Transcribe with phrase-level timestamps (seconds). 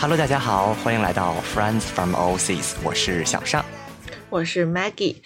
[0.00, 3.64] Hello，大家好，欢迎来到 Friends from Overseas，我是小尚，
[4.30, 5.16] 我是 Maggie。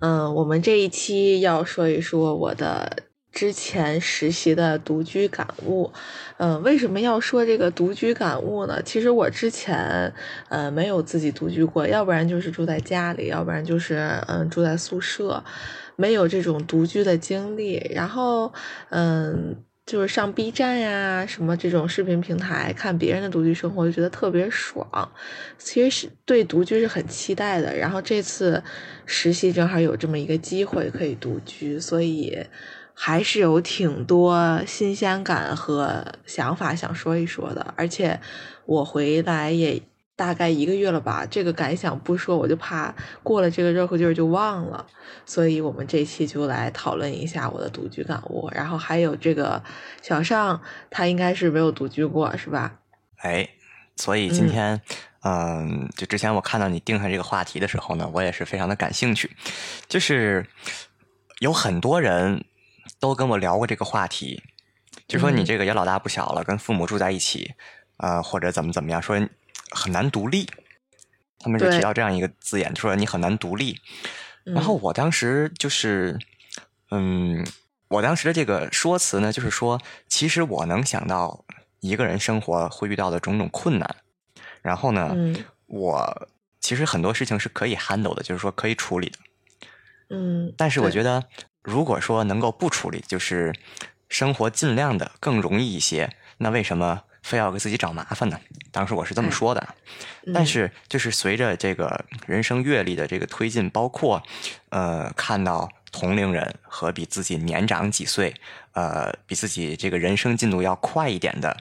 [0.00, 5.92] 嗯，我们这一期要说一说我的之前实习的独居感悟。
[6.38, 8.82] 嗯，为什么要说这个独居感悟呢？
[8.82, 10.12] 其实我之前
[10.48, 15.44] 呃没有自己独居过，要不然就是住在家里，要不然就是嗯住在宿舍，
[15.94, 17.92] 没有这种独居的经历。
[17.94, 18.52] 然后
[18.90, 19.54] 嗯。
[19.86, 24.84] 就是上 B 站呀，什么这种视频平台看别人的独居生活，就觉得特别爽。
[25.58, 27.76] 其实是对独居是很期待的。
[27.76, 28.60] 然后这次
[29.04, 32.36] 实习正好有这么一个机会可以独居，所以
[32.94, 37.72] 还是有挺多新鲜感和想法想说一说的。
[37.76, 38.18] 而且
[38.64, 39.80] 我回来也。
[40.16, 44.86] 大概一个月了吧，这个感想不说，我就怕过了这个热乎劲儿就忘了，
[45.26, 49.62] 所以我们这期就来讨论一下我的独居感悟，然后还有这个
[50.00, 52.78] 小尚，他应该是没有独居过，是吧？
[53.18, 53.46] 哎，
[53.96, 54.80] 所以今天，
[55.22, 59.30] 嗯，就之前我看到你定下这个话题的时候呢，我也是非常的感兴趣，
[59.86, 60.46] 就是
[61.40, 62.42] 有很多人
[62.98, 64.42] 都跟我聊过这个话题，
[65.06, 67.52] 就说你这个也老大不小了，跟父母住在一起，
[67.98, 69.20] 呃，或者怎么怎么样，说。
[69.76, 70.48] 很难独立，
[71.38, 73.78] 他们就提到这样一个字眼，说你很难独立。
[74.44, 76.18] 然后我当时就是，
[76.90, 77.46] 嗯，
[77.88, 81.44] 我当时的这个说辞呢，就是说，其实我能想到
[81.80, 83.96] 一个人生活会遇到的种种困难。
[84.62, 85.14] 然后呢，
[85.66, 86.28] 我
[86.60, 89.18] 其实很多事情是可以 handle 的，就是说可以处理的。
[90.10, 91.24] 嗯，但是我觉得，
[91.62, 93.52] 如果说能够不处理，就是
[94.08, 97.02] 生活尽量的更容易一些，那为什么？
[97.26, 98.38] 非要给自己找麻烦呢？
[98.70, 99.74] 当时我是这么说的，
[100.32, 104.22] 但是就是随着这个人生阅历的这个推进，包括
[104.68, 108.32] 呃看到同龄人和比自己年长几岁，
[108.74, 111.56] 呃比自己这个人生进度要快一点的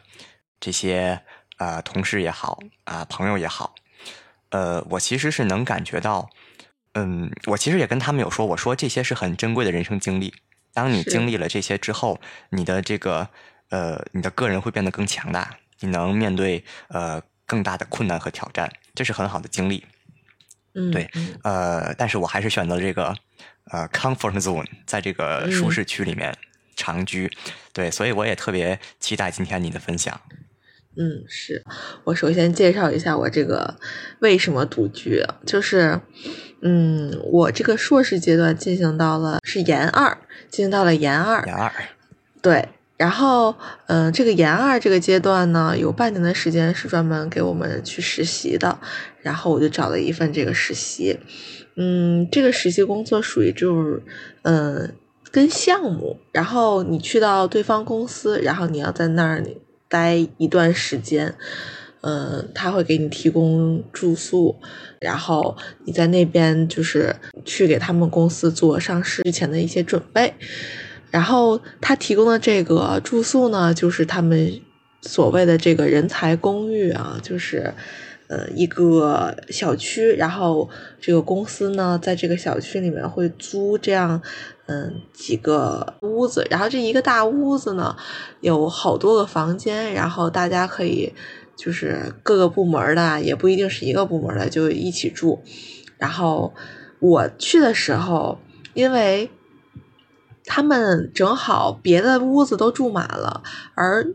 [0.59, 1.19] 这些
[1.57, 3.73] 呃同事也好啊朋友也好，
[4.49, 6.29] 呃我其实是能感觉到，
[6.93, 10.31] 嗯我其实也跟他们有说，我说这些是很珍贵的人生经历。
[10.75, 12.19] 当你经历了这些之后，
[12.51, 13.29] 你的这个。
[13.69, 19.83] 呃，你的个人会变得更强大，你能面对呃更大的困难和挑战，这是很好的经历。
[20.73, 21.09] 嗯，对，
[21.43, 23.15] 呃，但是我还是选择这个
[23.71, 26.35] 呃 comfort zone，在这个舒适区里面
[26.75, 27.31] 长居。
[27.73, 30.19] 对，所以我也特别期待今天你的分享。
[30.97, 31.63] 嗯，是
[32.05, 33.79] 我首先介绍一下我这个
[34.19, 35.99] 为什么独居，就是
[36.61, 40.17] 嗯，我这个硕士阶段进行到了是研二，
[40.49, 41.71] 进行到了研二，研二，
[42.41, 42.69] 对。
[42.97, 43.53] 然后，
[43.87, 48.79] 嗯，这个研二这个阶段呢，有半年的时间是专门给我们去实习的。
[49.21, 51.19] 然后我就找了一份这个实习，
[51.75, 54.01] 嗯，这个实习工作属于就是，
[54.43, 54.93] 嗯，
[55.31, 56.17] 跟项目。
[56.31, 59.43] 然后你去到对方公司，然后你要在那儿
[59.89, 61.35] 待一段时间，
[62.01, 64.55] 嗯，他会给你提供住宿，
[65.01, 70.33] 然后你在那边就是去给他们公司做上市之前的一些准备。
[71.11, 74.59] 然后他提供的这个住宿呢，就是他们
[75.01, 77.73] 所谓的这个人才公寓啊，就是
[78.27, 84.21] 呃一个小区，然后这个公司呢在这个小区里面会租这样
[84.65, 87.95] 嗯几个屋子，然后这一个大屋子呢
[88.41, 91.13] 有好多个房间，然后大家可以
[91.55, 95.41] 就是各个部门的，也不一定是一个部门的就一起住。
[95.97, 96.53] 然后
[96.99, 98.37] 我去的时候，
[98.73, 99.29] 因为。
[100.45, 104.07] 他们正好别的屋子都住满了，而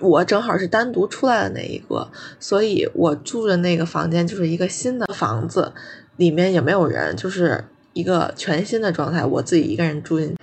[0.00, 5.74] 我正好是单独出来的那一个，所以我住的那个房间就是一个新的房子，
[6.16, 9.24] 里面也没有人，就是一个全新的状态。
[9.24, 10.34] 我自己一个人住进，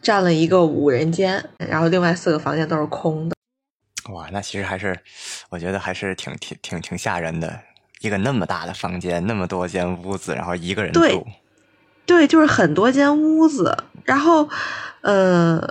[0.00, 3.34] 占了一个五人间，然后另外四个房间都是空的。
[4.12, 4.96] 哇，那其实还是
[5.50, 7.60] 我觉得还是挺挺挺挺吓人的，
[8.00, 11.00] 一个那么大的房间，那么多间屋子，然后一个人住。
[11.00, 11.26] 对，
[12.10, 13.72] 对就是很多间屋子，
[14.04, 14.48] 然后，
[15.00, 15.62] 呃，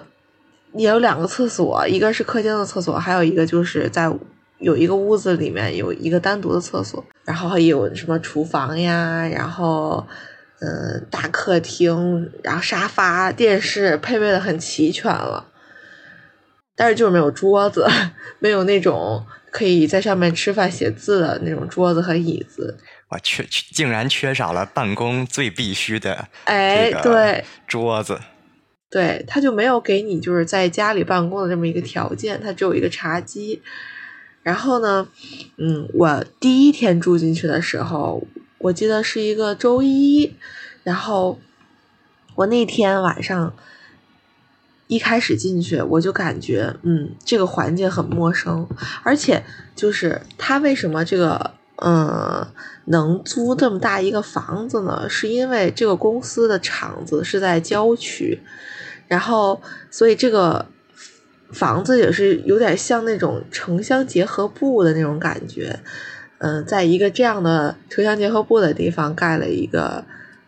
[0.72, 4.10] 也有两个厕所，一个是客厅的厕所，还有一个就是在
[4.60, 10.08] 有一个屋子里面有一个单独的厕所，然后还有什么厨房呀，然后，
[10.62, 15.46] 嗯，大客厅，然后沙发、电视配备的很齐全了，
[16.74, 17.86] 但是就是没有桌子，
[18.40, 22.78] 没有那种可以在上面吃饭写字的那种桌子和椅子。
[23.10, 27.44] 我缺竟然缺少了办公最必须的哎，对。
[27.68, 28.20] 桌子，
[28.90, 33.62] 对，他就没有给你就是在家里办公的这么一个条件，他只有一个茶几。
[34.42, 35.08] 然后呢，
[35.58, 38.24] 嗯，我第一天住进去的时候，
[38.60, 40.34] 我记得是一个周一，
[40.84, 41.40] 然后
[42.36, 43.54] 我那天晚上
[44.88, 48.68] 一开始进去，我就感觉，嗯，这个环境很陌生，
[49.04, 49.44] 而且
[49.76, 52.46] 就是他为什么这个，嗯，
[52.86, 55.08] 能租这么大一个房子呢？
[55.10, 58.40] 是因为这个公司的厂子是在郊区，
[59.08, 60.66] 然后所以这个
[61.52, 65.80] 房子也是有点像那种城乡结合部的那种感觉，
[66.40, 70.04] 嗯，在一个这样的城乡结合部的地方盖了一个，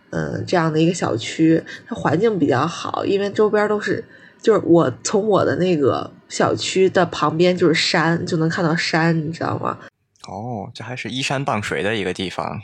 [0.10, 4.04] 嗯，这样的一个小区，它环境比较好，因为周边都是。
[4.42, 9.78] 就是我从我的那个小区的旁边就是山，就能看到山，你知道吗？
[10.28, 12.62] 哦，这还是依山傍水的一个地方。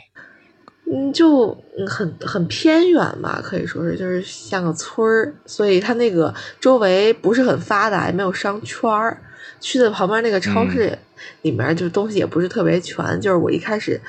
[0.90, 1.54] 嗯，就
[1.86, 9.22] 很很偏远吧，可以说是，就是像个村儿，所以它那个周围不是很发达，也没有商圈儿。
[9.60, 10.96] 去的旁边那个超市
[11.42, 13.20] 里面，就东西也不是特别全。
[13.20, 14.00] 就是我一开始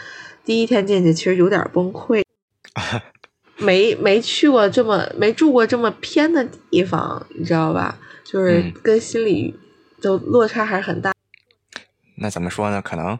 [0.46, 2.24] 第一天进去，其实有点崩溃。
[3.58, 7.98] 没没去过这么没住过这么偏的地方，你知道吧？
[8.24, 9.54] 就是跟心里
[10.00, 11.12] 就落差还是很大。
[12.20, 12.82] 那怎么说呢？
[12.82, 13.18] 可能，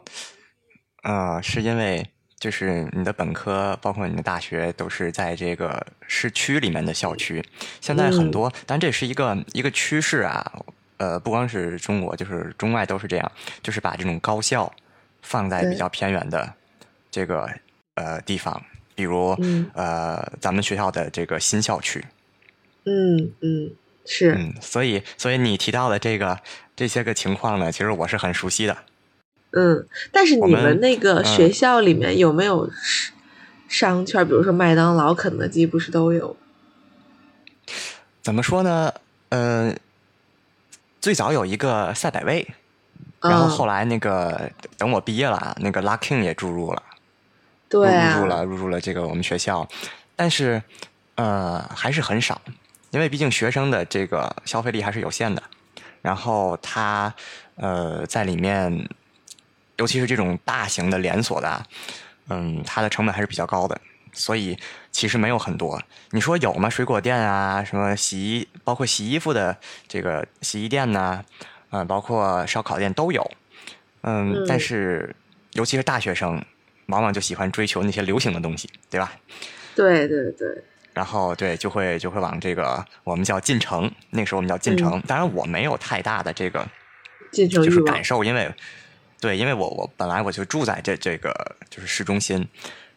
[1.02, 2.06] 呃，是因为
[2.38, 7.44] 就是你的本科，包括你的大学，都是在这个市区里面的校区。
[7.80, 10.52] 现在很多，但这是一个一个趋势啊。
[10.98, 13.32] 呃，不光是中国，就是中外都是这样，
[13.62, 14.70] 就是把这种高校
[15.22, 16.52] 放在比较偏远的
[17.10, 17.48] 这个
[17.94, 18.62] 呃地方。
[18.94, 19.34] 比如，
[19.72, 22.04] 呃，咱们学校的这个新校区，
[22.84, 23.70] 嗯嗯
[24.04, 26.38] 是，嗯，所以所以你提到的这个
[26.76, 28.76] 这些个情况呢，其实我是很熟悉的。
[29.52, 32.70] 嗯，但是你们那个学校里面有没有
[33.68, 34.26] 商圈？
[34.26, 36.36] 比如说麦当劳、肯德基，不是都有？
[38.22, 38.92] 怎么说呢？
[39.30, 39.74] 呃，
[41.00, 42.46] 最早有一个赛百味，
[43.20, 46.82] 然后后来那个等我毕业了，那个 Luckin 也注入了。
[47.70, 49.68] 入入了入入了这个我们学校，
[50.16, 50.60] 但是
[51.14, 52.40] 呃还是很少，
[52.90, 55.40] 因为毕竟学生的这个消费力还是有限的。
[56.02, 57.14] 然后他
[57.54, 58.88] 呃在里面，
[59.80, 61.62] 尤其是这种大型的连锁的，
[62.28, 63.80] 嗯，它的成本还是比较高的，
[64.12, 64.56] 所以
[64.92, 65.82] 其实没有很多。
[66.10, 66.70] 你说有吗？
[66.70, 69.56] 水果店啊，什么洗衣，包括洗衣服的
[69.88, 71.24] 这个洗衣店呢，
[71.70, 73.28] 嗯，包括烧烤店都有，
[74.02, 75.16] 嗯，但是
[75.54, 76.40] 尤其是大学生。
[76.86, 79.12] 往往就喜欢追求那些流行的东西，对吧？
[79.76, 80.48] 对对对。
[80.92, 85.00] 然后对，就会就会往这个我们叫进城，那时候我们叫进城。
[85.02, 86.66] 当然我没有太大的这个
[87.30, 88.52] 进城就是感受，因为
[89.20, 92.48] 对，因为我我本来我就住在这这个就是市中心，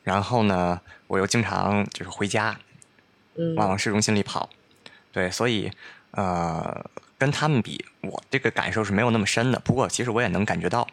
[0.04, 2.58] 然后呢，我又经常就是回家，
[3.36, 4.50] 嗯，往往市中心里跑，
[5.12, 5.72] 对，所以
[6.12, 6.86] 呃，
[7.18, 9.60] 跟他们比，我这个感受是没有那么深的。
[9.60, 10.88] 不过其实我也能感觉到，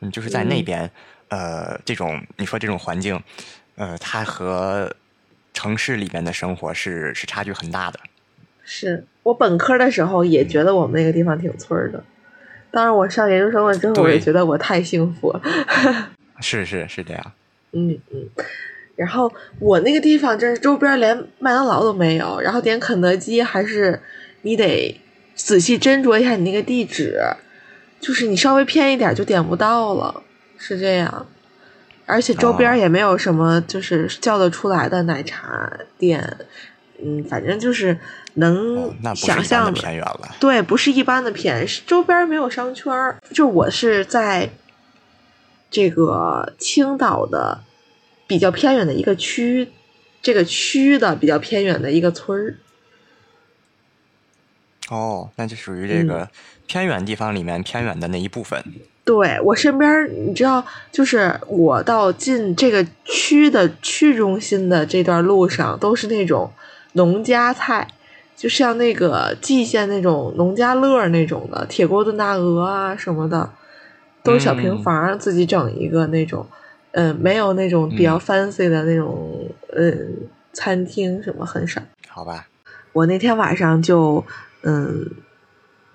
[0.00, 0.90] 嗯，就是在那边。
[1.30, 3.22] 呃，这种你说这种环境，
[3.76, 4.90] 呃，它和
[5.52, 8.00] 城市里面的生活是是差距很大的。
[8.64, 12.02] 是我本科的时候也觉得我们那个地方挺村儿的，
[12.70, 15.42] 当然我上研究生了之后，我也觉得我太幸福了。
[16.40, 17.32] 是是是这样。
[17.72, 18.28] 嗯嗯，
[18.96, 24.00] 然后我那个地方真是周边连麦当劳都没有，然后点肯德基还是
[24.42, 25.00] 你得
[25.34, 27.18] 仔细斟酌一下你那个地址，
[28.00, 30.22] 就是你稍微偏一点就点不到了。
[30.56, 31.26] 是这样，
[32.06, 36.36] 而且周边也没有什么就是叫得出来的奶茶店，
[37.00, 37.96] 嗯，反正就是
[38.38, 39.80] 能想象的。
[40.40, 42.92] 对，不是一般的偏，是周边没有商圈
[43.32, 44.50] 就我是在
[45.70, 47.60] 这个青岛的
[48.26, 49.68] 比较偏远的一个区，
[50.22, 52.56] 这个区的比较偏远的一个村儿。
[54.90, 56.28] 哦，那就属于这个
[56.66, 58.64] 偏远地方里面偏远的那一部分。
[59.04, 66.52] 对我身边，你知道，就是我到进这个区的区中心的这段路上，都是那种
[66.92, 67.88] 农家菜，
[68.38, 73.50] 就像那个蓟县那种农家乐那种的，铁锅炖大鹅啊什么的，
[74.22, 76.46] 都是小平房，自己整一个那种，
[76.92, 80.16] 嗯，没有那种比较 fancy 的那种，嗯，
[80.52, 81.82] 餐厅什么很少。
[82.08, 82.46] 好吧，
[82.92, 84.24] 我那天晚上就，
[84.62, 85.10] 嗯。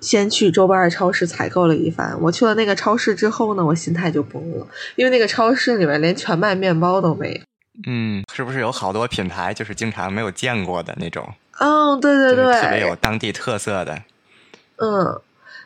[0.01, 2.13] 先去周边的超市采购了一番。
[2.19, 7.39] 我去了那个超市之后呢，我心态就崩了，因为那个超市里面连全麦面包都没有。
[7.88, 11.25] 嗯，是不是有好多品牌就是经常没有见过的那种？
[11.60, 14.01] 嗯，对对对，特别有当地特色的。
[14.77, 15.22] 嗯，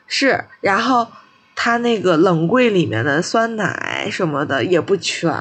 [0.08, 0.46] 是。
[0.62, 1.08] 然后
[1.56, 5.32] 他那个冷柜里面的酸奶什么的也不全，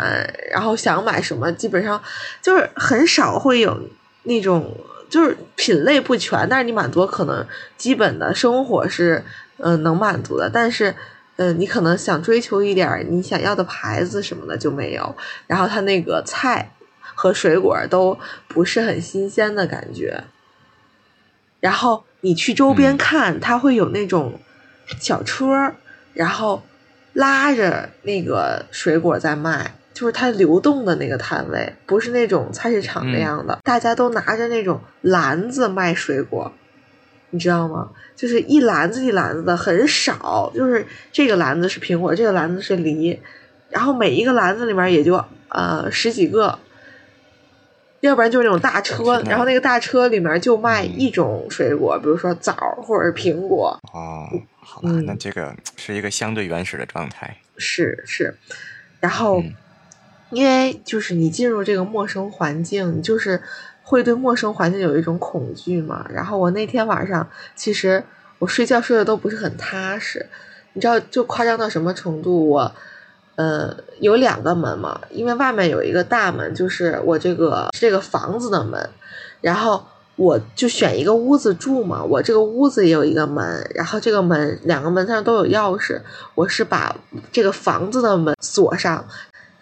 [0.51, 2.03] 然后想买什么基本上
[2.41, 3.79] 就是很少会有
[4.25, 4.77] 那种。
[5.09, 9.25] 就是品类不全，但是你满足可能基本的生活是
[9.59, 10.93] 嗯能满足的，但是
[11.37, 15.15] 嗯你可能想追求一点你想要的牌子什么的就没有，
[15.47, 16.73] 然后他那个菜
[17.15, 20.25] 和水果都不是很新鲜的感觉。
[21.61, 24.39] 然后你去周边看，它会有那种
[25.01, 25.73] 小车，
[26.13, 26.63] 然后
[27.13, 36.53] 拉着那个水果在卖，就是它流动的那个摊位，不是那种菜市场那样的，大家都拿着那种篮子卖水果，
[37.31, 37.91] 你知道吗？
[38.15, 43.19] 就是一篮子一篮子的，很少，就是这个篮子是苹果，这个篮子是梨，
[43.71, 46.59] 然后每一个篮子里面也就呃十几个。
[48.01, 53.79] 要不然就是那种大车，然后那个大车里面就卖一种水果，比如说枣或者苹果。
[53.93, 54.29] 哦，
[54.61, 57.37] 好吧，那这个是一个相对原始的状态。
[57.57, 58.37] 是是，
[59.01, 59.43] 然后
[60.31, 63.43] 因为就是你进入这个陌生环境，你就是
[63.83, 66.07] 会对陌生环境有一种恐惧嘛。
[66.13, 68.05] 然后我那天晚上其实
[68.39, 70.27] 我睡觉睡得都不是很踏实，
[70.75, 72.49] 你知道就夸张到什么程度？
[72.49, 72.73] 我。
[73.37, 78.89] 呃，有两个门嘛，因为外面有一个大门，就是我这个这个房子的门，
[79.43, 79.85] 然后
[80.17, 82.03] 我就选一个屋子住嘛。
[82.03, 86.01] 我这个屋子也有一个门，然后这个门两个门上都有钥匙。
[86.35, 86.97] 我是把
[87.31, 89.07] 这个房子的门锁上，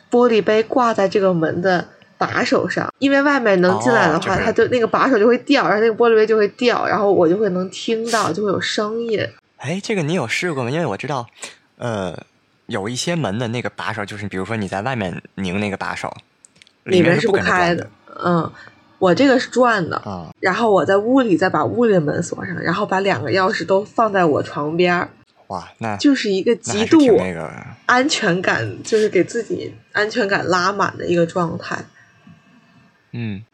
[0.09, 1.85] 玻璃杯挂在这个门的
[2.17, 9.19] 把手上，因为外面能进来的话，它就那个把手就会掉，然后那个玻璃杯就会掉，然后我就会能听到，就会有声音。
[9.57, 10.71] 哎，这个你有试过吗？
[10.71, 11.27] 因为我知道，
[11.79, 12.17] 呃。
[12.67, 16.15] 有一些门的那个把手，就是比如说你在外面拧那个把手，
[16.85, 17.87] 里面是不开的。
[18.25, 18.51] 嗯，
[18.99, 19.97] 我这个是转的。
[19.99, 25.09] 啊，然后我在屋里再把屋里的门锁上，然后把两个钥匙都放在我床边
[25.49, 27.53] 哇，那就是一个极度那个
[27.85, 31.85] 安全感，就是给自己安全感拉满的一个状态。
[33.13, 33.45] 嗯，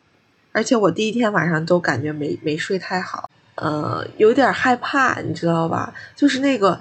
[0.53, 5.93] 而且我第一天晚上都感觉没没睡太好，呃，有点害怕，你知道吧？
[6.15, 6.81] 就是那个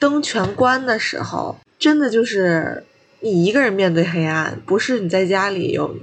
[0.00, 1.56] 灯全关的时候。
[1.78, 2.84] 真的就是
[3.20, 5.96] 你一个人面对黑暗，不是你在家里有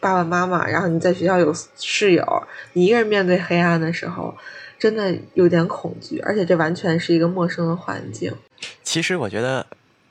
[0.00, 4.36] 爸爸妈妈，然后你在学校有室友，你一个人面对黑暗的时候，
[4.78, 8.34] 真的有点恐惧，而且这完全是一个陌生的环境。
[8.82, 9.66] 其实我觉得，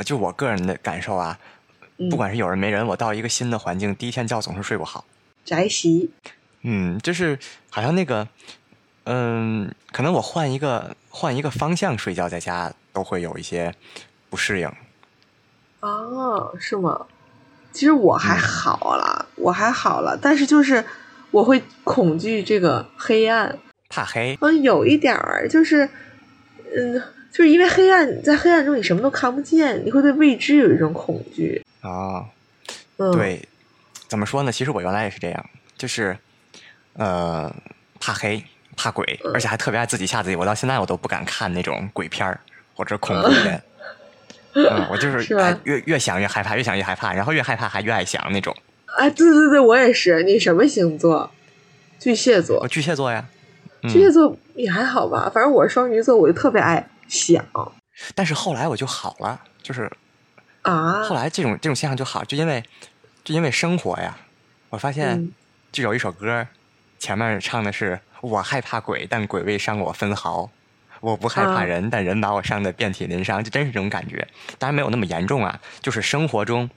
[0.06, 1.38] 就我个人的感受啊，
[2.10, 5.04] 不管是有人没人，我到一个新的环境，第一天觉总是睡不好。
[5.44, 6.12] 宅习。
[6.62, 7.38] 嗯，就是
[7.70, 8.28] 好像那个，
[9.06, 13.74] 嗯，可能我换一个换一个方向睡觉，在家都会有一些
[14.30, 14.72] 不适应。
[15.80, 17.06] 哦，是吗？
[17.72, 20.84] 其实我还好了，我还好了，但是就是
[21.32, 23.58] 我会恐惧这个黑暗，
[23.88, 24.36] 怕黑。
[24.42, 25.88] 嗯，有一点儿，就是，
[26.76, 31.64] 嗯，就是因为黑暗，在黑暗中你什么都看不见，你会对未知有一种恐惧。
[31.82, 32.26] 啊，
[32.98, 33.48] 对，
[34.08, 34.52] 怎么说呢？
[34.52, 35.46] 其实我原来也是这样，
[35.78, 36.18] 就是，
[36.94, 37.54] 呃，
[38.00, 38.44] 怕黑，
[38.76, 40.36] 怕鬼，而且还特别爱自己吓自己。
[40.36, 42.42] 我到现在我都不敢看那种鬼片儿
[42.74, 43.56] 或者恐怖片。
[43.56, 43.62] 嗯，
[44.92, 48.56] 我就是越越想越害怕，越想越害怕，然后越害怕还越爱想那种。
[48.86, 50.24] 啊，对对对，我也是。
[50.24, 51.32] 你什么星座？
[52.00, 52.68] 巨蟹座。
[52.68, 53.26] 巨蟹座呀。
[53.84, 57.44] 巨蟹座也还好吧，反正我是双鱼座，我就特别爱想。
[58.16, 59.90] 但是后来我就好了，就是
[60.64, 62.64] 啊，后来这种这种现象就好，就因为
[63.24, 64.18] 就因为生活呀，
[64.70, 65.32] 我发现
[65.72, 66.46] 就有一首歌，
[66.98, 70.50] 前面唱的是我害怕鬼，但鬼未伤我分毫。
[71.02, 74.28] 我不害怕人，但人把我伤的遍体鳞伤，就真是这种感觉。
[74.58, 76.70] 当然没有那么严重啊，就是生活中，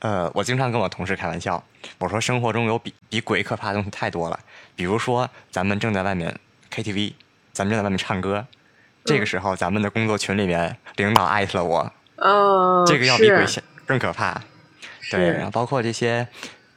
[0.00, 1.62] 呃，我经常跟我同事开玩笑，
[1.98, 4.38] 我说生活中有比比鬼可怕的东西太多了。
[4.76, 6.34] 比如说，咱们正在外面
[6.70, 7.14] KTV，
[7.52, 8.46] 咱们正在外面唱歌，
[9.04, 13.46] 这个时候咱们的工作群里面领导艾特了我，哦，这个要比鬼
[13.86, 14.40] 更可怕。
[15.10, 16.28] 对，然后包括这些，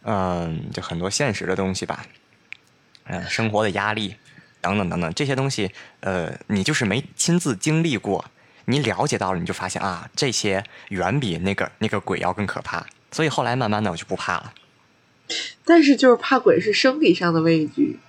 [0.03, 2.05] 嗯，就很多现实的东西吧，
[3.05, 4.15] 嗯，生活的压力。
[4.63, 8.23] 等等等等，这些东西，呃，你就是没亲自经历过，
[8.65, 12.85] 你了解到了，你就发现啊，这些远比那个那个鬼要更可怕。
[13.11, 14.53] 所以后来慢慢的我就不怕了。
[15.65, 17.99] 但是就是怕鬼是生理上的畏惧。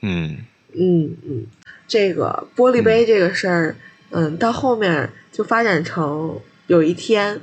[0.00, 0.38] 嗯
[0.74, 1.46] 嗯嗯，
[1.86, 3.76] 这个玻璃杯这个事儿，
[4.10, 7.40] 嗯，到后面就发展成有一天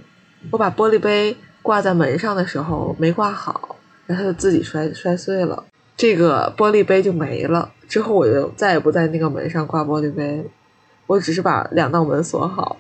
[0.52, 5.66] 我把玻璃杯挂在门上的时候没挂好，然后它就自己摔摔碎了，
[5.98, 7.72] 这个玻璃杯就没了。
[7.88, 10.44] 之后我就再也不在那个门上挂玻璃杯，
[11.08, 12.78] 我只是把两道门锁好。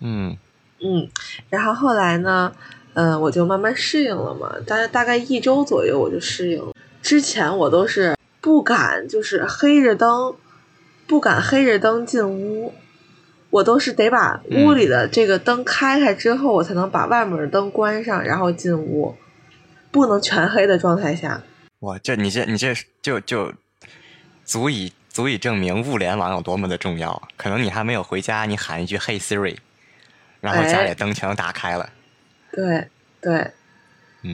[0.00, 0.36] 嗯
[0.80, 1.08] 嗯，
[1.48, 2.52] 然后后来呢，
[2.94, 6.72] 嗯，我就慢慢适应了嘛，大概大概一周左右我就适应了。
[7.00, 10.34] 之前我都是不敢，就是黑着灯，
[11.06, 12.72] 不敢黑着灯进屋，
[13.50, 19.14] 我都是得把屋里的这个灯开开之后，我才能把外面的灯关上，然后进屋，
[19.90, 21.42] 不能全黑的状态下。
[21.80, 23.52] 哇，这你这你这就就。
[24.42, 27.28] 足以足以证明物联网有多么的重要。
[27.36, 29.58] 可能你还没有回家，你喊一句 “Hey Siri”，
[30.40, 31.88] 然后家里灯全都打开了。
[32.50, 32.88] 对
[33.20, 33.52] 对，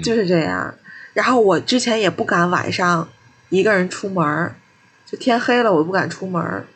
[0.03, 0.75] 就是这样。
[1.13, 3.07] 然后我之前也不敢晚上
[3.51, 4.55] 一个人出门
[5.05, 6.67] 就天黑了我不敢出门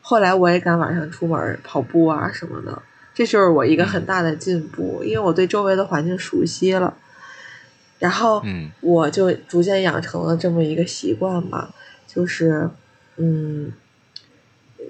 [0.00, 2.80] 后来我也敢晚上出门跑步啊什么的，
[3.12, 6.96] 这就是我一个很大的进步，因为我对周围的环境熟悉了，
[7.98, 11.68] 然后嗯我就逐渐养成了这么一个习惯嘛，
[12.06, 12.70] 就是
[13.16, 13.72] 嗯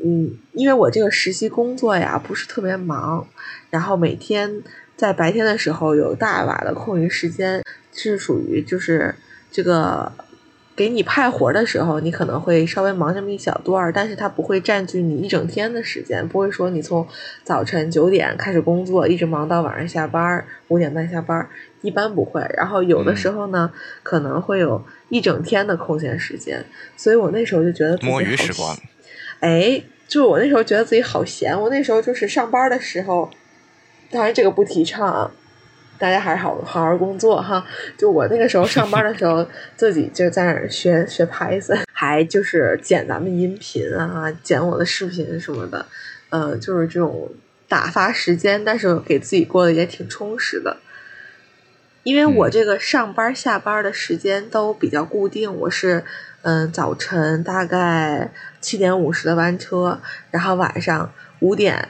[0.05, 3.27] 嗯，因为我这个实习工作呀不是特别忙，
[3.71, 4.63] 然后每天
[4.97, 7.63] 在白天的时候有大把的空余时间，
[7.93, 9.15] 是属于就是
[9.51, 10.13] 这个。
[10.79, 17.05] 给你派活的时候，你可能会稍微忙这么一小段儿，但是它不会占据你一整天的时间，不会说你从
[17.43, 21.49] 早晨九点开始工作，一直忙到晚上下班五点半下班，
[21.83, 22.45] 一般不会。
[22.57, 26.65] 然后有的时候呢，可能会有一整天的空闲时间，
[26.97, 28.77] 所以我那时候就觉得自己摸鱼好时光，
[29.41, 33.31] 哎，就我那时候觉得自己好闲，我那时候就是上班的时候，
[34.11, 35.31] 当然这个不提倡啊。
[36.01, 37.67] 大家还是好好好工作哈。
[37.97, 39.45] 就我那个时候上班的时候，
[39.75, 45.85] 自己就在那儿学学 Python，还就是剪咱们音频啊，剪我的视频什么的，
[46.31, 47.29] 呃，就是这种
[47.67, 50.77] 打发时间，但是给自己过得也挺充实的。
[52.03, 56.05] 因为我这个上班下班的时间都比较固定，我是
[56.43, 60.01] 嗯早晨大概七点五十的班车，
[60.31, 61.89] 然后晚上五点。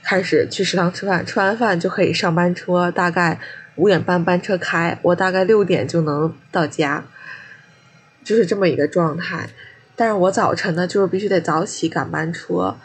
[0.00, 3.38] 开始去食堂吃饭，吃完饭就可以上班车，大概
[3.74, 7.04] 五点半班车开，我大概六点就能到家，
[8.24, 9.50] 就是这么一个状态。
[9.94, 12.76] 但是我早晨呢，就是必须得早起赶班车。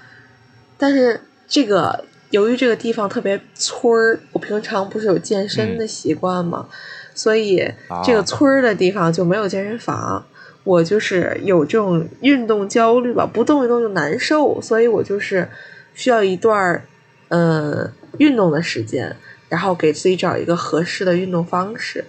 [0.77, 2.03] 但是这个
[2.33, 6.67] 由于这个地方特别村儿，我平常不是有健身的习惯嘛，
[7.13, 7.71] 所以
[8.03, 10.25] 这个村儿的地方就没有健身房。
[10.63, 15.47] 我就是有这种运动焦虑吧，不动一动就难受，所以我就是
[15.93, 16.83] 需要一段儿。
[17.29, 19.15] 嗯，运动的时间，
[19.49, 22.05] 然后给自己找一个合适的运动方式。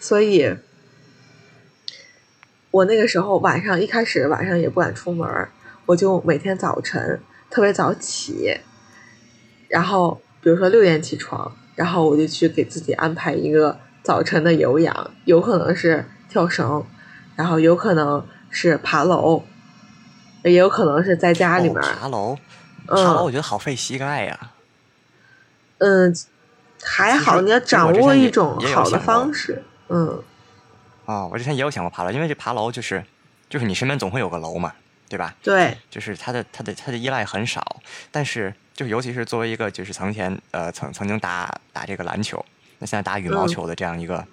[0.00, 0.56] 所以，
[2.72, 5.28] 我那个时候晚上一开始晚上也不敢出门，
[5.86, 7.20] 我就每天早晨
[7.50, 8.56] 特别早起，
[9.72, 16.84] 然后比如说六点起床，然后我就去给自己安排一个早晨的有氧，有可能是跳绳，
[17.36, 19.42] 然后有可能是爬楼，
[20.44, 22.36] 也有可能是在家里面爬楼。
[22.86, 24.50] 爬楼我觉得好费膝盖呀。
[25.78, 26.14] 嗯，
[26.82, 29.64] 还好，你要掌握一种好的方式。
[29.88, 30.22] 嗯。
[31.06, 33.02] 哦，我之前也有想过爬楼，因为这爬楼就是，
[33.48, 34.74] 就是你身边总会有个楼嘛，
[35.08, 35.34] 对吧？
[35.42, 35.78] 对。
[35.90, 37.80] 就是它的它的它的依赖很少，
[38.10, 42.44] 但是就尤其是作为一个就是从前呃曾曾经打打这个篮球，
[42.78, 44.26] 那现在打羽毛球的这样一个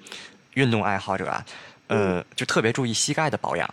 [0.56, 1.46] 运动爱好者啊，
[1.88, 3.72] 呃，就特别注意膝盖的保养，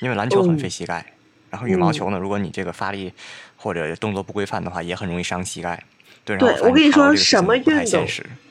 [0.00, 1.04] 因为篮球很费膝盖，
[1.50, 3.12] 然后羽毛球呢，如果你这个发力
[3.56, 5.82] 或者动作不规范的话，也很容易伤膝盖。
[6.24, 8.06] 对，我跟你说，什么运动？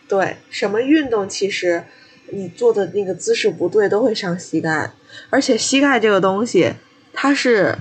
[0.08, 1.28] 对，什么运动？
[1.30, 1.86] 其实
[2.32, 4.92] 你做的那个姿势不对，都会伤膝盖。
[5.30, 6.74] 而且膝盖这个东西，
[7.14, 7.78] 它是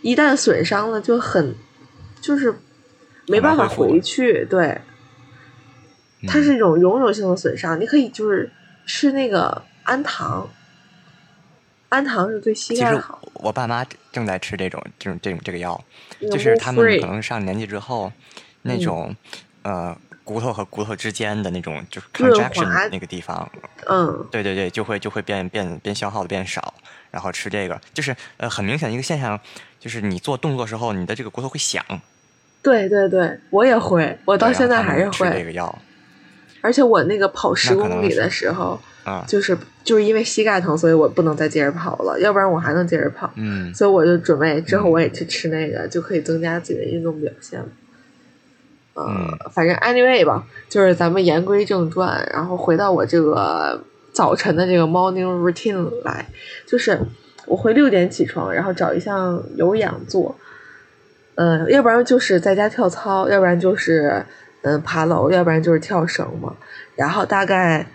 [0.00, 1.54] 一旦损伤了，就很
[2.20, 2.54] 就是
[3.26, 4.44] 没办法回去。
[4.44, 4.80] 对，
[6.26, 7.80] 它是一种永久性的损伤。
[7.80, 8.50] 你可以就是
[8.86, 10.48] 吃那个氨糖，
[11.88, 13.20] 氨糖是对膝盖好。
[13.34, 15.82] 我爸妈正在吃这种这种这种这个药，
[16.30, 18.12] 就是他们可能上年纪之后。
[18.62, 19.16] 那种，
[19.62, 23.50] 呃，骨头和骨头之间的那种就是 contraction 那个地方，
[23.86, 26.74] 嗯，对对对，就会就会变变变消耗的变少，
[27.10, 29.38] 然后吃这个，就是呃很明显一个现象，
[29.78, 31.84] 就是你做动作时候，你的这个骨头会响。
[32.62, 35.78] 对对对，我也会，我到现在还是会这个药。
[36.62, 43.32] 而且我那个跑十公里的时候，啊，就是就是因为膝盖疼，所以我不能再接着跑了，要不然我还能接着跑。
[43.36, 47.64] 嗯，所以我就准备之后我也去吃那个，就可以增加自己的运动表现。
[48.92, 56.26] 呃，反正 anyway 吧，就是咱们言归正传，然后回到我这个早晨的这个 morning routine 来，
[56.66, 56.98] 就是
[57.46, 60.36] 我会六点起床，然后找一项有氧做，
[61.34, 64.24] 呃，要不然就是在家跳操，要不然就是
[64.62, 66.54] 嗯爬楼，要不然就是跳绳嘛，
[66.96, 67.86] 然后大概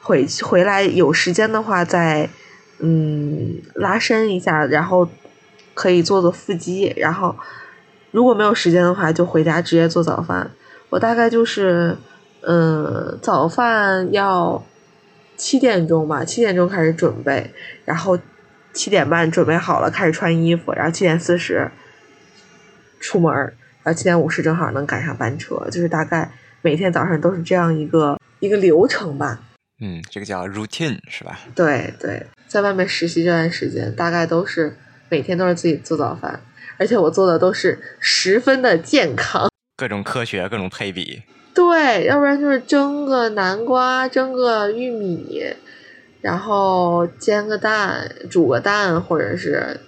[0.00, 2.28] 回回来有时间的话再
[2.78, 5.08] 嗯拉伸一下，然后
[5.74, 7.34] 可以做做腹肌，然后。
[8.10, 10.48] 如果没有时间的话，就回家直接做早饭。
[10.88, 11.96] 我大概就是，
[12.42, 14.64] 嗯，早饭要
[15.36, 17.52] 七点钟吧，七点钟开始准备，
[17.84, 18.18] 然后
[18.72, 21.70] 七点半准备好了开始穿衣服，然后七点四十
[23.00, 23.32] 出门，
[23.82, 25.56] 然后七点五十正好能赶上班车。
[25.70, 26.30] 就是大概
[26.62, 29.40] 每天早上都是这样一个一个流程吧。
[29.80, 31.38] 嗯，这个叫 routine 是吧？
[31.54, 34.76] 对对，在外面实习这段时间，大概都是
[35.08, 36.40] 每天都是自己做早饭。
[36.76, 41.22] 而且我做的都是十分的健康，各种科学，各种配比。
[41.54, 45.40] 对，要不然就是蒸个南瓜，蒸个玉米，
[46.20, 49.78] 然后煎个蛋，煮个蛋，或者是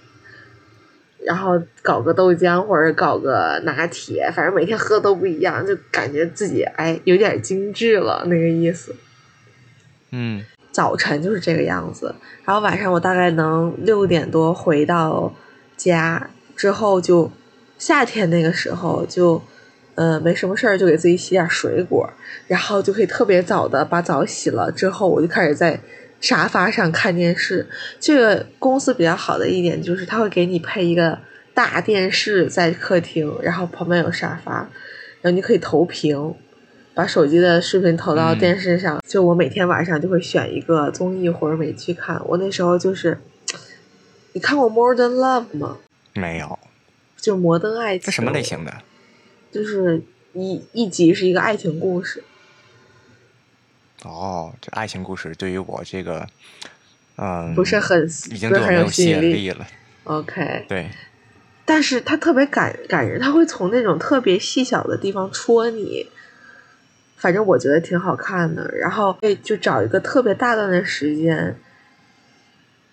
[1.25, 8.95] 然后搞个豆浆或者搞个拿铁，反正每天喝的都不一样，就感觉自己哎有点精致了那个意思。
[10.11, 15.33] 嗯，早晨就是这个样子，然后晚上我大概能六点多回到
[15.75, 17.29] 家之后就
[17.77, 19.41] 夏天那个时候就。
[19.97, 22.07] 呃，没什么事儿就给自己洗点水果，
[22.45, 25.79] 然后就可以特别早的把澡洗了之后，我就开始在
[26.21, 27.67] 沙发上看电视。
[27.99, 31.17] 这个公司比较好的一点就是，他会给你配一个
[31.55, 34.69] 大电视在客厅，然后旁边有沙发，
[35.21, 36.35] 然后你可以投屏，
[36.93, 39.01] 把手机的视频投到电视上。
[39.07, 42.21] 就我每天晚上就会选一个综艺或者美剧看。
[42.27, 43.17] 我那时候就是，
[44.33, 45.79] 你看过《Modern Love》吗？
[46.13, 46.59] 没有，
[47.19, 48.05] 就摩登爱情。
[48.05, 48.71] 这什么类型的？
[49.51, 50.01] 就是
[50.33, 52.23] 一一集是一个爱情故事。
[54.03, 56.27] 哦，这爱情故事对于我这个，
[57.15, 59.65] 嗯，不是很已经对我很有吸引力了。
[60.03, 60.91] OK， 对。
[61.65, 66.07] 但是他特别感感人，他会从那种特别细小的地方戳你。
[67.17, 68.69] 反正我觉得挺好看的。
[68.77, 71.59] 然后就找一个特别大段的时间，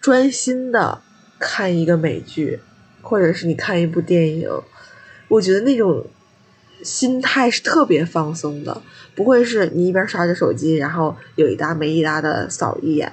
[0.00, 1.02] 专心的
[1.38, 2.60] 看一个美剧，
[3.02, 4.50] 或者是你看一部电影。
[5.28, 6.06] 我觉得那种。
[6.84, 8.82] 心态是特别放松的，
[9.16, 13.12] 不会是你一边刷着手机，然后有一搭没一搭的扫一眼，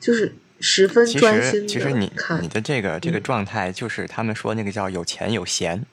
[0.00, 2.42] 就是十分专心的其实你看。
[2.42, 5.86] 你的这个这个状态，就是他们说那个叫有钱有闲，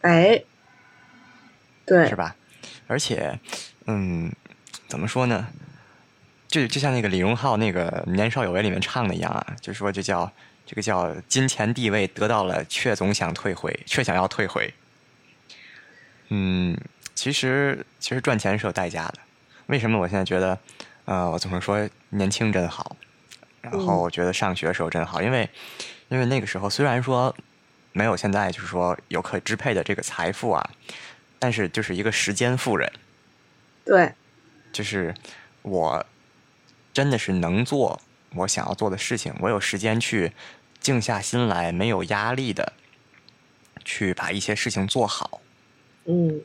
[0.00, 0.42] 哎，
[1.84, 2.34] 对，是吧？
[2.86, 3.38] 而且，
[3.86, 4.32] 嗯，
[4.88, 5.48] 怎么说呢？
[6.48, 10.30] 就就像那个李荣浩那个《年少有为》里面唱的一样啊，就说这叫
[10.66, 14.72] 这个叫金钱地位得到了，却总想退回，却想要退回。
[16.34, 16.74] 嗯，
[17.14, 19.18] 其实其实赚钱是有代价的。
[19.66, 20.58] 为什么我现在觉得，
[21.04, 22.96] 呃，我总是说年轻真好，
[23.60, 25.46] 然后我觉得上学的时候真好，因为
[26.08, 27.36] 因为那个时候虽然说
[27.92, 30.70] 没有现在就是说有可支配的这个财富啊，
[31.38, 32.90] 但是就是一个时间富人。
[33.84, 34.10] 对，
[34.72, 35.14] 就是
[35.60, 36.06] 我
[36.94, 38.00] 真的是能做
[38.36, 40.32] 我想要做的事情，我有时间去
[40.80, 42.72] 静下心来，没有压力的
[43.84, 45.41] 去把一些事情做好。
[46.04, 46.40] 嗯，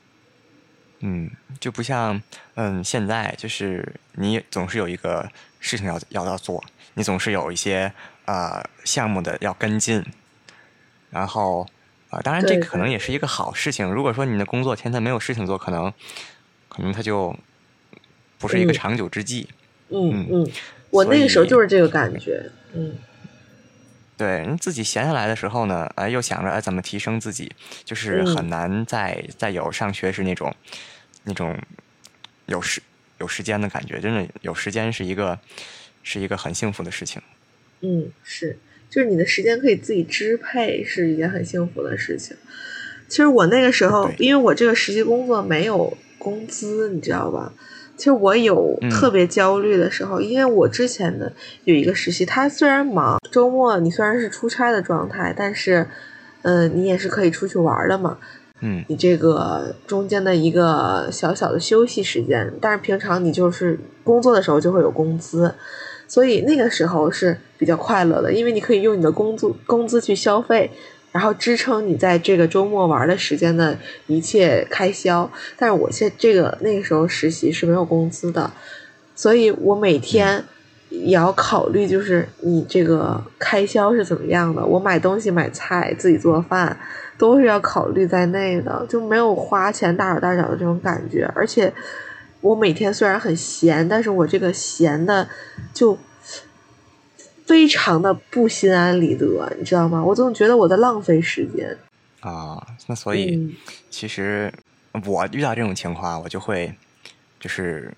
[0.99, 2.21] 嗯，就不像
[2.55, 7.91] 嗯，现在就是你总是有一个事情要要要做，你总是有一些
[8.25, 10.03] 呃项目的要跟进，
[11.09, 11.67] 然后
[12.09, 13.91] 啊，当然这可能也是一个好事情。
[13.91, 15.91] 如果说你的工作天天没有事情做，可能
[16.69, 17.35] 可能它就
[18.37, 19.49] 不是一个长久之计。
[19.89, 20.51] 嗯嗯，
[20.89, 22.95] 我那个时候就是这个感觉，嗯。
[24.17, 27.51] 对，人自己闲下来的时候呢，哎，又想着哎怎么提升自己，
[27.85, 30.53] 就是很难再再有上学时那种
[31.23, 31.55] 那种
[32.47, 32.81] 有时
[33.19, 33.99] 有时间的感觉。
[33.99, 35.37] 真的有时间是一个
[36.01, 37.21] 是一个很幸福的事情。
[37.81, 38.57] 嗯，是，
[38.89, 42.35] 就是你的时间可以自己支配，是一件很幸福的事情。
[43.07, 47.53] 其实我那个时候，因为我这个实习工作没有工资，你知道吧？
[47.97, 51.33] 其实我有特别焦虑的时候，因为我之前的
[51.63, 55.87] 有一个实习，他虽然忙，周末你虽然是出差的状态，但是，
[56.43, 58.19] 嗯，你也是可以出去玩的嘛。
[58.61, 65.53] 嗯，你这个中间的一个小小的休息时间，但是平常你就是工作的时候就会有工资，
[66.07, 70.71] 所以那个时候是比较快乐的，因为你可以用你的工资工资去消费。
[71.17, 73.75] 然后支撑你在这个周末玩的时间的
[74.05, 75.27] 一切开销，
[75.57, 78.51] 但是我现这个那个时候实习是没有工资的，
[79.15, 80.43] 所以我每天
[80.89, 84.63] 也要考虑，就是你这个开销是怎么样的。
[84.63, 86.77] 我买东西、买菜、自己做饭，
[87.17, 91.27] 都是要考虑在内的，就没有花钱大手大脚的这种感觉。
[91.33, 91.73] 而且
[92.41, 95.27] 我每天虽然很闲，但是我这个闲的
[95.73, 95.97] 就。
[97.47, 99.25] 非常的不心安理得，
[99.57, 100.03] 你知道吗？
[100.03, 101.75] 我总觉得我在浪费时间。
[102.19, 103.55] 啊，那所以
[103.89, 104.53] 其实
[105.05, 106.73] 我遇到这种情况，我就会
[107.39, 107.91] 就是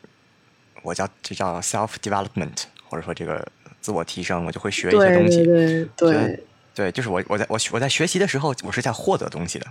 [0.84, 3.46] 我叫这叫 self development，或者说这个
[3.82, 5.44] 自我提升，我就会学一些东西。
[5.44, 6.44] 对对
[6.76, 9.66] 对，就是我我在我我在学习的时候，我是在获得东西的。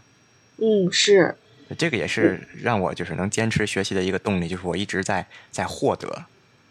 [0.57, 1.37] 嗯，是。
[1.77, 6.25] 这个也是让我就是能坚持学习的一个动力，就是我一直在在获得。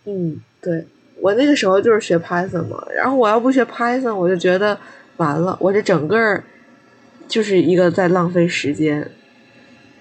[0.06, 0.86] 嗯，对。
[1.20, 4.78] 我那个时候就是学 Python 嘛，然后我要不学 Python，我就觉得
[5.18, 6.42] 完了，我这整个
[7.28, 9.10] 就是一个在浪费时间，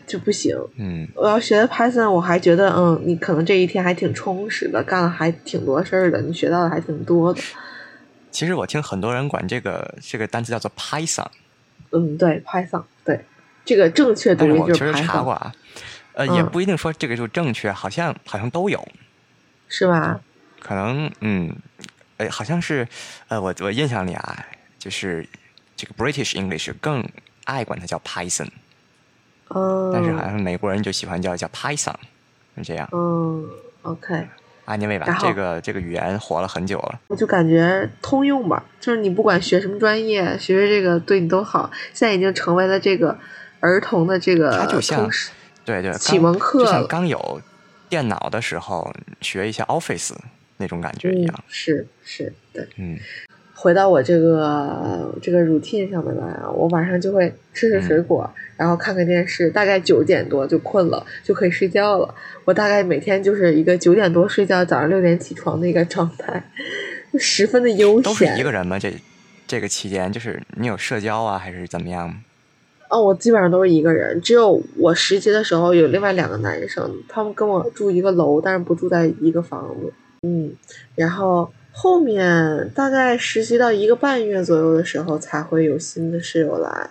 [0.07, 0.57] 就不行。
[0.76, 7.40] 嗯，我要学 Python，我还觉得嗯，你可能这一天还挺充实的，干了还挺多事儿的，你学到的还挺多的。
[8.31, 11.26] 其实我听很多人管这个这个单词叫做 Python。
[11.92, 13.24] 嗯，对，Python，对，
[13.64, 14.88] 这个正确读音就是 Python。
[14.88, 15.52] 我确实查过啊，
[16.12, 18.87] 呃，也不一定说这个就正确，好像好像都有，
[19.68, 20.20] 是吧？
[20.66, 21.55] 可能嗯，
[22.16, 22.88] 哎，好像是，
[23.29, 24.44] 呃，我我印象里啊，
[24.81, 25.24] 就是
[25.76, 27.09] 这个 British English 更
[27.44, 28.48] 爱管它叫 Python，
[29.46, 31.94] 哦，但是好像美国人就喜欢叫叫 Python，
[32.57, 32.88] 是这样。
[32.90, 33.48] 嗯
[33.83, 36.98] ，OK，Anyway 吧然，后这个这个语言活了很久了。
[37.07, 41.70] 我就感觉通用吧，就是你不管学什么专业，学学这个对你都好。
[41.94, 43.16] 现在已经成为了这个
[43.61, 45.09] 儿童的这个它就像
[45.64, 47.40] 对对，启蒙课就像刚有
[47.88, 50.12] 电脑的时候学一下 Office
[50.59, 52.66] 那种感觉一嗯样。，是是，对。
[52.79, 52.99] 嗯
[53.59, 62.14] 回到我这个这个 routine 上面来啊，我晚上就会吃吃水果，然后看看电视，大概九点多就困了，就可以睡觉了。
[62.45, 66.51] 我大概每天就是一个九点多睡觉，早上六点起床的一个状态，
[67.11, 68.27] 就 十分的悠闲都是。
[68.38, 68.79] 一个人吗？
[68.79, 68.92] 这
[69.47, 72.14] 这个期间就是你有社交啊，还是怎么样？
[72.90, 79.90] 哦，我基本上都是一个人，只有我实习的时候有另外两个男生，他们跟我住一个楼，但是不住在一个房子。
[80.22, 80.52] 嗯，
[80.94, 86.90] 然后后面大概实习到一个半月左右的时候，才会有新的室友来。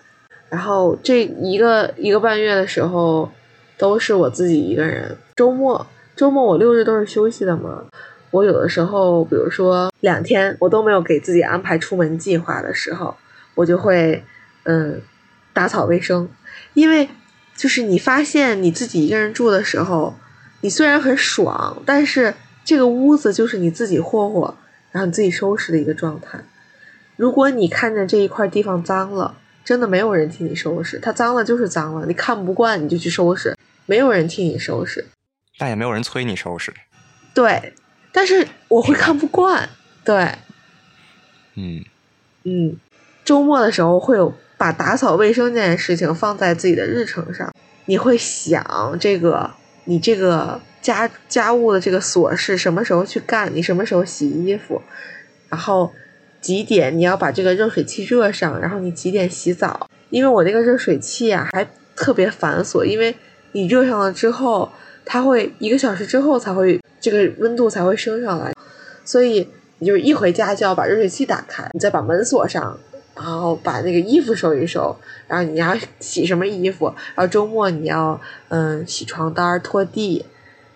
[0.49, 3.29] 然后这一个一个半月的时候，
[3.77, 5.17] 都是我自己一个人。
[5.35, 5.85] 周末
[6.15, 7.83] 周末我六日都是休息的嘛，
[8.31, 13.15] 我有的时候，比如说两天我都没有给自己安排出门计划的时候，
[13.55, 14.23] 我就会
[14.63, 15.01] 嗯
[15.51, 16.29] 打扫卫生，
[16.73, 17.09] 因为
[17.55, 20.13] 就是你发现你自己一个人住的时候，
[20.61, 22.33] 你虽然很爽，但是
[22.65, 24.58] 这个屋子就是你自己霍霍，
[24.91, 26.43] 然后你自己收拾的一个状态。
[27.15, 35.06] 如果你看见这一块地方脏了，真的没有人替你收拾，它脏了就是脏了，你看不惯你就去收拾，没有人替你收拾。
[35.58, 36.73] 但也没有人催你收拾。
[37.34, 37.73] 对，
[38.12, 39.69] 但是我会看不惯。
[40.04, 40.36] 对，
[41.56, 41.86] 嗯，
[42.43, 42.78] 嗯，
[43.23, 47.51] 周末的时候会有把打扫卫生这件事情放在自己的日程上，
[47.86, 49.49] 你会想这个
[49.86, 54.80] 你这个家家务的这个琐事什么时候去干，你什么时候洗衣服，
[55.50, 55.91] 然后
[56.39, 63.15] 几点你要把这个热水器热上，然后你几点洗澡，因为我那个热水器啊还特别繁琐，因为
[63.54, 64.71] 你热上了之后，
[65.04, 68.54] 它会一个小时之后才会这个温度才会升上来，
[69.04, 72.78] 所以你就是一回家就要把热水器打开，你再把门锁上，
[73.15, 74.95] 然后把那个衣服收一收，
[75.28, 80.24] 然后你要洗什么衣服，然后周末你要嗯洗床单、拖地，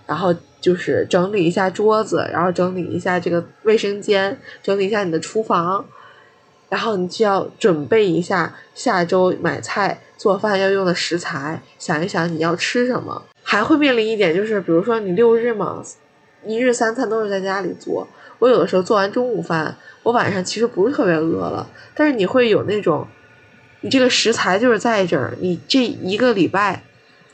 [0.10, 5.86] 然后就是整理一下桌子，然后整理一下这个卫生间，整理一下你的厨房，
[6.68, 15.84] 然后你就要准备一下下周买菜做饭要用的食材，想一想你要吃什么，还会面临一点就是，比如说你六日嘛，
[16.44, 18.08] 一日三餐都是在家里做。
[18.40, 23.08] 我有的时候做完中午饭，我晚上其实不是特别饿了，但是你会有那种，
[23.82, 26.82] 你这个食材就是在这儿，你这一个礼拜，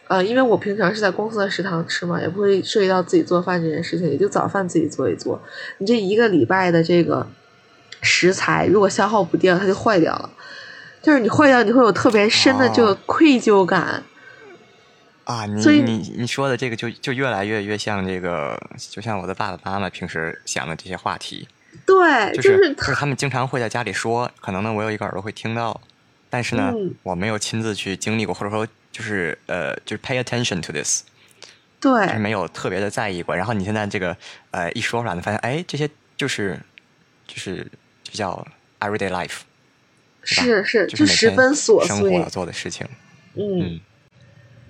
[0.07, 5.41] 呃，因为我平常是在公司的食堂吃嘛，也不会涉及到自己做饭这件事情，也就早饭自己做一做。
[5.79, 7.27] 你这一个礼拜的这个
[8.01, 10.29] 食材，如果消耗不掉，它就坏掉了。
[11.01, 14.03] 就是你坏掉，你会有特别深的这个哦愧疚感。
[15.23, 21.47] 啊，你所以你你说的这个就就越来越越像这个，就像我的爸爸妈妈平时想的这些话题，
[21.83, 25.81] 对，就就是就是他们经常会在家里说，可能呢我有一个耳朵会听到，
[26.29, 31.03] 但是呢、嗯我没有亲自去经历过，或者说就是呃就是 pay attention to this，
[31.81, 33.35] 对就是没有特别的在意过。
[33.35, 34.15] 然后你现在这个
[34.51, 36.57] 呃一说出来，你发现哎这些就是
[37.27, 37.69] 就是
[38.03, 38.47] 就叫
[38.79, 39.39] everyday life，
[40.23, 42.29] 是是，就十分琐碎生活要。
[42.29, 42.87] 做的事情。
[43.33, 43.79] 嗯嗯，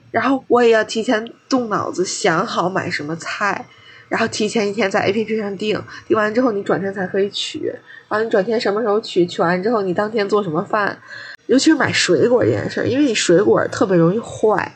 [0.09, 3.63] 然后我也要提前动脑子想好买什么菜，
[4.09, 7.67] 然后提前一天在 A P P 上订，订完之后你转天才可以取，
[8.09, 10.99] 然后你转天什么时候取，取完之后你当天做什么饭，
[11.47, 14.73] 尤其是买水果这件事儿，因为你水果特别容易坏，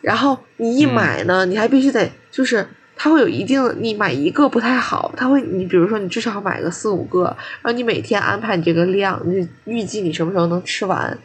[0.00, 2.66] 然后你一嗯买呢，你还必须得就是。
[2.94, 7.24] 它会有一定，你买一个不太好，它会你比如说你至少买个四五个，
[7.60, 11.18] 然后你每天安排你这个量，你预计你什么时候能吃完，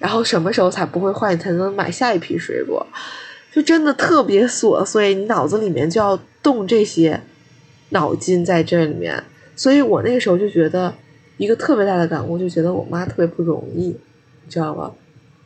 [0.00, 2.84] 然后什么时候才不会坏，你才能买下一批水果，
[3.52, 7.20] 就真的特别琐碎，你脑子里面就要动这些
[7.90, 9.22] 脑筋在这里面，
[9.54, 10.92] 所以我那个时候就觉得
[11.36, 14.92] 一个特别大的感悟，就觉得我妈特别不容易，你知道吗？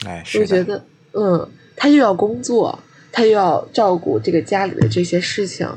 [0.06, 2.78] 哎，就觉，得，嗯，她又要工作，
[3.12, 5.68] 她又要照顾这个家里的这些事情。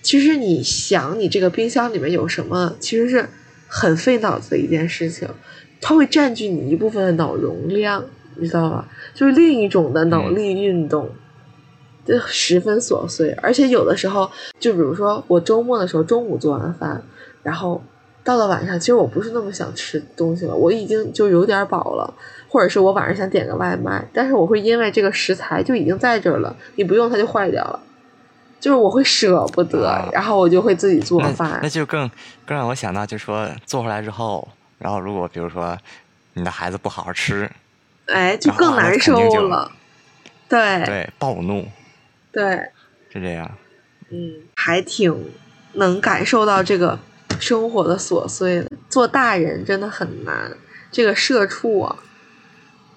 [0.00, 3.28] 其实你想，你这个冰箱里面有什么，其实是
[3.66, 5.28] 很费脑子的一件事情，
[5.80, 8.04] 它会占据你一部分的脑容量，
[8.36, 8.88] 你知道吧？
[9.12, 11.10] 就是另一种的脑力运动，
[12.06, 13.32] 就十分琐碎。
[13.42, 17.02] 而且有的时候，就比如说我周末的时候，中午做完饭，
[17.42, 17.82] 然后
[18.28, 22.12] 到了晚上，其实我不是那么想吃东西了，我已经就有点饱了。
[22.46, 27.80] 或者是我晚上想点个外卖，但是我会因为这个食材就已经在这儿了，你不用它就坏掉了，
[28.60, 31.68] 就是我会舍不得，啊然后我就会自己做那饭那。
[31.70, 32.10] 就更
[32.44, 34.46] 更让我想到，就是说做出来之后，
[34.78, 35.74] 然后如果比如说
[36.34, 37.50] 你的孩子不好好吃，
[38.06, 39.72] 哎，就更难受了。
[40.48, 41.66] 对对，暴怒，
[42.30, 42.70] 对，
[43.10, 43.50] 是这样。
[44.10, 45.32] 嗯，还挺
[45.74, 46.98] 能感受到这个
[47.40, 48.66] 生活的琐碎。
[48.88, 50.56] 做大人真的很难，
[50.90, 51.96] 这个社畜啊，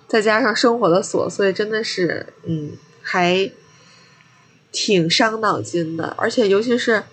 [0.08, 3.52] 再加上生活的琐碎，真的是，嗯，还
[4.72, 6.16] 挺伤脑筋的。
[6.18, 7.04] 而且，尤其是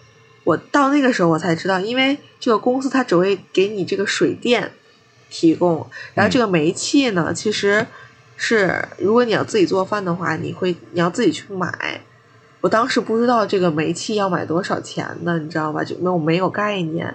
[0.45, 4.73] 我到那个时候，我才知道，因为这个公司它只会给你这个水电
[5.29, 7.87] 提供，然后这个煤气呢，其实
[8.37, 12.03] 是如果你要自己做饭的话，你会你要自己去买。
[12.61, 15.85] 我当时不知道这个煤气要买多少钱呢，你知道吧？
[15.85, 17.14] 就没有没有概念。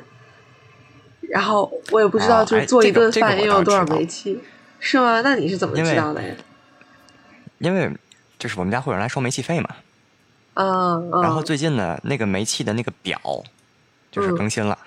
[1.30, 4.40] 然后我也不知道，就是做一顿饭要用多少煤气，
[4.80, 5.22] 是吗？
[5.22, 6.36] 那你是怎么知道的呀？
[7.58, 7.92] 因为
[8.38, 9.70] 就是我们家会有人来收煤气费嘛。
[10.54, 11.10] 嗯。
[11.22, 13.20] 然后最近呢，那个煤气的那个表
[14.12, 14.78] 就是更新了。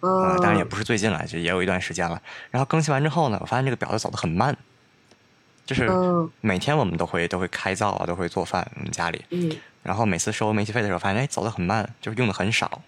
[0.00, 0.36] 嗯。
[0.40, 2.20] 当然也不是最近了，就也有一段时间了。
[2.50, 4.56] 然后更新完之后呢，我发现这个表就走的很慢。
[5.64, 5.88] 就是
[6.40, 9.24] 每天我们都会都会开灶啊，都会做饭，我们家里。
[9.30, 9.50] 嗯。
[9.82, 12.82] 然后每次收煤气费的时候，发现哎走的很慢，就是用的很少，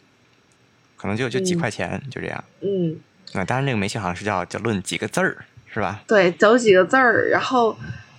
[0.97, 2.45] 可能就就几块钱，就这样。
[2.61, 2.97] 嗯。
[3.33, 6.03] 啊，当然那个煤气好像是叫叫论几个字儿，是吧？
[6.07, 7.29] 对，走几个字儿。
[7.31, 7.77] 然后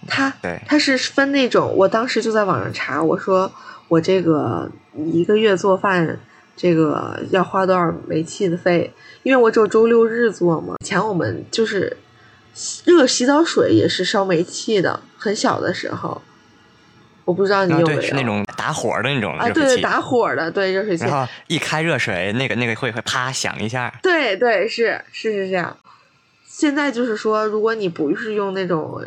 [0.07, 3.49] 它对它是分那种，我当时就在网上查，我说
[3.87, 6.19] 我这个一个月做饭
[6.57, 8.93] 这个要花多少煤气的费？
[9.23, 10.75] 因为我只有周六日做嘛。
[10.81, 11.95] 以前我们就是
[12.83, 16.21] 热洗澡水也是烧煤气的，很小的时候。
[17.25, 19.49] 我不知道你有没有是那种打火的那种啊？
[19.49, 21.05] 对对，打火的，对热水器。
[21.05, 23.91] 然后一开热水，那个那个会会啪响一下。
[24.03, 25.75] 对对，是是是这样。
[26.45, 29.03] 现在就是说，如果你不是用那种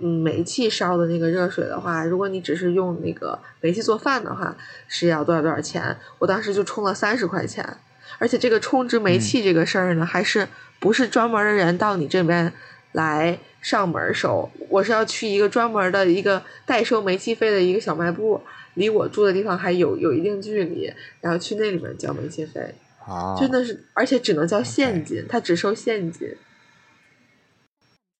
[0.00, 4.56] 嗯煤气烧的那个热水的话，如果你只是用那个煤气做饭的话，
[4.88, 5.94] 是要多少多少钱？
[6.18, 7.76] 我当时就充了三十块钱，
[8.18, 12.50] 而且这个充值煤气这个事儿呢，还是不是专门的人到你这边
[12.92, 13.38] 来。
[13.60, 18.40] 上门收，我是要去一个专门的一个代收煤气费的一个小卖部，
[18.74, 22.74] 离我住的地方还有有一定距离，然后去那里面交煤气费。
[23.06, 26.36] 啊，真的是，而且只能交现金，他只收现金。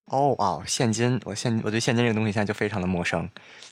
[0.07, 3.29] 哦哦，现金，我现我对现金这个东西现在就非常的陌生。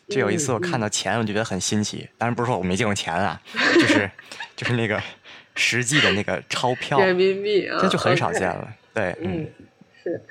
[0.08, 2.08] 就有一次我看到钱，我就觉得很新奇。
[2.16, 3.40] 当然不是说我没见过钱啊，
[3.74, 4.08] 就是
[4.54, 5.02] 就是那个
[5.56, 8.72] 实际的那个钞票，人民币啊，这就很少见了。
[8.94, 9.48] 对，嗯，
[10.04, 10.22] 是。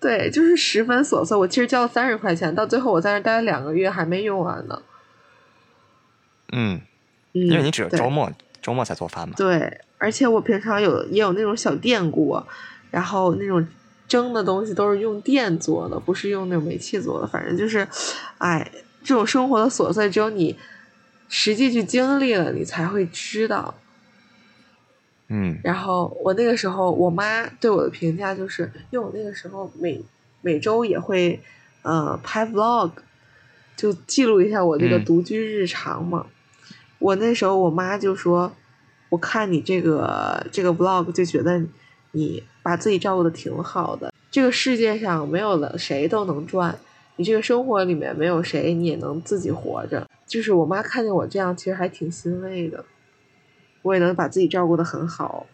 [0.00, 1.36] 对，就是十分琐碎。
[1.36, 4.80] 我其实交了三十块钱，到最后我在那待了两个月，还没用完呢。
[6.52, 6.80] 嗯，
[7.32, 8.32] 因为你只有周末
[8.62, 9.34] 周末才做饭嘛。
[9.36, 12.46] 对，而且我平常有也有那种小电锅，
[12.90, 13.68] 然后那种
[14.08, 17.26] 蒸的东西都是用电做的，不是用那种煤气做的。
[17.26, 17.86] 反正就是，
[18.38, 18.72] 哎，
[19.04, 20.58] 这种生活的琐碎，只有你
[21.28, 23.74] 实际去经历了，你才会知道。
[25.32, 30.02] 嗯，然后我那个时候，我妈对我的评价就是，因为我那个时候每
[30.40, 31.40] 每周也会，
[31.82, 32.90] 呃，拍 vlog，
[33.76, 36.26] 就记录一下我这个独居日常嘛。
[36.98, 38.52] 我那时候我妈就说，
[39.08, 41.62] 我看你这个这个 vlog 就觉得
[42.10, 44.12] 你把自己照顾的挺好的。
[44.32, 46.76] 这个世界上没有了谁都能赚，
[47.16, 50.06] 你这个生活里面没有谁你也能自己活着。
[50.26, 52.84] 就是我妈看见我这样，其实还挺欣慰的。
[53.82, 55.46] 我也能把自己照顾的很好，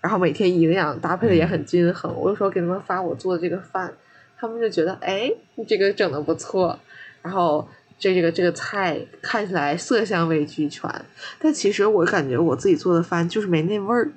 [0.00, 2.14] 然后每天营养搭配的也很均衡。
[2.14, 3.92] 我有时候给他们发我做的这个饭，
[4.36, 6.78] 他们就觉得哎，你这个整的不错。
[7.22, 7.68] 然后
[7.98, 10.90] 这这个这个菜看起来色香味俱全，
[11.38, 14.10] 但其实我感觉我自己做的饭就是没那味儿，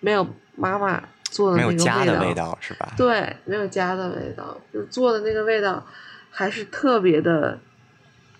[0.00, 1.84] 没有妈妈做的那个味道。
[1.84, 2.92] 没有家的味道是吧？
[2.96, 5.84] 对，没有家的味道，就是做的那个味道
[6.30, 7.58] 还是特别的，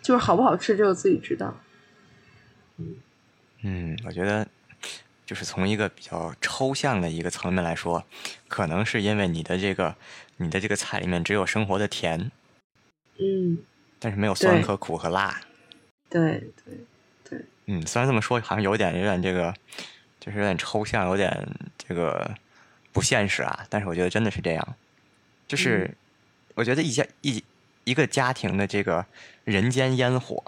[0.02, 1.56] 就是好不好吃只有自己知道。
[2.76, 2.96] 嗯。
[3.62, 4.46] 嗯，我觉得
[5.26, 8.04] 就是从一个比较抽象的一个层面来说，
[8.48, 9.96] 可能是因为你的这个
[10.36, 12.30] 你的这个菜里面只有生活的甜，
[13.18, 13.58] 嗯，
[13.98, 15.40] 但是没有酸和苦和辣。
[16.10, 16.78] 对对
[17.28, 17.44] 对。
[17.66, 19.54] 嗯，虽然这么说好像有点有点这个，
[20.20, 21.48] 就是有点抽象，有点
[21.78, 22.34] 这个
[22.92, 23.66] 不现实啊。
[23.70, 24.76] 但是我觉得真的是这样，
[25.48, 25.90] 就是
[26.54, 27.42] 我觉得一家一
[27.84, 29.06] 一个家庭的这个
[29.44, 30.42] 人间烟火。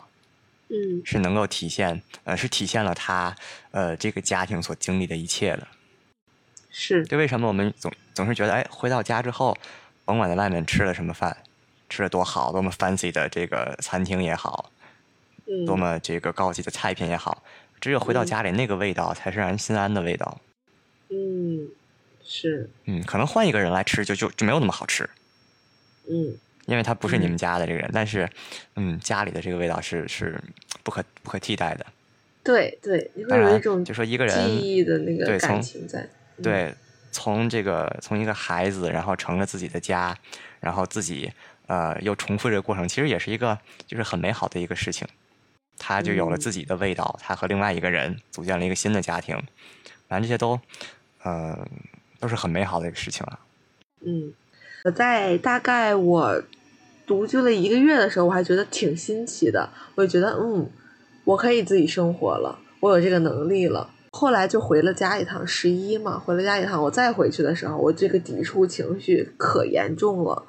[0.68, 3.36] 嗯，是能够体现，呃，是体现了他，
[3.70, 5.68] 呃，这个家庭所经历的一切的。
[6.70, 7.04] 是。
[7.06, 9.56] 就为什么我们总总是觉得，哎，回到家之后，
[10.04, 11.36] 甭管在外面吃了什么饭，
[11.88, 14.72] 吃的多好，多么 fancy 的这个餐厅也好，
[15.46, 17.42] 嗯，多么这个高级的菜品也好，
[17.80, 20.40] 只有回到家里，那个味道才是让人心安的味道。
[21.10, 21.68] 嗯，
[22.24, 22.68] 是。
[22.86, 25.08] 嗯，可能换一个人来吃，就就就没有那么好吃。
[26.10, 26.36] 嗯。
[26.66, 28.28] 因为他不是你们家的这个人，但是，
[28.74, 30.40] 嗯，家里的这个味道是是
[30.82, 31.86] 不可不可替代的。
[32.44, 36.08] 对对，你会有一种就说一个人记忆的那个感情在。
[36.42, 36.72] 对，
[37.10, 40.16] 从这个从一个孩子，然后成了自己的家，
[40.60, 41.32] 然后自己
[41.66, 45.08] 呃又重复这个过程，其实也是一个就是很美好的一个事情。
[45.78, 49.36] 他就有了自己的味道，他和另外一个人组建了一个新的家庭，
[50.08, 50.58] 反正这些都
[51.22, 51.66] 呃
[52.20, 53.40] 都是很美好的一个事情啊。
[54.00, 54.32] 嗯，
[54.84, 56.42] 我在大概我
[57.06, 60.68] 独居了一个月的时候，我还觉得挺新奇的，我就觉得嗯，
[61.24, 63.90] 我可以自己生活了，我有这个能力了。
[64.10, 70.42] 后来就回了家一趟，十一嘛，回了家一趟，我再回去的时候，我这个抵触情绪可严重了。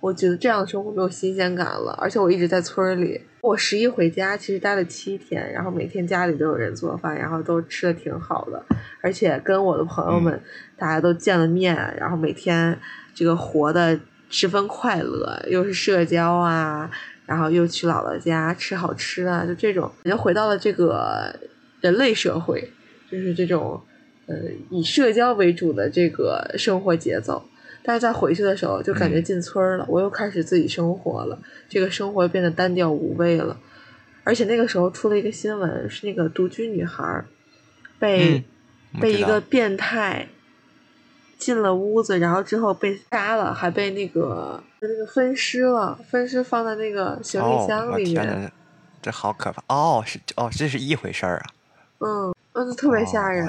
[0.00, 3.20] 我觉得这样的生活没有新鲜感了，而且我一直在村里。
[3.40, 8.64] 我十一回家，其实待了七天，然后每天家里都有人做饭，然后都吃的挺好的，
[9.00, 10.40] 而且跟我的朋友们
[10.76, 12.78] 大家都见了面，然后每天
[13.14, 13.98] 这个活的
[14.30, 16.90] 十分快乐，又是社交啊，
[17.26, 21.34] 然后又去姥姥家吃好吃的，就这种，又回到了这个
[21.80, 22.72] 人类社会。
[23.10, 23.80] 就是这种，
[24.26, 24.36] 呃，
[24.68, 27.42] 以社交为主的这个生活节奏，
[27.82, 31.38] 但是在回去的时候就感觉进村了，我又开始自己生活了，
[31.70, 33.58] 这个生活变得单调无味了，
[34.24, 37.24] 而且那个时候出了一个新闻，是那个独居女孩
[37.98, 38.44] 被
[39.00, 40.28] 被一个变态
[41.38, 48.52] 进了屋子，然后之后被杀了，还被那个那个分尸了，分尸放在那个行李箱里面，
[49.00, 51.46] 这好可怕哦，是哦，这是一回事儿啊，
[52.00, 52.34] 嗯。
[52.54, 53.46] 嗯，特别吓人。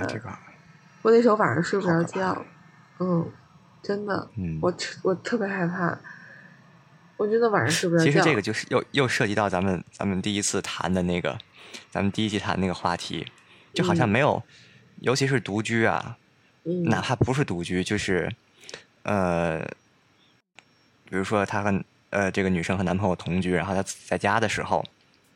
[1.02, 2.46] 我那时候晚上睡不着觉，
[3.00, 3.28] 嗯，
[3.82, 4.30] 真的，
[4.62, 4.72] 我
[5.02, 5.98] 我特别害怕。
[7.18, 8.06] 我真的晚上睡不着觉。
[8.06, 11.36] 其实这个就是又又涉及到咱们咱们第一次谈的那个，
[11.90, 13.26] 咱们第一集谈那个话题，
[13.74, 14.44] 就好像没有，
[15.00, 16.19] 尤其是独居啊，
[16.86, 18.32] 哪怕不是独居，就是
[19.04, 19.60] 呃，
[21.06, 24.84] 比如说她和呃这个女生和男朋友同居，然后她在家的时候，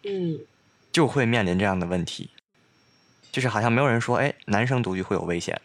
[0.03, 0.39] 嗯，
[0.91, 2.29] 就会面临这样的问题。
[3.31, 5.59] 就是好像没有人说，哎，男生独居会有危险，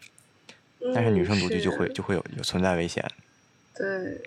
[0.93, 3.05] 但是女生独居就会就会有有存在危险。
[3.75, 4.21] 对，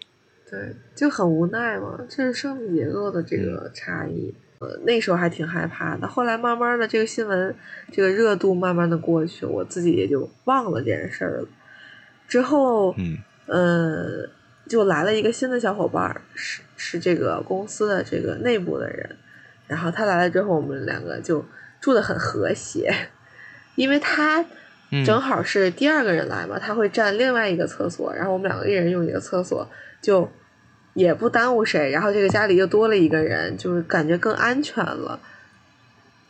[0.49, 4.33] 对，就很无奈嘛，这是生理结构的这个差异。
[4.63, 7.53] 呃，那时候还挺害怕的，后来慢慢的这个新闻
[7.91, 11.49] 这个热度慢慢的过去，我自己也就忘了这件事儿了。
[12.29, 14.29] 之后，嗯，呃，
[14.69, 19.17] 就来了一个新的小伙伴，是是这个公司的这个内部的人，
[19.67, 21.45] 然后他来了之后，我们两个就
[21.81, 22.95] 住的很和谐。
[23.75, 24.45] 因为他
[25.05, 29.69] 正好是第二个人来嘛，他会占另外一个厕所，然后我们两个一人用一个厕所，
[30.01, 30.31] 就
[30.95, 31.91] 也不耽误谁。
[31.91, 35.21] 然后这个家里又多了一个人，就是感觉更安全了。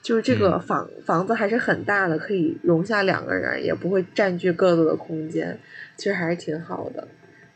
[0.02, 5.58] 就是这个房房子还是很大的，可以容下两个人，也不会占据各自的空间，
[5.96, 7.06] 其实还是挺好的。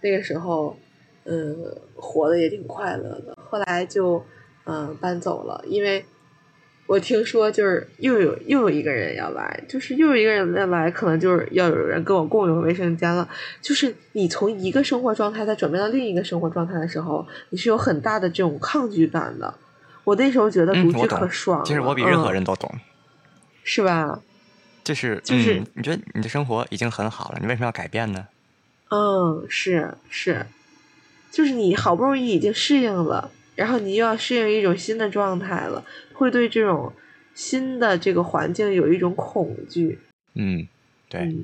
[0.01, 0.79] 那个时候，
[1.25, 1.57] 嗯，
[1.95, 3.37] 活的也挺快乐的。
[3.37, 4.25] 后来就
[4.65, 6.05] 嗯搬走了，因为。
[6.87, 13.29] 我听说就是又有又有一个人要来，就是又有一个人要来，可能就是要有人跟我共用卫生间了。
[13.61, 19.53] 就是你从一个生活状态再转变到另一个生活状态的时候，你是有很大的这种抗拒感的。
[20.05, 22.73] 我那时候觉得独居可爽，其实我比任何人都懂，
[23.65, 24.21] 是吧？
[24.85, 28.29] 就是就是，你觉得你的生活已经很好了，你为什么要改变呢？
[28.91, 30.47] 嗯，是是，
[31.33, 33.33] 就是你好不容易已经适应了。
[33.57, 36.93] 然后你又要适应一种新的状态了，会对这种
[37.35, 39.99] 新的这个环境有一种恐惧。
[40.35, 40.69] 嗯，
[41.09, 41.37] 对。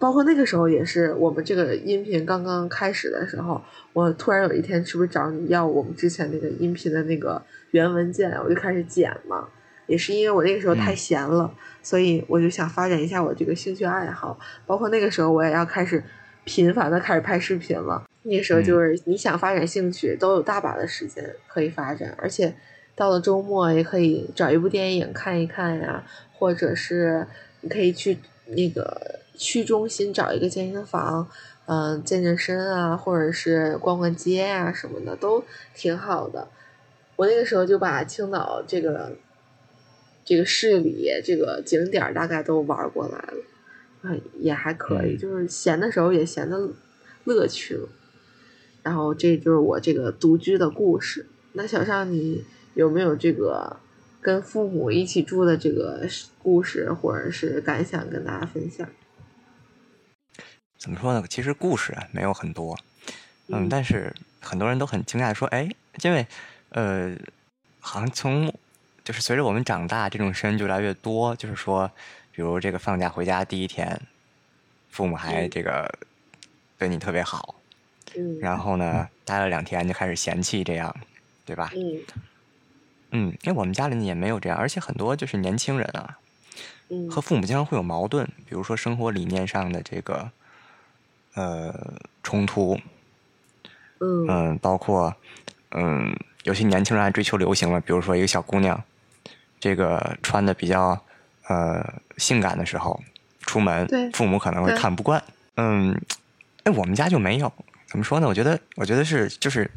[0.00, 3.60] 包括那个时候也是，我们这个音频刚刚开始的时候，
[3.92, 9.48] 我突然有一天是不是找你要我们之前那个音频的那个原文件，我就开始剪嘛。
[9.88, 14.38] 也是因为我那个时候太闲了，所以我就想发展一下我这个兴趣爱好。
[14.66, 16.04] 包括那个时候我也要开始
[16.44, 18.04] 频繁的开始拍视频了。
[18.22, 22.54] 那时候就是你想发展兴趣，都有大把的时间可以发展，而且
[22.94, 27.26] 到了周末也可以找一部电影看一看呀，或者是
[27.60, 31.28] 你可以去那个区中心找一个健身房，
[31.66, 35.44] 嗯，健健身啊，或者是逛逛街啊什么的，都
[35.74, 36.48] 挺好的。
[37.16, 39.16] 我那个时候就把青岛这个
[40.24, 43.44] 这个市里这个景点大概都玩过来了，
[44.02, 46.68] 嗯，也还可以，就是闲的时候也闲的
[47.24, 47.88] 乐趣了。
[48.82, 51.26] 然后这就是我这个独居的故事。
[51.52, 53.78] 那小尚，你有没有这个
[54.20, 56.06] 跟父母一起住的这个
[56.42, 58.88] 故事或者是感想跟大家分享？
[60.76, 61.24] 怎么说呢？
[61.28, 62.78] 其实故事没有很多，
[63.48, 65.68] 嗯，但是很多人都很惊讶，说，哎，
[66.02, 66.24] 因为
[66.68, 67.16] 呃，
[67.80, 68.54] 好像从
[69.02, 71.90] 就是随着我们长大，这种事就越来越多，就是说，
[72.30, 74.00] 比如这个放假回家第一天，
[74.90, 75.92] 父母还这个
[76.78, 77.57] 对你特别好。
[78.40, 80.94] 然后呢，待了两天就开始嫌弃，这样，
[81.44, 81.70] 对吧？
[81.74, 82.00] 嗯，
[83.10, 86.18] 嗯，因为我们家里也没有这样，而且很多就是年轻人啊，
[86.88, 90.30] 嗯和父母经常会有矛盾，比如说生活理念上的这个，
[91.34, 92.78] 呃冲突，
[94.00, 95.14] 嗯嗯，包括
[95.72, 98.82] 嗯，有些年轻人还追求流行了，比如说一个小姑娘，
[99.60, 100.98] 这个穿的比较
[101.48, 103.00] 呃性感的时候
[103.40, 105.22] 出门对，父母可能会看不惯。
[105.56, 105.98] 嗯，
[106.64, 107.52] 哎，我们家就没有，
[107.88, 108.28] 怎么说呢？
[108.28, 109.68] 我觉得，我觉得是就是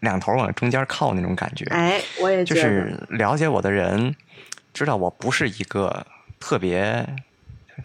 [0.00, 1.64] 两头往中间靠那种感觉。
[1.66, 4.14] 哎，我也觉得，就是了解我的人
[4.72, 6.04] 知道我不是一个
[6.40, 7.06] 特别，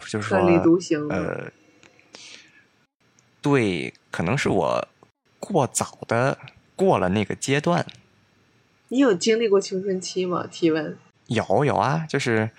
[0.08, 1.52] 就是说独行的呃，
[3.42, 4.88] 对，可能是我
[5.40, 6.38] 过早的
[6.76, 7.86] 过了那个阶段。
[8.88, 10.48] 你有经历过青春期吗？
[10.50, 10.98] 提问。
[11.28, 12.50] 有有啊，就是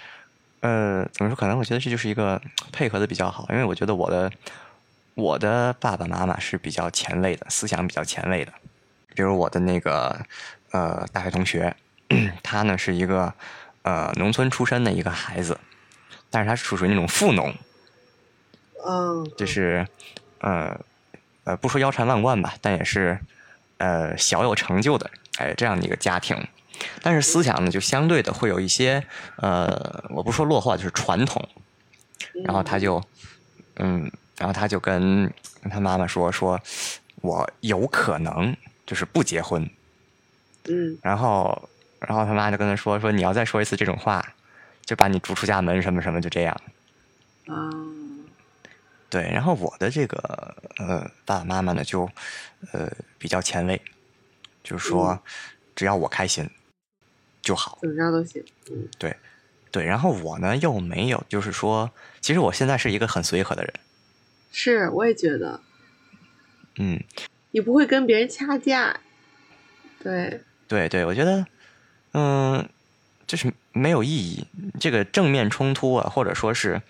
[0.60, 1.34] 呃，怎么说？
[1.34, 2.40] 可能我觉得这就是一个
[2.70, 4.30] 配合的比较好，因为我觉得我的
[5.14, 8.52] 我的爸爸妈妈是比较前卫的，思想比较前卫的。
[9.14, 10.18] 比如我的那个
[10.70, 11.74] 呃大学同学，
[12.42, 13.32] 他呢是一个
[13.82, 15.58] 呃农村出身的一个孩子，
[16.30, 17.54] 但是他是属于那种富农，
[18.86, 19.86] 嗯，就是
[20.38, 20.80] 呃
[21.44, 23.18] 呃不说腰缠万贯吧，但也是
[23.78, 26.46] 呃小有成就的哎这样的一个家庭。
[27.02, 29.04] 但是思想呢，就相对的会有一些
[29.36, 31.46] 呃，我不说落后，就是传统。
[32.44, 33.02] 然后他就
[33.76, 35.30] 嗯，然后他就跟
[35.62, 36.58] 跟他妈妈说说，
[37.20, 39.68] 我有可能就是不结婚。
[40.64, 41.68] 嗯然后
[41.98, 44.34] 然后他妈就跟他说说，你要再说一次这种话，
[44.86, 46.58] 就把你逐出家门什么什么，就这样。
[47.48, 47.68] 啊，
[49.10, 52.08] 对，然后我的这个呃爸爸妈妈呢，就
[52.72, 53.80] 呃比较前卫，
[54.64, 55.22] 就是说
[55.76, 56.48] 只要我开心
[57.42, 57.78] 就好。
[57.82, 58.42] 怎么着都行。
[58.70, 58.88] 嗯
[59.70, 61.90] 对，然后我呢又没有，就是说，
[62.22, 63.72] 其实我现在是一个很随和的人，
[64.52, 65.60] 是，我也觉得
[66.76, 67.02] 嗯，
[67.52, 69.00] 你不会跟别人掐架。
[70.02, 71.46] 对，对对，我觉得，
[72.12, 72.68] 嗯，
[73.26, 74.46] 就是没有意义。
[74.78, 76.80] 这个正面冲突啊，或者说是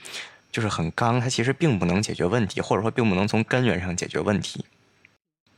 [0.52, 4.64] 就是很刚，它其实并不能解决问题，或者说并不能从根源上解决问题。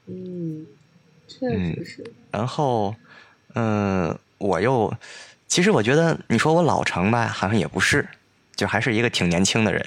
[0.07, 0.67] 嗯，
[1.29, 2.13] 确嗯实是。
[2.31, 2.95] 然后，
[3.55, 4.93] 嗯，我又，
[5.47, 8.09] 其实我觉得你说我老成吧，好像也不是，
[8.57, 9.87] 就还是一个挺年轻的人。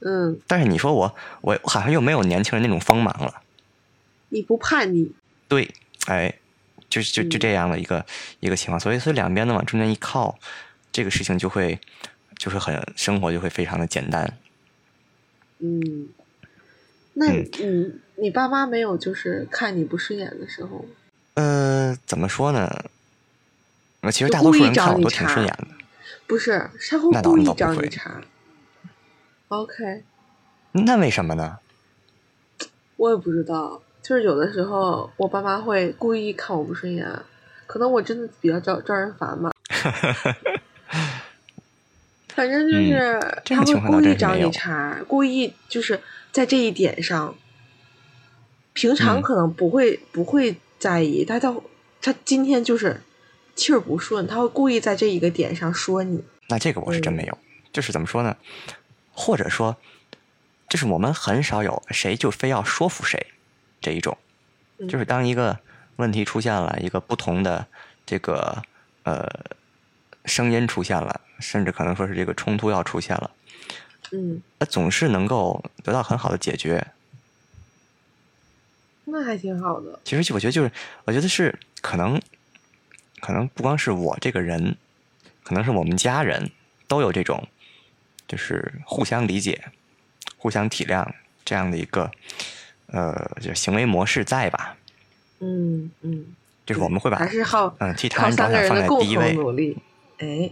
[0.00, 3.42] 嗯，但是你说我，我好像又没有年轻人那种锋芒了。
[4.28, 5.12] 你不叛逆。
[5.48, 5.68] 对，
[6.06, 6.32] 哎，
[6.88, 8.04] 就就就嗯这样的一个、
[8.40, 10.38] 一个情况，所以所以两边呢往中间一靠，
[10.92, 11.80] 这个事情就会
[12.36, 14.38] 就是很生活就会非常的简单。
[15.58, 16.08] 嗯，
[17.14, 17.50] 那嗯
[18.14, 20.88] 你你爸妈没有就是看你不顺眼的时候吗？
[21.34, 22.84] 呃，怎么说呢？
[24.02, 25.66] 呃，其实大多数人看我都挺顺眼的。
[26.26, 28.20] 不是，他会那倒故意那倒不会找你茬。
[29.48, 30.02] OK，
[30.72, 31.58] 那为什么呢？
[32.96, 37.06] 我也不知道，就是有的时候我爸妈会故意看我不顺眼，
[37.66, 39.50] 可能我真的比较招招人烦吧。
[42.28, 45.98] 反正就是嗯他会故意找你茬，故意就是
[46.30, 47.34] 在这一点上，
[48.74, 51.62] 平常嗯可能不会、不会在意，他到
[52.02, 53.00] 他今天就是
[53.56, 56.22] 气儿不顺，他会故意在这一个点上说你。
[56.48, 57.38] 那这个我是真没嗯有，
[57.72, 58.36] 就是怎么说呢？
[59.18, 59.76] 或者说，
[60.68, 63.26] 就是我们很少有谁就非要说服谁
[63.80, 64.16] 这一种。
[64.78, 65.58] 嗯就是当一个
[65.96, 67.66] 问题出现了，一个不同的
[68.06, 68.62] 这个
[69.02, 69.28] 呃
[70.24, 73.28] 声音出现了，甚至可能说是这个冲突要出现了，
[74.12, 76.86] 嗯，那总是能够得到很好的解决。
[79.06, 79.98] 那还挺好的。
[80.04, 80.70] 其实就我觉得就是，
[81.06, 82.22] 我觉得是可能，
[83.20, 84.76] 可能不光是我这个人，
[85.42, 86.52] 可能是我们家人
[86.86, 87.48] 都有这种，
[88.28, 89.60] 就是互相理解、
[90.36, 91.04] 互相体谅
[91.44, 92.10] 这样的一个
[92.86, 94.76] 呃，就行为模式在吧？
[95.40, 96.26] 嗯嗯，
[96.64, 99.76] 就是我们会把还是好嗯替他人着想放在第一位，同努力。
[100.18, 100.50] 哎，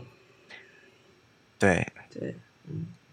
[1.59, 1.87] 对。
[2.13, 2.35] 对，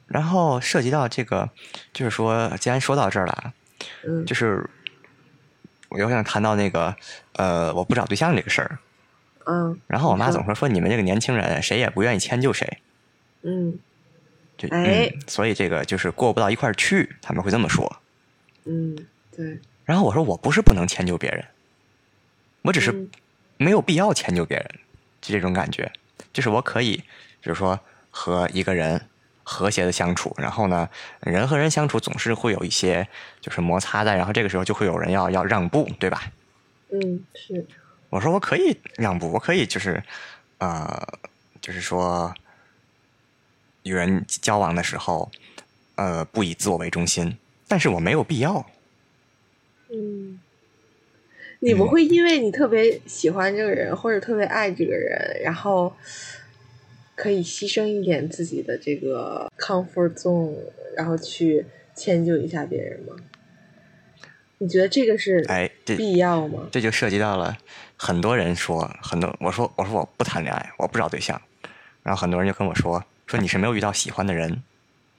[0.08, 1.50] 然后涉及到这个，
[1.92, 3.54] 就是说，既然说到这儿了啊，
[4.06, 4.70] 嗯就是
[5.90, 6.96] 我又想谈到那个
[7.34, 8.80] 呃，我不找对象这个事儿。
[9.46, 12.78] 嗯然后我妈总说说你们这个年轻人谁也不愿意迁就谁，
[13.42, 13.78] 嗯
[14.68, 15.06] 就哎。
[15.14, 17.96] 嗯，所以这个就是过不到一块儿去，他们会这么说。
[18.66, 18.96] 嗯，
[19.36, 21.46] 对，然后我说我不是不能迁就别人，
[22.62, 23.10] 我只是嗯。
[23.58, 24.68] 没有必要迁就别人，
[25.22, 25.90] 就这种感觉，
[26.34, 26.98] 就是我可以，
[27.40, 29.00] 比如说和一个人
[29.44, 30.90] 和谐的相处，然后呢，
[31.22, 33.08] 人和人相处总是会有一些
[33.40, 36.24] 就是摩擦的，然后这个时候就会有人要要让步，对吧？
[36.92, 37.66] 嗯是，
[38.10, 40.04] 我说我可以让步，我可以就是，
[40.58, 41.08] 呃，
[41.62, 42.34] 就是说，
[43.84, 45.32] 与人交往的时候，
[45.96, 48.66] 呃，不以自我为中心，但是我没有必要。
[49.90, 50.40] 嗯，
[51.60, 55.94] 你不嗯会因为你特别喜欢这个人或者特别爱这个人，然后
[57.16, 60.56] 可以牺牲一点自己的这个 comfort zone，
[60.98, 61.66] 然后去
[61.96, 63.16] 迁就一下别人吗？
[64.60, 66.70] 你觉得这个是哎，这必要吗？
[66.72, 67.58] 这就涉及到了
[67.98, 71.40] 很多人说，很多我说我说我不谈恋爱，我不找对象，
[72.02, 73.04] 然后很多人就跟我说
[73.34, 74.62] 说你是没有遇到喜欢的人，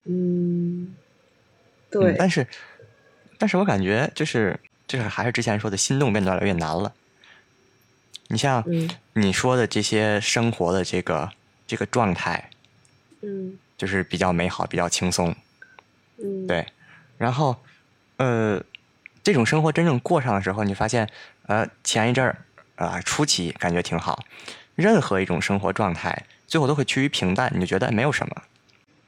[0.04, 0.94] 嗯，嗯
[1.90, 2.46] 对，但是
[3.38, 6.94] 但是我感觉就是就是还是之前说的心动变得越来越难了。
[8.28, 11.28] 你像嗯你说的这些生活的这个
[11.66, 12.50] 这个状态，
[13.22, 13.58] 嗯。
[13.76, 15.34] 就是比较美好，比较轻松，
[16.18, 16.64] 嗯，对。
[17.18, 17.56] 然后，
[18.18, 18.62] 呃，
[19.24, 21.10] 这种生活真正过上的时候，你发现，
[21.46, 22.38] 呃，前一阵儿
[22.76, 24.24] 啊、初期感觉挺好，
[24.76, 28.42] 任何一种生活状态最后都会趋于平淡，你就觉得没有什么。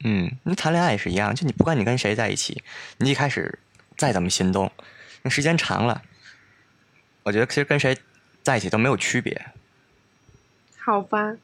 [0.03, 2.61] 嗯，你谈恋爱也是一样，就你不管你跟谁在一起，
[2.97, 3.57] 你一开始
[3.97, 4.71] 再怎么心动，
[5.23, 6.01] 那时间长了，
[7.23, 7.97] 我觉得其实跟谁
[8.43, 9.47] 在一起都没有区别。
[10.77, 11.35] 好吧，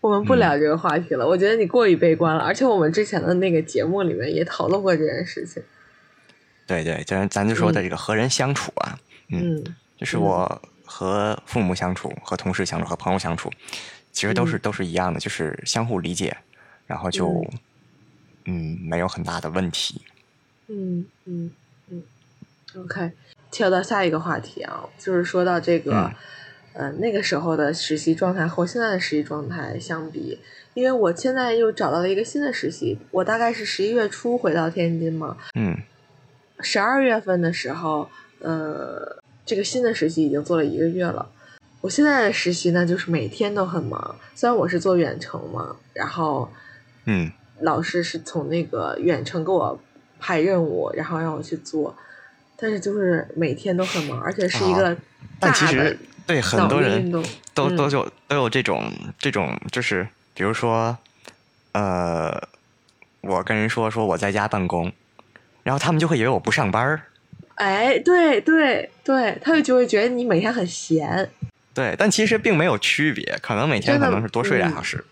[0.00, 1.26] 我们不嗯聊这个话题了。
[1.26, 5.62] 我觉得你过于悲观了，而且我们之前的那个节目里面也讨论过这件事情。
[6.66, 8.98] 对对，咱咱就说的这个和人相处啊，
[9.30, 13.50] 嗯嗯就是我和父母相处、和同事相处、和朋友相处，
[14.12, 16.36] 其实都是、嗯都是一样的，就是相互理解，
[16.86, 17.44] 然后就
[18.46, 20.02] 嗯没有很大的问题。
[20.68, 21.50] 嗯嗯
[21.88, 22.02] 嗯
[22.76, 23.12] ，OK，
[23.50, 26.12] 跳到下一个话题啊，就是说到这个，嗯
[26.74, 30.38] 呃，那个时候的实习状态和现在的实习状态相比，
[30.74, 35.76] 因为我现在又找到了一个新的实习，我大概是十一月初回到天津嘛，嗯
[36.60, 41.30] 十二月份的时候，呃，这个新的实习已经做了一个月了。
[41.80, 44.16] 我现在的实习呢，就是每天都很忙。
[44.34, 46.50] 虽然我是做远程嘛，然后
[47.04, 49.78] 嗯老师是从那个远程给我
[50.18, 51.96] 派任务，然后让我去做，
[52.56, 54.96] 但是就是每天都很忙，而且是一个啊
[55.38, 57.24] 但其大的实对很脑多人力运动。
[57.54, 60.96] 都都嗯有都有这种这种，就是比如说，
[61.72, 62.40] 呃，
[63.20, 64.92] 我跟人说说我在家办公，
[65.62, 67.02] 然后他们就会以为我不上班儿。
[67.56, 71.28] 哎，对对对，他就就会觉得你每天很闲。
[71.78, 75.04] 对，但其实并没有区别，可能每天可能是多睡俩嗯小时。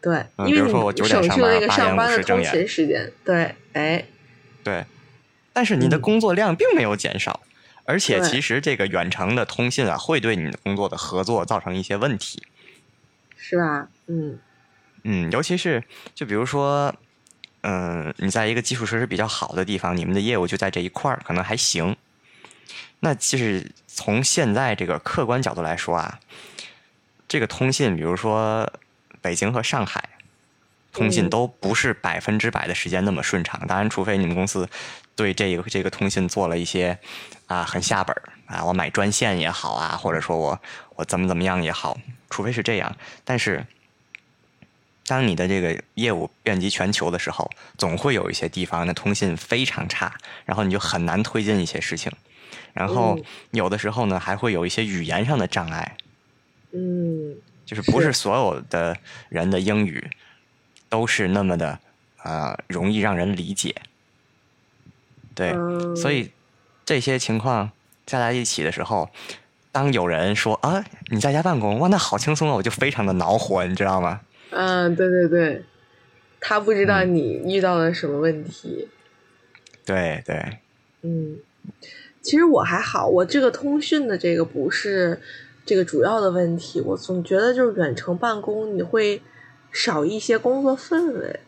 [0.00, 3.12] 对，嗯比如因为你说我九点省去了那个上班八点上班的通50睁眼勤时间。
[3.22, 4.02] 对，哎，
[4.64, 4.86] 对，
[5.52, 7.40] 但是你的嗯工作量并没有减少，
[7.84, 12.42] 而且其实这个远程的通信啊，会对你的工作的合作造成一些问题。
[13.36, 13.88] 是吧？
[14.06, 14.38] 嗯
[15.04, 15.84] 嗯，尤其是
[16.14, 16.94] 就比如说，
[17.60, 21.94] 嗯、你在一个基础设施比较好的地方，你们的业务就在这一块儿，可能还行。
[23.00, 26.20] 那其实从现在这个客观角度来说啊，
[27.26, 28.70] 这个通信，比如说
[29.22, 30.08] 北京和上海，
[30.92, 33.60] 通信嗯都不是百分之百的时间那么顺畅。
[33.66, 34.68] 当然，除非你们公司
[35.16, 36.98] 对这个这个通信做了一些
[37.46, 40.60] 啊很下本儿啊，我买专线也好啊，或者说我
[40.96, 41.98] 我怎么怎么样也好，
[42.28, 42.94] 除非是这样。
[43.24, 43.64] 但是，
[45.06, 52.12] 当你的这个业务遍及全球的时候，总会有一些地方的通信非常差，然后你就很难推进一些事情。
[52.80, 55.98] 然后嗯有的时候呢，还会有一些语言上的障碍，
[56.72, 58.96] 嗯，就是不是是所有的
[59.28, 60.02] 人的英语
[60.88, 61.78] 都是那么的
[62.22, 63.74] 呃容易让人理解。
[65.34, 66.30] 对，嗯所以
[66.86, 67.70] 这些情况
[68.06, 69.10] 加在一起的时候，
[69.70, 74.22] 当有人说啊你在家办公，哇那好轻松啊，我就非常的恼火，你知道吗？
[74.52, 75.62] 嗯，对对对，
[76.40, 78.88] 他不知道嗯你遇到了什么问题。
[79.84, 80.58] 对对，
[81.02, 81.36] 嗯，
[82.22, 85.20] 其实我还好，我这个通讯的这个不是
[85.64, 89.22] 这个主要的问题，我总觉得就是远程办公你会
[89.72, 91.40] 少一些工作氛围，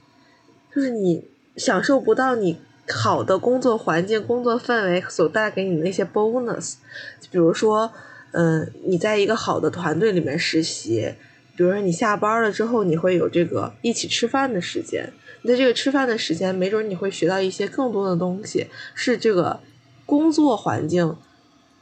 [0.75, 2.59] 就是你享受不到你
[2.89, 6.75] 好的工作环境、工作氛围所带给你的那些 bonus，
[7.31, 7.93] 比如说，
[8.33, 11.15] 嗯、你在一个好的团队里面实习。
[11.55, 15.13] 比如说你下班了之后，你会有这个一起吃饭的时间。
[15.43, 19.61] 你在这个吃饭的时间，没准你会学到一些更多的东西，是这个
[20.13, 21.17] 工作环境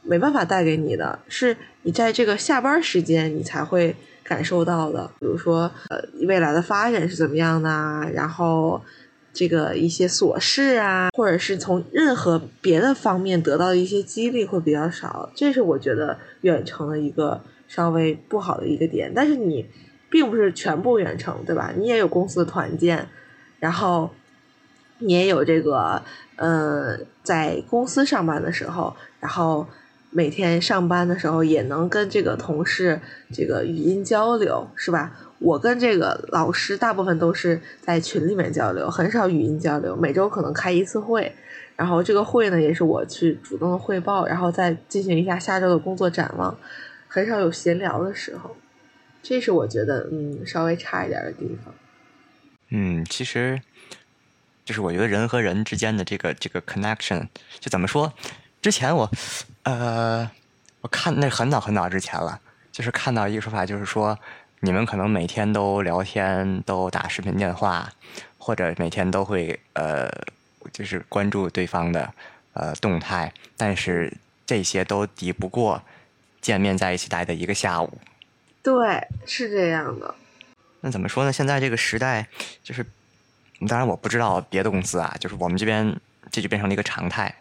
[0.03, 5.11] 没办法带给你的，是你在这个下班时间你才会感受到的。
[5.19, 7.69] 比如说，呃，未来的发展是怎么样的，
[8.13, 8.81] 然后
[9.33, 19.11] 这个一些琐事啊，或者是从任何别的方面得到的一些激励会比较少，这是我觉得远程的一个稍微不好的一个点。
[19.13, 19.65] 但是你
[20.09, 21.73] 并不是全部远程，对吧？
[21.75, 23.09] 你也有公司的团建，
[23.59, 24.09] 然后
[24.99, 26.01] 你也有这个
[26.41, 29.67] 呃，在公司上班的时候，然后
[30.09, 32.99] 每天上班的时候也能跟这个同事
[33.31, 35.15] 这个语音交流，是吧？
[35.37, 39.95] 我跟这个老师大部分都是在群里面交流，很少语音交流。
[39.95, 41.31] 每周可能开一次会，
[41.75, 46.57] 然后这个会呢也是我去主动的汇报，然后再进行一下下周的工作展望，
[47.07, 48.55] 很少有闲聊的时候。
[49.21, 51.71] 这是我觉得嗯稍微差一点的地方。
[52.71, 53.61] 嗯，其实
[54.63, 57.27] 就是我觉得人和人之间的这个这个 connection，
[57.59, 58.11] 就怎么说，
[58.61, 59.09] 之前我，
[59.63, 60.29] 呃，
[60.81, 62.39] 我看那很早很早之前了，
[62.71, 64.17] 就是看到一个说法，就是说
[64.59, 67.91] 你们可能每天都聊天，都打视频电话，
[68.37, 70.09] 或者每天都会呃，
[70.71, 72.13] 就是关注对方的
[72.53, 74.13] 呃动态，但是
[74.45, 75.81] 这些都敌不过
[76.39, 77.97] 见面在一起待的一个下午。
[78.63, 80.13] 对，是这样的。
[80.81, 81.33] 那怎么说呢？
[81.33, 82.27] 现在这个时代，
[82.63, 82.85] 就是
[83.67, 85.95] 当然我不知道别的公司啊，就是我们这边
[86.31, 87.33] 这就变成了一个常态。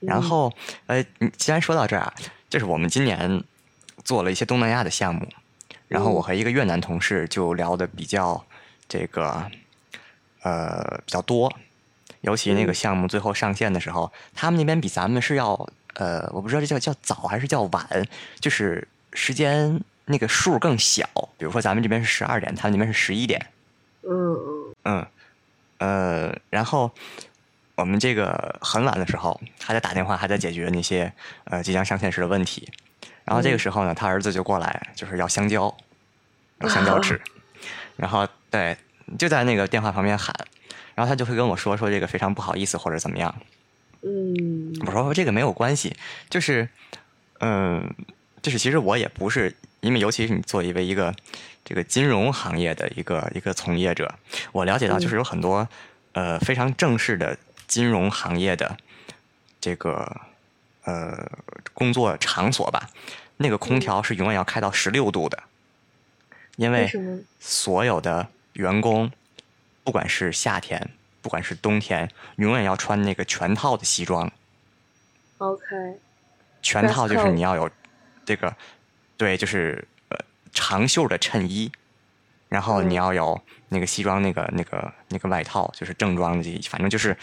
[0.00, 0.52] 然后，
[0.86, 2.12] 呃，你既然说到这儿啊，
[2.50, 3.42] 就是我们今年
[4.02, 5.28] 做了一些东南亚的项目，
[5.86, 8.44] 然后我和一个越南同事就聊的比较
[8.88, 9.48] 这个
[10.42, 11.52] 呃比较多，
[12.22, 15.54] 尤其那个项目最后上线的时候，他们那边比咱们是要
[15.94, 17.86] 呃，我不知道这叫叫早还是叫晚，
[18.40, 21.06] 就是时间那个数更小，
[21.38, 23.46] 比如说咱们这边是十二点，他们那边是十一点，
[24.02, 24.36] 嗯。
[24.84, 25.06] 嗯，
[25.82, 26.92] 呃，然后。
[27.74, 31.10] 我们这个很晚的时候还在打电话，还在解决那些
[31.44, 32.68] 呃即将上线时的问题。
[33.24, 35.74] 然后这个时候呢，他儿子就过来，就是要香蕉，
[36.60, 37.18] 要香蕉吃。
[37.96, 38.76] 然后对，
[39.18, 40.36] 就在那个电话旁边喊。
[40.94, 43.34] 然后他就会跟我说说这个非常不好意思或者怎么样。
[44.02, 45.96] 嗯，我说这个没有关系，
[46.28, 46.68] 就是
[47.40, 47.92] 嗯，
[48.42, 51.12] 就是其实我也不是，因为尤其是你作为一个
[51.64, 54.14] 这个金融行业的一个一个从业者，
[54.52, 55.68] 我了解到就是有很多
[56.12, 57.36] 呃非常正式的。
[57.68, 58.76] 金融行业的
[59.58, 60.20] 这个
[60.84, 61.26] 呃
[61.72, 62.90] 工作场所吧，
[63.38, 65.42] 那个空调是永远要开到十六度的，
[66.56, 66.90] 因为
[67.40, 69.10] 所有的员工，
[69.84, 70.90] 不管是夏天，
[71.22, 74.30] 不管是冬天，永远要穿那个全套的西装。
[75.38, 75.64] OK，
[76.60, 77.70] 全套就是你要有
[78.26, 78.54] 这个，
[79.16, 79.82] 对，就是呃
[80.52, 81.70] 长袖的衬衣，
[82.48, 87.16] 然后你要有那个西装，那个那个那个外套，就是正装的，反正就是。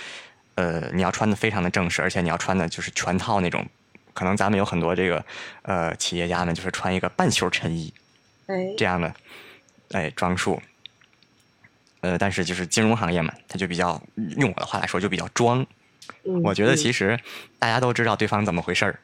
[0.56, 3.66] 呃，你要穿的非常的正式，而且你要穿的就是全套那种。
[4.14, 5.26] 可能咱们有很多这个
[5.62, 7.94] 呃企业家们就是穿一个半袖衬衣，
[8.48, 9.16] 哎，这样的
[9.92, 10.62] 哎装束。
[12.02, 14.02] 呃，但是就是金融行业嘛，他就比较
[14.36, 15.66] 用我的话来说就比较装。
[16.44, 17.18] 我觉得其实
[17.58, 19.00] 大家都知道对方怎么回事儿，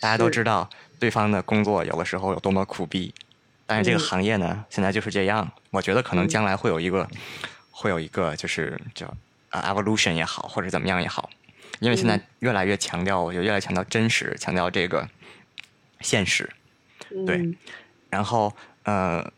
[0.00, 3.12] 大家都知道对方的工作有的时候有多么苦逼，
[3.66, 5.50] 但是这个行业呢，现在就是这样。
[5.70, 7.08] 我觉得可能将来会有一个，
[7.70, 9.12] 会有一个就是叫。
[9.50, 11.28] 啊，evolution 也好，或者怎么样也好，
[11.80, 15.06] 因为现在越来越强调，我就越来越强调真实，强调这个
[16.00, 16.50] 现实，
[17.26, 17.54] 对。
[18.08, 18.50] 然后
[18.84, 19.30] 呃，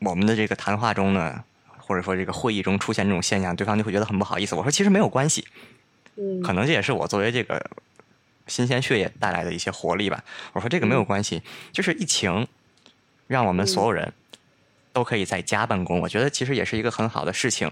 [0.00, 1.42] 我们的这个谈话中呢，
[1.78, 4.54] 或者说这个会议中出现这种现象，对方就会觉得很不好意思。
[4.54, 5.48] 我说其实没有关系，
[6.16, 7.70] 嗯，可能这也是我作为这个
[8.48, 10.22] 新鲜血液带来的一些活力吧。
[10.52, 11.42] 我说这个没有关系，
[11.72, 12.46] 就是疫情
[13.28, 14.12] 让我们所有人
[14.92, 17.70] 都可以在家办公，我觉得其实也是一个很好的事情。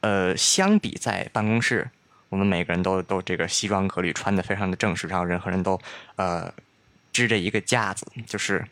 [0.00, 1.90] 呃，相比在办公室，
[2.28, 5.76] 我们每个人都都这个西装革履，穿的非常的正式，然后人和人都
[6.14, 6.52] 呃
[7.12, 8.64] 支着一个架子，就是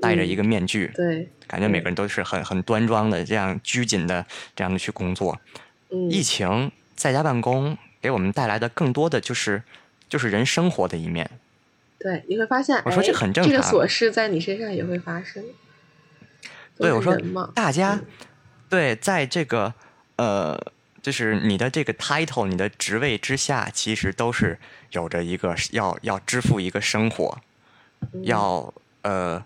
[0.00, 4.24] 戴着一个面具，对，感觉每个人都是很很端庄的，这样拘谨的
[4.56, 5.38] 这样的去工作。
[6.08, 9.62] 疫情在家办公给我们带来的更多的就是
[10.08, 11.30] 就是人生活的一面。
[11.98, 15.44] 对，你会发现，我说这很正常，这个琐事在你身上也会发生。
[16.82, 17.16] 对，我说
[17.54, 17.98] 大家
[18.68, 19.72] 对在这个。
[20.16, 20.56] 呃，
[21.00, 24.56] 就是你的这个 title，你的职位之下，其实都是
[24.90, 27.36] 有着一个要要支付一个生活，
[28.22, 29.42] 要呃，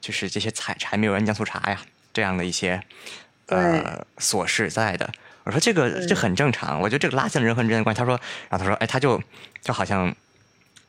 [0.00, 1.78] 就是这些柴柴米油盐酱醋茶呀，
[2.12, 2.82] 这样的一些
[3.46, 5.08] 呃琐事在的。
[5.44, 8.00] 我说这个这很正常，我觉得这个拉近了人和人之间的关系。
[8.00, 9.22] 他说，然后他说，哎，他就
[9.60, 10.12] 就好像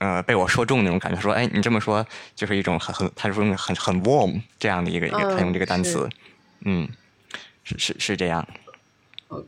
[0.04, 1.22] 呃被我说中那种感觉。
[1.22, 6.10] 说，哎，你这么说就是一种很很，他说很很 warm 这样的一个一个，他用这个单词，
[6.66, 6.89] 嗯，
[7.64, 8.45] 是是是这样。
[9.30, 9.47] OK，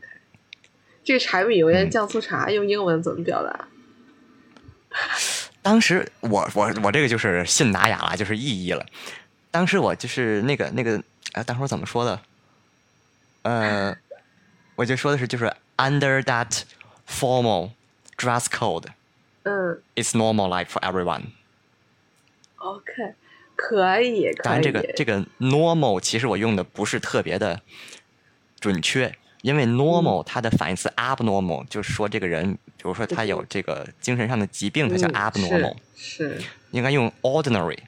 [1.04, 3.68] 这个柴米油盐酱醋茶用英文怎么表达？
[5.60, 8.86] 当时我我我这个就是信达雅了，就是意义了。
[9.50, 11.02] 当时我就是那个那个，
[11.32, 12.20] 哎，当时我怎么说的？
[13.42, 13.94] 呃，
[14.74, 16.62] 我就说的是就是 under that
[17.08, 17.70] formal
[18.16, 18.86] dress code，
[19.46, 21.22] 嗯，it's normal like for everyone。
[22.56, 23.14] OK，
[23.54, 27.60] 可以，当然这个这个 normal 其实我用的不是特别的
[28.58, 29.14] 准确。
[29.42, 35.76] 因为 normal 它的反义词 abnormal 就是说这个人，比如说他有这个精神上的疾病，他叫 abnormal。
[35.94, 36.42] 是。
[36.72, 37.78] 应该用 ordinary，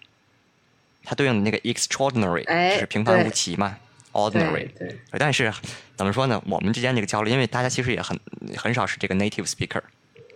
[1.02, 2.44] 它对应的那个 extraordinary
[2.74, 3.76] 就是平凡无奇嘛。
[4.12, 4.68] ordinary。
[4.78, 5.00] 对。
[5.18, 5.52] 但是
[5.96, 6.40] 怎么说呢？
[6.46, 8.16] 我们之间这个交流，因为大家其实也很
[8.56, 9.82] 很少是这个 native speaker。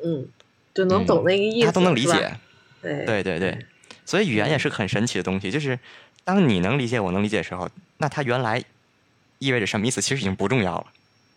[0.05, 0.27] 嗯。
[0.75, 1.67] 就能懂那个意思。
[1.67, 2.37] 他都能理解。
[2.81, 3.05] 对。
[3.05, 3.67] 对对对。
[4.05, 5.79] 所以语言也是很神奇的东西，就是
[6.25, 7.69] 当你能理解我能理解的时候，
[7.99, 8.63] 那它原来
[9.39, 10.03] 意味着什么意思？
[10.03, 10.87] 其实已经不重要了。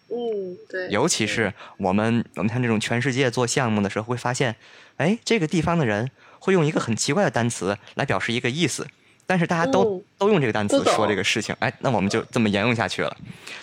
[0.10, 0.90] 嗯，对。
[0.90, 4.56] 尤其是我们，我们像这种全世界做项目的时候，会发现
[4.98, 6.10] 哎，这个地方的人
[6.40, 8.88] 会用一个很奇怪的单词来表示一个意思，
[9.26, 13.16] 但是大家都、嗯都用这个单词说这个事情，哎，那我们就这么沿用下去了。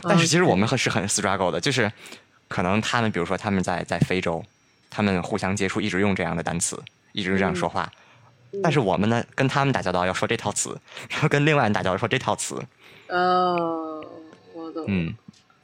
[0.03, 1.91] 但是其实我们很是很 struggle 的，就是
[2.47, 4.45] 可能他们比如说他们在在非洲，
[4.93, 6.80] 他们互相接触一直用这样的单词，
[7.12, 7.90] 一直这样说话。
[8.62, 10.78] 但是我们呢，跟他们打交道要说这套词，
[11.09, 12.62] 然后跟另外人打交道说这套词，
[13.09, 14.05] 哦，
[14.53, 14.84] 我懂。
[14.88, 15.14] 嗯，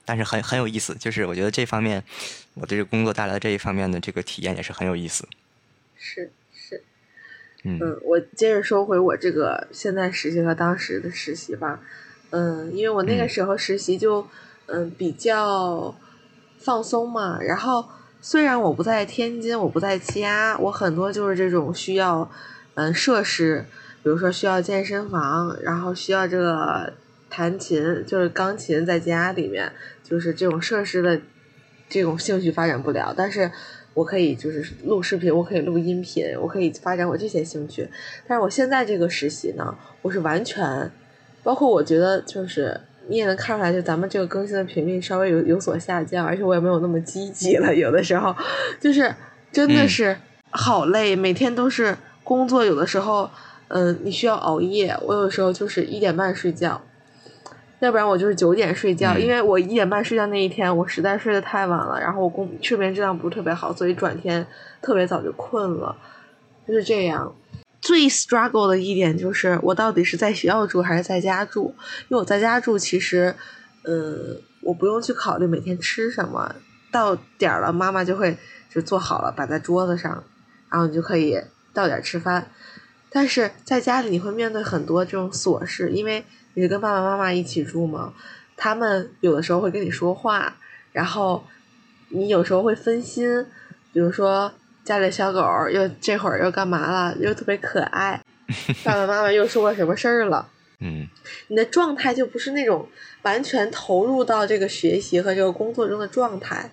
[0.07, 2.03] 但是很很有意思，就是我觉得这方面，
[2.55, 5.29] 我对这个工作带来的这一方面的这个体验也是很有意思。
[5.99, 6.83] 是是，
[7.65, 11.81] 嗯嗯，我接着说回我这个现在实习和当时的实习吧。
[12.31, 14.27] 嗯，因为我那个嗯时候实习就
[14.67, 15.95] 嗯比较
[16.59, 17.89] 放松嘛，然后
[18.21, 22.31] 虽然我不在天津，我不在家，我很多就是这种需要
[22.75, 23.65] 嗯设施，
[24.03, 26.93] 比如说需要健身房，然后需要这个
[27.31, 31.21] 弹琴，就是钢琴在家里面，就是这种设施的
[31.89, 33.51] 这种兴趣发展不了，但是
[33.95, 37.89] 我可以就是录视频，我可以录音频，我可以发展我这些兴趣。
[38.27, 40.91] 但是我现在这个实习呢，我是完全，
[41.43, 48.35] 包括我觉得就是你也能看出来，就咱们这个更新的频率稍微有有所下降，而且我也没有那么积极了，有的时候
[48.79, 49.15] 就是
[49.51, 50.17] 真的嗯是
[50.51, 53.29] 好累，每天都是工作，有的时候
[53.69, 56.81] 嗯你需要熬夜，我有的时候就是一点半睡觉。
[57.81, 64.45] 要不然我就是九点睡觉，嗯因为我一点半睡觉那一天，我实在睡得太晚了，然后我工睡眠质量不是特别好，所以转天
[64.83, 65.97] 特别早就困了，
[66.67, 67.33] 就是这样。
[67.89, 71.75] 最 struggle 的一点就是我到底是在学校住还是在家住？
[72.09, 73.35] 因为我在家住，其实，
[73.85, 76.55] 嗯，我不用去考虑每天吃什么，
[76.93, 78.37] 到点儿了，妈妈就会
[78.69, 80.23] 就做好了摆在桌子上，
[80.69, 81.41] 然后你就可以
[81.73, 82.51] 到点吃饭。
[83.09, 86.23] 但是在家里你会面对很多这种琐事，因为
[86.53, 88.13] 你是跟爸爸妈妈一起住嘛，
[88.55, 90.59] 他们有的时候会跟你说话，
[90.93, 91.47] 然后
[92.11, 93.47] 你有时候会分心，
[93.95, 94.53] 比如说
[94.89, 98.19] 家里小狗又这会儿又干嘛了，又特别可爱，
[98.83, 100.49] 爸爸妈妈又说过什么事儿了。
[100.81, 101.07] 嗯
[101.49, 102.89] 你的状态就不是那种
[103.21, 106.71] 完全投入到这个学习和这个工作中的状态。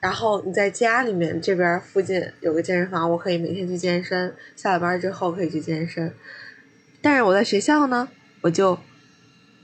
[0.00, 6.14] 然后你在家里面这边附近有个健身房，我可以每天去健身，下了班之后可以去健身。
[7.02, 8.08] 但是我在学校呢，
[8.40, 8.78] 我就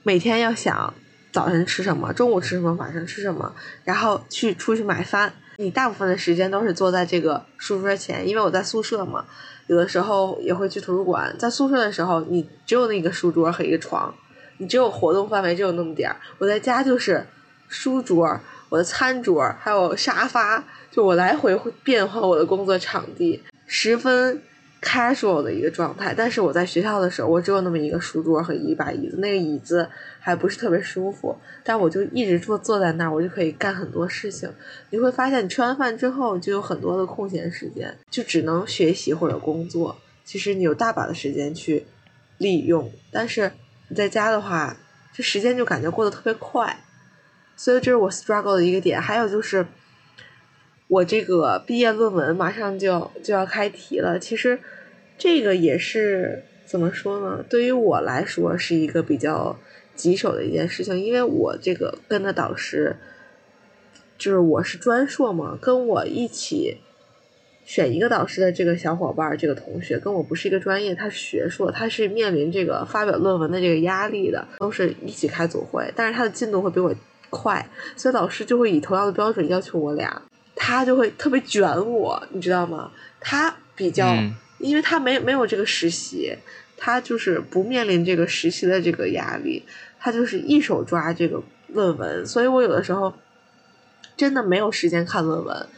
[0.03, 0.93] 每天要想
[1.33, 5.33] 早晨吃什么，中午吃什么，晚上吃什么，然后去出去买饭。
[5.61, 9.25] 你大部分的时间都是坐在这个书桌前，因为我在宿舍嘛，
[9.67, 11.35] 有的时候也会去图书馆。
[11.37, 14.15] 在宿舍的时候，你只有那个书桌和一个床，
[14.59, 16.17] 你只有活动范围只有那么点儿。
[16.39, 17.27] 我在家就是
[17.67, 18.39] 书桌、
[18.69, 24.41] 我的餐桌还有沙发，就我来回会变换我的工作场地，十分
[24.83, 26.15] casual 的一个状态。
[26.17, 29.89] 但是我在学校的时候，我只有那么一个书桌和一把椅子，那个椅子
[30.21, 34.51] 还不是特别舒服，但我就一直坐坐在那儿，我就可以干很多事情。
[34.91, 39.97] 你会发现，你吃完饭之后就有很多的空闲时间，就只能学习或者工作。
[40.25, 41.87] 其实你有大把的时间去
[42.37, 43.51] 利用，但是
[43.89, 44.77] 你在家的话，
[45.15, 46.79] 这时间就感觉过得特别快。
[47.57, 49.01] 所以这是我 struggle 的一个点。
[49.01, 49.67] 还有就是，
[50.89, 54.19] 我这个毕业论文马上就要就要开题了。
[54.19, 54.59] 其实
[55.17, 57.45] 这个也是怎么说呢？
[57.49, 59.59] 对于我来说是一个比较
[59.95, 62.97] 棘手的一件事情，因为我这个跟的导师
[64.17, 66.79] 就是我是专硕嘛，跟我一起
[67.65, 76.95] 选一个导师的这个小伙伴，这个同学跟我不是一个专业，他是学硕，他是面临这个发表论文的这个压力的，都是一起开组会，但是他的进度会比我
[77.29, 80.23] 快，所以老师就会以同样的标准要求我俩，
[80.61, 82.91] 他就会特别卷我，你知道吗？
[83.21, 86.37] 他比较，嗯因为他没没有这个实习，
[86.77, 89.65] 他就是不面临这个实习的这个压力，
[90.01, 93.15] 他就是一手抓这个论文，所以我有的时候
[94.17, 95.69] 真的没有时间看论文，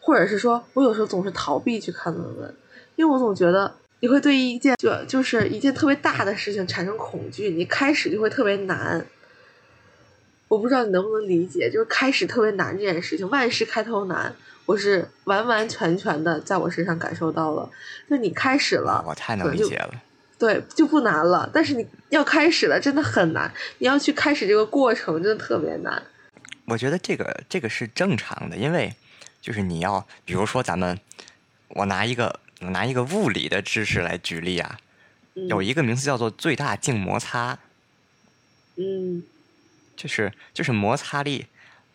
[0.00, 2.54] 或者是说我有时候总是逃避去看论文，
[2.96, 9.02] 因为我总觉得你会对一件就就是一件特别大的事情产生恐惧，你开始就会特别难。
[10.52, 14.30] 我不知道你能不能理解，就是开始特别难这件事情，万事开头难，
[14.66, 17.70] 我是完完全全的在我身上感受到了。
[18.10, 20.02] 就你开始了，我太能理解了。
[20.38, 21.48] 对，就不难了。
[21.54, 23.50] 但是你要开始了，真的很难。
[23.78, 26.02] 你要去开始这个过程，真的特别难。
[26.66, 28.94] 我觉得这个这个是正常的，因为
[29.40, 31.00] 就是你要，比如说咱们，
[31.68, 34.78] 我拿一个我拿一个物理的知识来举例啊，
[35.34, 37.58] 嗯、有一个名词叫做最大静摩擦，
[38.76, 39.22] 嗯
[39.96, 41.46] 就是就是摩擦力，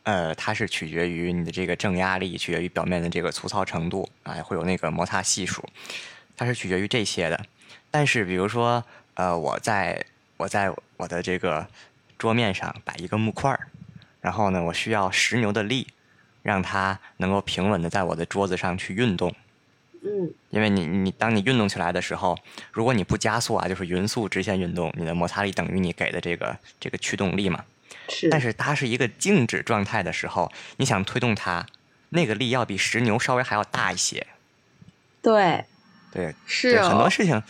[0.03, 5.67] 呃，它是取决于你的这个正压力，取决于表面的这个粗糙程度啊，会有那个摩擦系数，
[6.35, 7.45] 它是取决于这些的。
[7.91, 8.83] 但是比如说，
[9.15, 10.05] 呃，我在
[10.37, 11.67] 我在我的这个
[12.17, 13.67] 桌面上摆一个木块儿，
[14.21, 15.87] 然后呢，我需要十牛的力，
[16.43, 19.33] 让它能够平稳的在我的桌子上去运动。
[20.03, 22.37] 嗯因为你你当你运动起来的时候，
[22.71, 27.65] 如果你不加速啊，就是匀速直线运动，你的摩擦力等于你给的这个这个驱动力嘛。
[28.09, 31.65] 是，但是它是一个静止状态的时候，你想推动它，
[32.09, 34.25] 那个力要比石牛稍微还要大一些。
[35.21, 35.65] 对，
[36.11, 37.41] 对，是对，很多哦，事情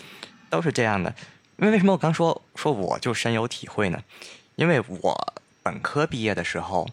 [0.50, 1.14] 都是这样的。
[1.58, 4.04] 因为为什么我刚说说我就深有体会呢？
[4.56, 5.34] 因为我
[5.64, 6.88] 本科毕业的时候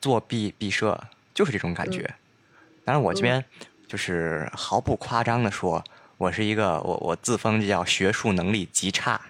[0.00, 2.14] 做毕毕设就是这种感觉。
[2.84, 3.44] 当然，我这嗯边
[3.88, 5.82] 就是毫不夸张的说，
[6.16, 9.20] 我是一个我我自封这叫学术能力极差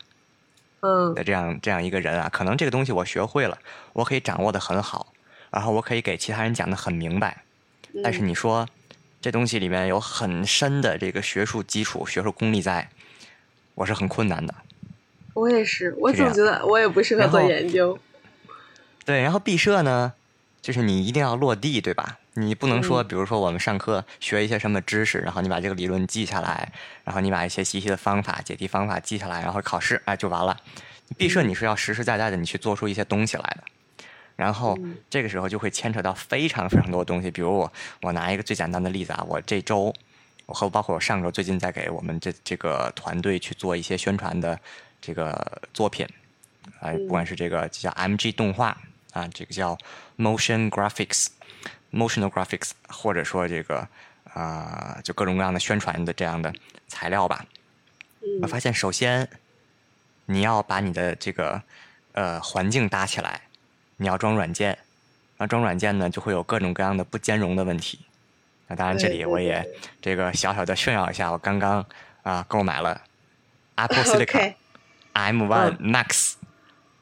[0.87, 2.29] 嗯的这样这样一个人啊。
[2.29, 3.59] 可能这个东西我学会了，
[3.93, 5.13] 我可以掌握的很好，
[5.51, 7.43] 然后我可以给其他人讲的很明白。
[8.05, 8.69] 但是嗯你说
[9.21, 12.89] 这东西里面有很深的这个学术基础、学术功力在，
[13.75, 14.55] 我是很困难的。
[15.35, 17.99] 我也是，我总觉得我也不适合做研究。
[19.05, 20.13] 对，然后毕设呢，
[20.63, 22.19] 就是你一定要落地，对吧？
[22.39, 26.71] 你不能说，嗯比如说我们上课学一些什么知识，然后你把这个理论记下来，
[27.05, 30.57] 然后你把一些习题的方法、解题方法记下来，然后考试，哎，就完了。
[31.17, 33.65] 毕设嗯你是要实实在在的，你去做出一些东西来的。
[34.37, 37.73] 然后嗯这个时候就会牵扯到非常非常多的东西，比如我
[38.03, 39.95] 我拿一个最简单的例子啊，我这周
[40.45, 44.59] 我和包括我上周最近在给我们这这个团队去做一些宣传的
[45.01, 46.07] 这个作品，
[46.81, 48.77] 啊、不管是这个叫 MG 动画
[49.13, 49.79] 啊，这个叫
[50.19, 50.69] Motion
[51.97, 53.89] Graphics，Motional Graphics，或者说这个
[54.35, 56.53] 啊、就各种各样的宣传的这样的
[56.89, 57.47] 材料吧。
[58.41, 58.49] 我嗯。
[58.49, 59.29] 发现，首先
[60.27, 61.63] 你要把你的这个
[62.13, 63.41] 呃环境搭起来，
[63.97, 64.79] 你要装软件，
[65.39, 68.01] 那装软件呢就会有各种各样的不兼容的问题。
[68.69, 69.67] 那当然，这里我也
[70.03, 71.87] 这个小小的炫耀一下，我刚刚
[72.23, 73.01] 啊、购买了
[73.77, 74.57] Apple Silicon OK
[75.15, 76.35] M1 Max，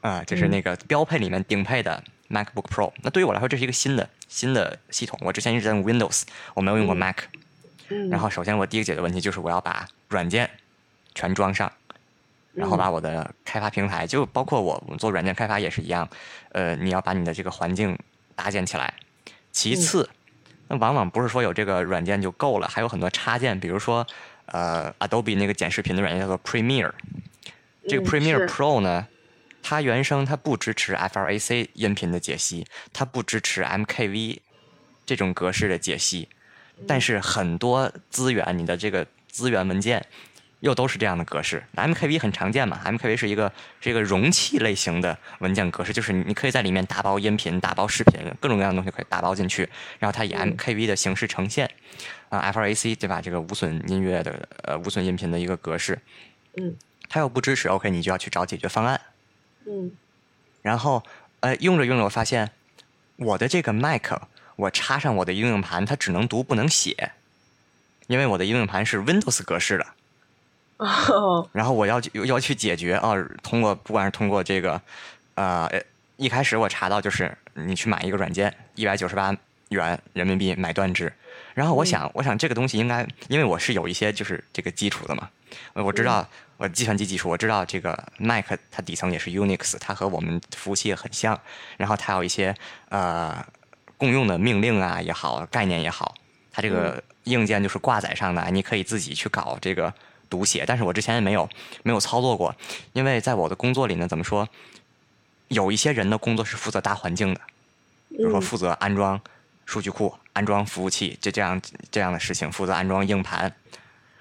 [0.01, 2.91] 啊、就是嗯那个标配里面顶配的 MacBook Pro。
[3.01, 6.23] 那对于我来说，这是一个新的新的系统，我之前一直在用 Windows，
[6.53, 6.97] 我没有用过嗯。
[6.97, 7.17] Mac。
[7.89, 10.49] 嗯，然后首先我第一个解决问题就是我要把软件
[11.13, 11.71] 全装上，
[12.53, 16.09] 然后把我的开发平台，就包括我我们做软件开发也是一样，
[16.53, 17.95] 呃，你要把你的这个环境
[18.35, 18.91] 搭建起来。
[19.51, 20.09] 其次，
[20.67, 24.05] 那往往不是说有这个软件就够了，还有很多插件，比如说
[24.47, 26.91] 呃，Adobe 那个剪视频的软件叫做 Premiere，
[27.87, 29.07] 这个嗯 Premiere Pro 呢，
[29.67, 34.37] 它原生它不支持 FLAC 音频的解析，它不支持 MKV
[35.07, 36.29] 这种格式的解析，
[36.87, 40.05] 但是很多资源，你的这个资源文件
[40.59, 41.63] 又都是这样的格式。
[41.75, 43.51] MKV 很常见嘛，MKV 是一个
[43.81, 51.67] 是一个容器类型的文件格式，就是你可以在里面打包音频、打包视频，各种各样的东西可以打包进去，然后它以嗯 MKV 的形式呈现。
[52.29, 53.19] 啊、FLAC 对吧？
[53.19, 55.97] 这个无损音乐的呃无损音频的一个格式，
[56.57, 56.75] 嗯
[57.09, 59.01] 它又不支持，OK，你就要去找解决方案。
[59.65, 59.91] 嗯。
[60.61, 61.03] 然后
[61.41, 62.49] 呃用着用着，我发现
[63.17, 64.13] 我的这个 Mac，
[64.55, 67.11] 我插上我的应用盘，它只能读不能写，
[68.07, 69.85] 因为我的应用盘是 Windows 格式的。
[70.77, 71.47] 哦。
[71.53, 73.13] 然后我要去要去解决啊，
[73.43, 74.81] 通过不管是通过这个，
[75.35, 75.81] 呃，呃
[76.17, 79.35] 一开始我查到就是你去买一个软件，一百九十八
[79.69, 81.11] 元人民币买断制。
[81.53, 85.29] 然后我想，我想这个东西应该，因为我是有一些就是这个基础的嘛，
[85.73, 86.27] 呃我知道
[86.57, 91.39] 我计算机技术，我知道这个 Mac 它底层也是 Unix，它和我们服务器也很像，
[91.77, 92.55] 然后它有一些
[92.89, 93.45] 呃
[93.97, 96.15] 共用的命令啊也好，概念也好，
[96.51, 99.93] 它这个硬件就是挂载上的，你可以自己去搞这个
[100.29, 101.49] 读写，但是我之前也没有
[101.83, 102.55] 没有操作过，
[102.93, 104.47] 因为在我的工作里呢，怎么说，
[105.49, 107.41] 有一些人的工作是负责搭环境的，
[108.09, 109.19] 比如说嗯负责安装
[109.65, 113.53] 数据库、安装服务器，这这样这样的事情，负责安装硬盘。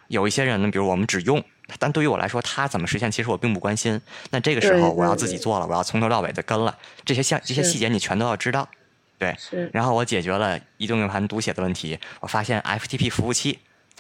[0.09, 1.43] 有一些人呢，比如我们只用，
[1.79, 3.99] 但对于我来说，它怎么实现，其实我并不关心。
[4.31, 8.69] 那这个时候，我要自己做了，我要从头到尾的跟了，这些项这些细节你全都要知道。
[9.19, 13.59] 对，是然后我解决了移动硬盘读写的问题，我发现 FTP 服务器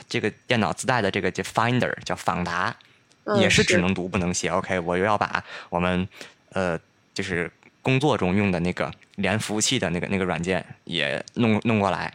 [0.08, 2.76] 这个电脑自带的这个叫 Finder 叫访达，
[3.24, 4.50] 嗯也是是只能读不能写。
[4.50, 6.06] OK，我又要把我们
[6.50, 6.78] 呃
[7.14, 7.50] 就是
[7.80, 12.12] 工作中用的那个连服务器的那个那个软件也弄弄过来，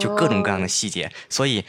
[0.00, 1.64] 就各种各样的哦细节，所以。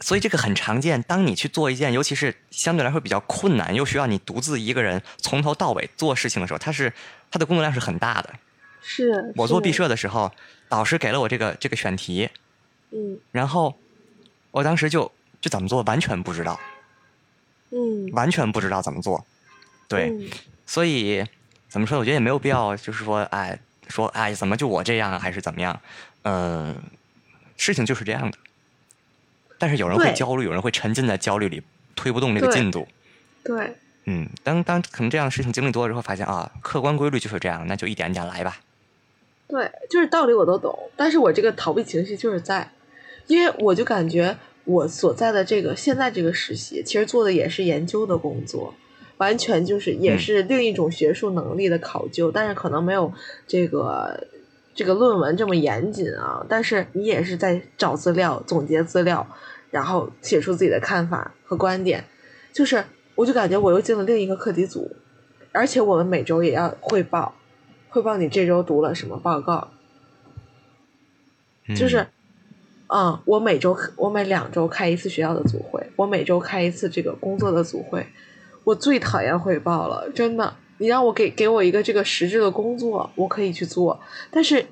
[0.00, 1.02] 所以这个很常见。
[1.02, 6.92] 当你去做一件，尤其是相对来说比较困难，又需要你独自一个人从头到尾做事情的时候，它是
[7.30, 8.34] 它的工作量是很大的。
[8.82, 10.32] 是是我做毕设的时候，
[10.68, 12.30] 导师给了我这个这个选题，
[12.90, 13.78] 嗯然后
[14.50, 16.58] 我当时就就怎么做完全不知道，
[17.70, 19.24] 嗯完全不知道怎么做。
[19.86, 20.30] 对，嗯
[20.66, 21.24] 所以
[21.68, 21.98] 怎么说？
[21.98, 25.78] 我觉得也没有必要，就是说，哎，说哎，怎么就我这样啊，还是怎么样？
[26.22, 26.74] 嗯、
[27.56, 28.38] 事情就是这样的。
[29.60, 31.62] 但是有人会焦虑，有人会沉浸在焦虑里，
[31.94, 32.88] 推不动这个进度。
[33.44, 33.74] 对。
[34.06, 38.58] 嗯，当当可能这样的事情经历多了之后，发现啊，客观规律就是这样，那就一点一点来吧。
[39.46, 42.72] 对，就是道理我都懂，但是我这个逃避情绪就是在，
[43.26, 48.74] 因为我就感觉我所在的这个现在这个实习，其实做的也是研究的工作，
[49.18, 53.12] 完全就是也是另一种学术能力的考究，但是可能没有
[53.46, 54.26] 这个
[54.80, 56.42] 这个论文这么严谨啊。
[56.48, 59.26] 但是你也是在找资料、总结资料，
[59.70, 62.02] 然后写出自己的看法和观点，
[62.50, 62.82] 就是
[63.14, 64.96] 我就感觉我又进了另一个课题组，
[65.52, 67.34] 而且我们每周也要汇报。
[67.90, 69.68] 汇报你这周读了什么报告？
[71.76, 72.06] 就是，
[72.86, 78.06] 嗯，我每周我每两周开一次学校的组会，我每周开一次这个工作的组会。
[78.64, 80.54] 我最讨厌汇报了，真的。
[80.80, 84.00] 你让我给给我一个这个实质的工作，我可以去做，
[84.30, 84.66] 但是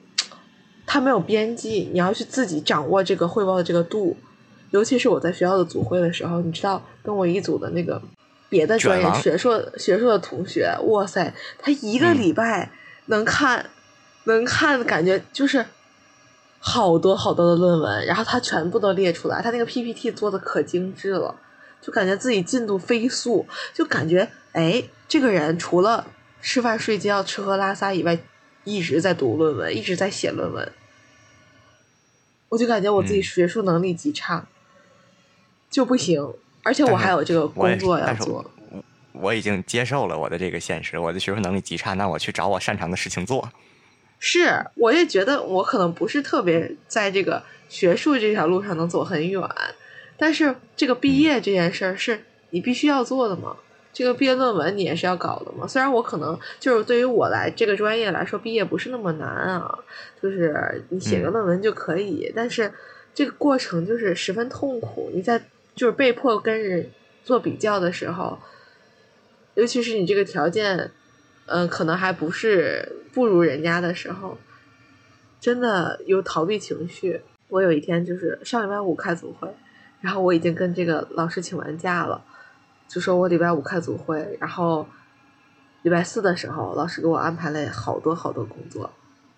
[0.87, 4.17] 它没有边际，你要去自己掌握这个汇报的这个度。
[4.71, 8.01] 尤其是我在学校的组会的时候，你知道，跟我一组的那个
[8.49, 12.71] 别的专业学硕学硕的同学，哇塞，他一个礼拜。
[13.11, 13.71] 能看，
[14.25, 15.65] 能看，感觉就是
[16.59, 21.35] 好多好多的论文，然后他全部都列出来，他那个 PPT 做的可精致了，
[21.81, 24.29] 就感觉自己进度飞速，就感觉
[24.59, 26.09] 哎，这个人除了
[26.43, 28.19] 吃饭睡觉、吃喝拉撒以外，
[28.65, 30.73] 一直在读论文，一直在写论文，
[32.49, 34.49] 我就感觉我自己学术能力极差，
[35.71, 36.35] 就不行，
[36.65, 38.51] 而且我还有这个工作要做。
[39.13, 43.49] 我已经接受了我的这个现实，我的学术能力极差，那我去找我擅长的事情做。
[44.19, 49.41] 是，我也觉得我可能不是特别在这个学术这条路上能走很远，
[50.17, 53.57] 但是这个毕业这件事儿是你必须要做的嘛？
[53.99, 55.67] 这个毕业论文你也是要搞的嘛？
[55.67, 59.77] 虽然我可能就是对于我来这个专业来说，毕业不是那么难啊，
[60.23, 62.73] 就是你写个论文就可以，但是
[63.13, 65.11] 这个过程就是十分痛苦。
[65.13, 65.43] 你在
[65.75, 66.89] 就是被迫跟人
[67.25, 68.39] 做比较的时候。
[69.57, 70.93] 尤其是你这个条件，
[71.47, 74.39] 嗯，可能还不是不如人家的时候，
[75.41, 77.23] 真的有逃避情绪。
[77.49, 79.53] 我有一天就是上礼拜五开组会，
[80.01, 82.25] 然后我已经跟这个老师请完假了，
[82.89, 84.87] 就说我礼拜五开组会，然后
[85.83, 88.91] 礼拜四的时候老师给我安排了好多好多工作，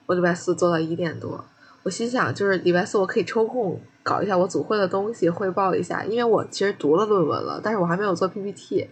[0.07, 1.45] 我礼拜四做到一点多，
[1.83, 8.89] 我心想就是礼拜四我可以抽空搞一下我组会的东西汇报一下，因为我其实读了论文了，但是我还没有做 PPT。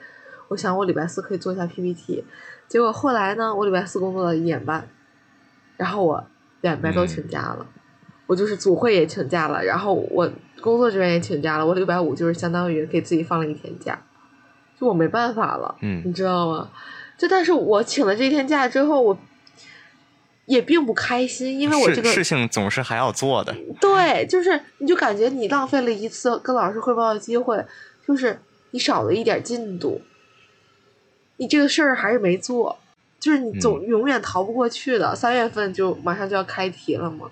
[0.49, 2.25] 我想我礼拜四可以做一下 PPT，
[2.67, 4.89] 结果后来呢，我礼拜四工作到一点半，
[5.77, 6.25] 然后我
[6.63, 7.67] 两边都请假了，
[8.27, 10.27] 我就是组会也请假了，然后我
[10.63, 14.03] 工作这边也请假了，我礼拜五就是相当于给自己放了一天假，
[14.79, 16.71] 就我没办法了，嗯，你知道吗？
[17.17, 19.19] 就但是我请了这天假之后，我
[20.47, 27.65] 也并不开心，因为我这个事情总是还要做的，对，就是你就感觉你浪费了一次跟老师汇报的机会，
[28.07, 30.01] 就是你少了一点进度。
[31.39, 32.79] 你这个事儿还是没做，
[33.21, 35.15] 就是你总永远逃不过去的。
[35.15, 37.31] 三月份就马上就要开题了嘛，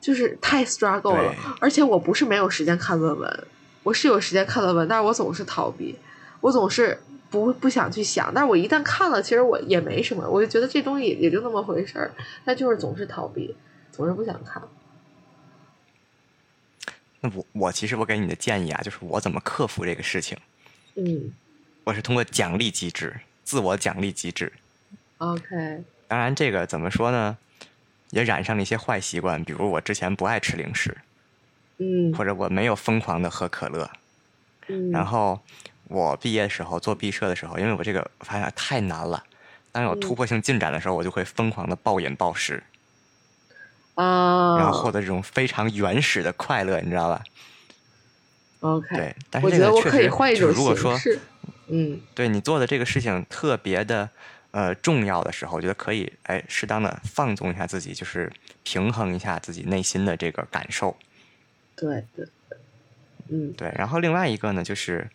[0.00, 1.34] 就是太 struggle 了。
[1.60, 3.44] 而且我不是没有时间看论文，
[3.82, 5.96] 我是有时间看论文，但是我总是逃避，
[6.48, 6.98] 我总是
[7.30, 8.32] 不不想去想。
[8.34, 12.10] 但是我一旦看了，其实我也没什么，我就觉得这东西也就那么回事儿。
[12.44, 13.54] 但就是总是逃避，
[13.92, 14.62] 总是不想看。
[17.20, 20.38] 那我我其实我给你的建议啊，就是我怎么克服这个事情。
[20.94, 21.32] 嗯。
[21.84, 23.14] 我是通过奖励机制，
[23.44, 24.52] 自我奖励机制。
[25.18, 25.84] OK。
[26.06, 27.36] 当然，这个怎么说呢？
[28.10, 30.96] 也染上了一些坏习惯，比如我之前不爱吃零食，
[31.76, 33.90] 嗯，或者我没有疯狂的喝可乐，
[34.68, 34.90] 嗯。
[34.90, 35.40] 然后
[35.88, 39.24] 我毕业的时候做毕设的时候，因为我这个发现太难了，
[39.72, 42.62] 当有突破性进展的时候，我就会疯狂的暴饮暴食，
[43.94, 47.24] 啊，然后获得这种非常原始的快乐，你知道吧
[48.60, 48.96] ？OK。
[48.96, 49.90] 对，但是这个确
[50.36, 50.98] 实，如果说。
[51.70, 54.08] 嗯，对你做的这个事情特别的
[54.52, 58.32] 呃重要的时候，我觉得可以哎适当的放纵一下自己，就是
[58.62, 60.96] 平衡一下自己内心的这个感受。
[61.76, 62.26] 对对，
[63.28, 63.70] 嗯，对。
[63.76, 65.06] 然后另外一个呢，就是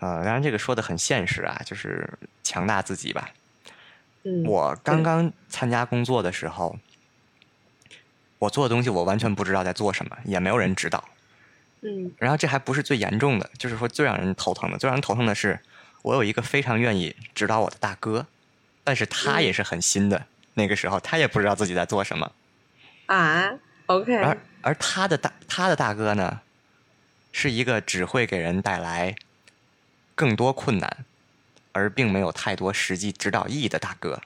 [0.00, 2.08] 呃，当然这个说的很现实啊，就是
[2.42, 3.30] 强大自己吧。
[4.24, 6.78] 嗯，我刚刚参加工作的时候，
[8.38, 11.04] 我做的东西我完全不知道在做什么，也没有人指导。
[11.82, 15.60] 嗯，然后这还不是最严重的，就是说最让人头疼的，最让人头疼的是，
[16.02, 18.26] 我有一个非常愿意指导我的大哥，
[18.82, 22.32] 但是他也是很新的，那个时候他也不知道自己在做什么。
[23.06, 23.52] 啊
[23.86, 24.16] ，OK。
[24.16, 26.40] 而而他的大他的大哥呢，
[27.32, 29.14] 是一个只会给人带来
[30.14, 31.04] 更多困难，
[31.72, 34.20] 而并没有太多实际指导意义的大哥。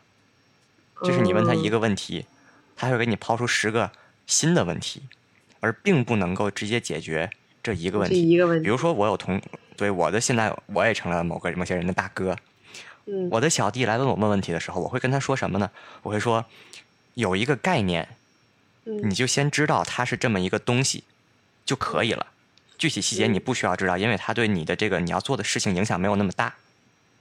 [1.02, 2.27] 就是你问他一个问题，
[2.77, 3.93] 他会给你抛出十个
[4.27, 5.02] 新的问题，
[5.60, 7.31] 而并不能够直接解决。
[7.60, 9.43] 这一个问题，比如说我有同
[9.77, 12.36] 对我的现在我也成了某个某些人的大哥，
[13.05, 15.70] 嗯，我的小弟来问我问问题的时候，我会跟他说什么呢？
[16.02, 16.47] 我会说，
[17.15, 18.09] 有一个概念，
[18.85, 21.05] 嗯你就先知道它是这么一个东西
[21.66, 22.28] 就可以了。
[22.79, 26.55] 具体细节你不需要知道，因为它对你的这个你要做的事情影响没有那么大。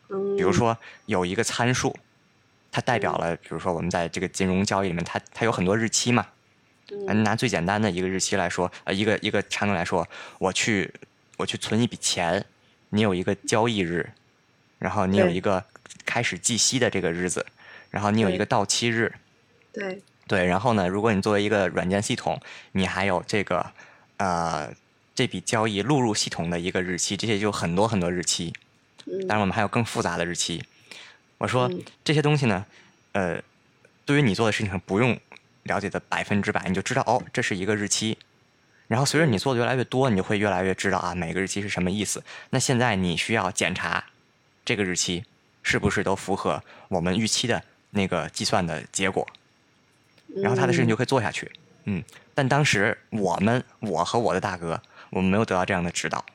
[0.10, 0.78] 嗯，比如说
[1.08, 1.98] 有一个参数，
[2.72, 6.28] 它代表了，比如说我们在这个金融交易里面，它它有很多日期嘛。
[6.92, 10.08] 嗯，嗯，拿最简单的一个日期来说，呃，一个一个场景来说，
[10.40, 10.94] 我去
[11.36, 12.46] 我去存一笔钱，
[12.90, 14.10] 你有一个交易日，
[14.80, 15.66] 然后你有一个
[16.06, 17.46] 开始计息的这个日子，
[17.90, 19.14] 然后你有一个到期日，
[19.74, 22.40] 对，对，然后呢，如果你作为一个软件系统，
[22.72, 23.74] 你还有这个
[24.16, 24.74] 呃
[25.18, 28.54] 这笔交易录入系统的一个日期，这些就很多很多日期。
[29.08, 30.64] 嗯，当然，我们还有更复杂的日期。
[31.40, 32.64] 我说嗯这些东西呢，
[33.14, 33.42] 呃，
[34.06, 35.20] 对于你做的事情不用
[35.64, 38.16] 了解的百分之百，你就知道哦，这是一个日期。
[38.88, 42.24] 然后随着你做的越来越多，你就会越来越知道啊，每个日期是什么意思。
[42.52, 44.06] 那现在你需要检查
[44.64, 45.26] 这个日期
[45.64, 49.28] 是不是都符合我们预期的那个计算的结果，
[50.36, 51.52] 然后他的事情就可以做下去。
[51.86, 52.04] 嗯，
[52.36, 54.80] 但当时我们，我和我的大哥，
[55.10, 56.26] 我们没有得到这样的指导，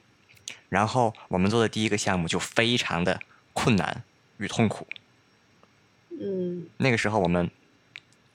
[0.68, 3.20] 然后我们做的第一个项目就非常的
[3.52, 4.02] 困难
[4.38, 4.86] 与痛苦。
[6.20, 6.66] 嗯。
[6.78, 7.50] 那个时候我们，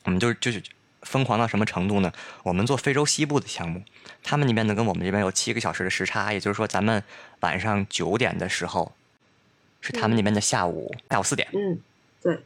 [0.03, 0.61] 我们就就是
[1.01, 2.11] 疯狂到什么程度呢？
[2.43, 3.83] 我们做非洲西部的项目，
[4.23, 7.03] 他们那边呢跟我们这边有七个小时的时差，也就是说咱们
[7.39, 8.93] 晚上九点的时候，
[9.79, 11.79] 是他们那边的下午下午四点，嗯，
[12.21, 12.39] 对，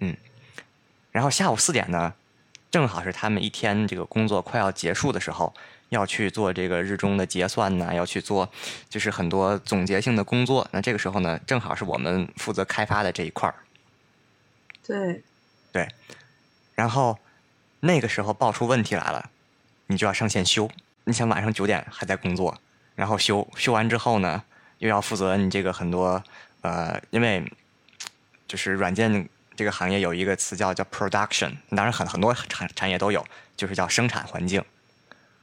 [0.00, 0.16] 嗯。
[1.10, 2.14] 然后下午四点呢，
[2.70, 5.52] 正好是他们一天这个工作快要结束的时候，
[5.90, 8.50] 要去做这个日中的结算呐，要去做
[8.88, 10.68] 就是很多总结性的工作。
[10.72, 13.54] 那这个时候呢，正好是我们负责开发的这一块儿。
[14.86, 15.22] 对，
[15.72, 15.88] 对，
[16.74, 17.18] 然后
[17.80, 19.30] 那个时候爆出问题来了，
[19.86, 20.70] 你就要上线修。
[21.04, 22.58] 你想晚上九点还在工作，
[22.94, 24.42] 然后修修完之后呢，
[24.78, 26.22] 又要负责你这个很多
[26.60, 27.50] 呃，因为
[28.46, 33.24] 就是软件这个行业有一个词叫叫 production，当然很很多产产业都有，
[33.56, 34.62] 就是叫生产环境。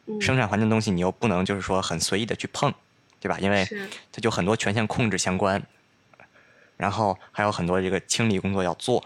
[0.07, 2.73] 嗯生产环境的东西你又不能就是说很随意的去碰，
[3.19, 3.37] 对吧？
[3.39, 5.61] 因为是它就很多权限控制相关，
[6.77, 9.03] 然后还有很多这个清理工作要做。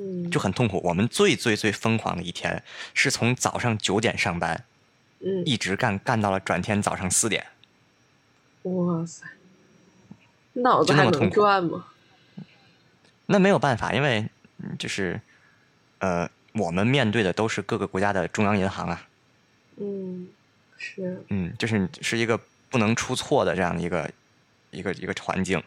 [0.00, 0.80] 嗯就很痛苦。
[0.84, 2.62] 我们最最最疯狂的一天
[2.94, 4.64] 是从早上九点上班，
[5.18, 7.44] 嗯，一直干干到了转天早上四点。
[8.62, 9.26] 哇塞，
[10.52, 11.84] 脑子还能就那么痛苦转吗？
[13.26, 14.24] 那没有办法，因为
[14.58, 15.20] 嗯就是
[15.98, 19.07] 呃，我们面对的都是各个国家的中央银行啊，
[19.80, 20.28] 嗯，
[20.76, 22.38] 是，嗯，就是是一个
[22.68, 24.10] 不能出错的这样的一个
[24.70, 25.62] 一个一个环境，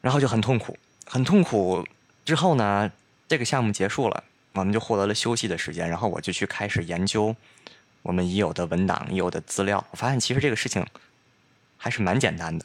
[0.00, 0.76] 然后就很痛苦，
[1.06, 1.86] 很痛苦。
[2.24, 2.90] 之后呢，
[3.28, 7.34] 这个项目结束了，我们就获得了休息的时间，然后我就去开始研究
[8.02, 9.84] 我们已有的文档、已有的资料。
[9.90, 10.86] 我发现其实这个事情
[11.76, 12.64] 还是蛮简单的，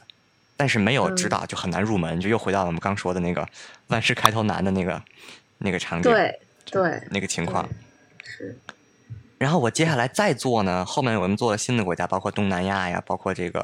[0.56, 3.48] 但是没有指导就很难入门，就又回到了我们刚说的那个
[3.88, 5.02] 万事开头难的那个
[5.58, 7.68] 那个场景，对对，那个情况。
[8.24, 8.58] 是，
[9.38, 13.60] 然后我接下来再做呢，后面我们做了新的国家，包括东南亚呀，包括这个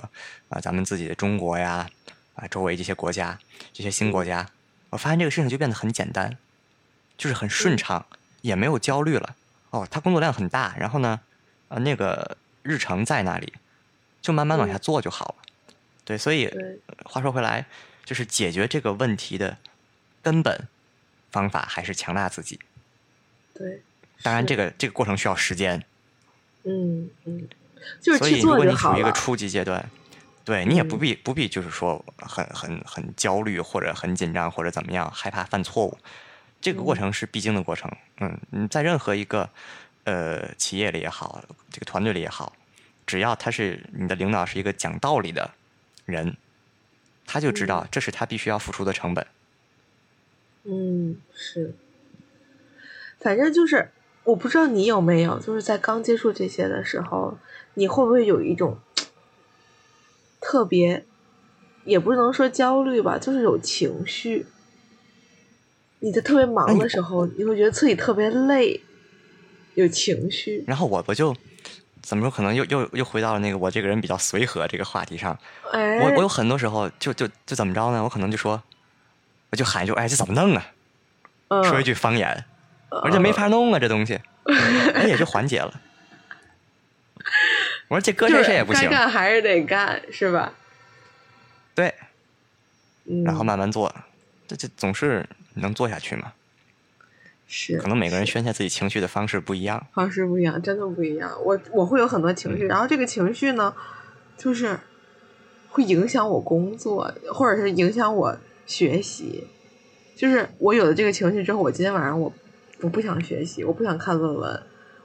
[0.48, 1.88] 啊、咱们自己的中国呀，
[2.34, 3.38] 啊周围这些国家，
[3.72, 4.46] 这些新国家，
[4.90, 6.36] 我发现这个事情就变得很简单，
[7.16, 8.04] 就是很顺畅，
[8.42, 9.36] 也没有焦虑了。
[9.70, 11.18] 哦，他工作量很大，然后呢，
[11.68, 13.54] 呃，那个日程在那里，
[14.20, 15.34] 就慢慢往下做就好了。
[16.04, 16.52] 对，所以，
[17.04, 17.64] 话说回来，
[18.04, 19.56] 就是解决这个问题的
[20.20, 20.68] 根本
[21.30, 22.60] 方法还是强大自己。
[23.54, 23.82] 对，
[24.22, 25.84] 当然，这个这个过程需要时间。
[26.64, 27.48] 嗯嗯，
[28.00, 29.10] 就是所以，如果你处于一个。
[29.12, 29.90] 初级阶段，
[30.44, 35.98] 对你也不嗯必不必就是说很很很焦虑或者很紧张或者怎么样，害怕犯错误。
[36.60, 37.90] 这个过嗯程是必经的过程。
[38.20, 39.50] 嗯，你在任何一个
[40.04, 42.54] 呃企业里也好，这个团队里也好，
[43.06, 45.50] 只要他是你的领导是一个讲道理的
[46.06, 46.36] 人，
[47.26, 49.26] 他就知嗯道这是他必须要付出的成本。
[50.64, 51.74] 嗯，是，
[53.18, 53.90] 反正就是，
[54.24, 57.36] 我不知道你有没有，就是在刚接触这些的时候，
[57.74, 58.78] 你会不会有一种
[60.40, 61.04] 特别，
[61.84, 64.46] 也不能说焦虑吧，就是有情绪。
[66.00, 68.80] 你在特别忙哎的时候，你会觉得自己特别累，
[69.74, 70.64] 有情绪。
[70.66, 71.34] 然后我我就
[72.00, 75.38] 怎么说，可能又又又回到了那个我这个人比较随和这个话题上。
[75.70, 78.02] 哎，我我有很多时候就就就怎么着呢？
[78.02, 78.62] 我可能就说，
[79.50, 80.66] 我就喊一句：“哎，这怎么弄啊？”
[81.48, 82.44] 嗯说一句方言，
[83.02, 84.20] 我说这没法弄啊，这东西，
[84.94, 85.80] 哎，也就缓解了。
[87.88, 90.52] 我说这搁就是谁谁也不行该，干还是得干，是吧？
[91.74, 91.94] 对，
[93.06, 93.94] 嗯，然后慢慢做，
[94.46, 96.32] 这这总是能做下去嘛。
[97.54, 101.30] 是可能每个人宣泄自己情绪的方式不一样，方式不一样，真的不一样。
[101.44, 103.74] 我我会有很多情绪，然后这个情绪呢，
[104.38, 104.80] 就是
[105.68, 109.46] 会影响我工作，或者是影响我学习。
[110.16, 112.32] 就是我有了这个情绪之后，我今天晚上我
[112.82, 114.62] 我不想学习，我不想看论文，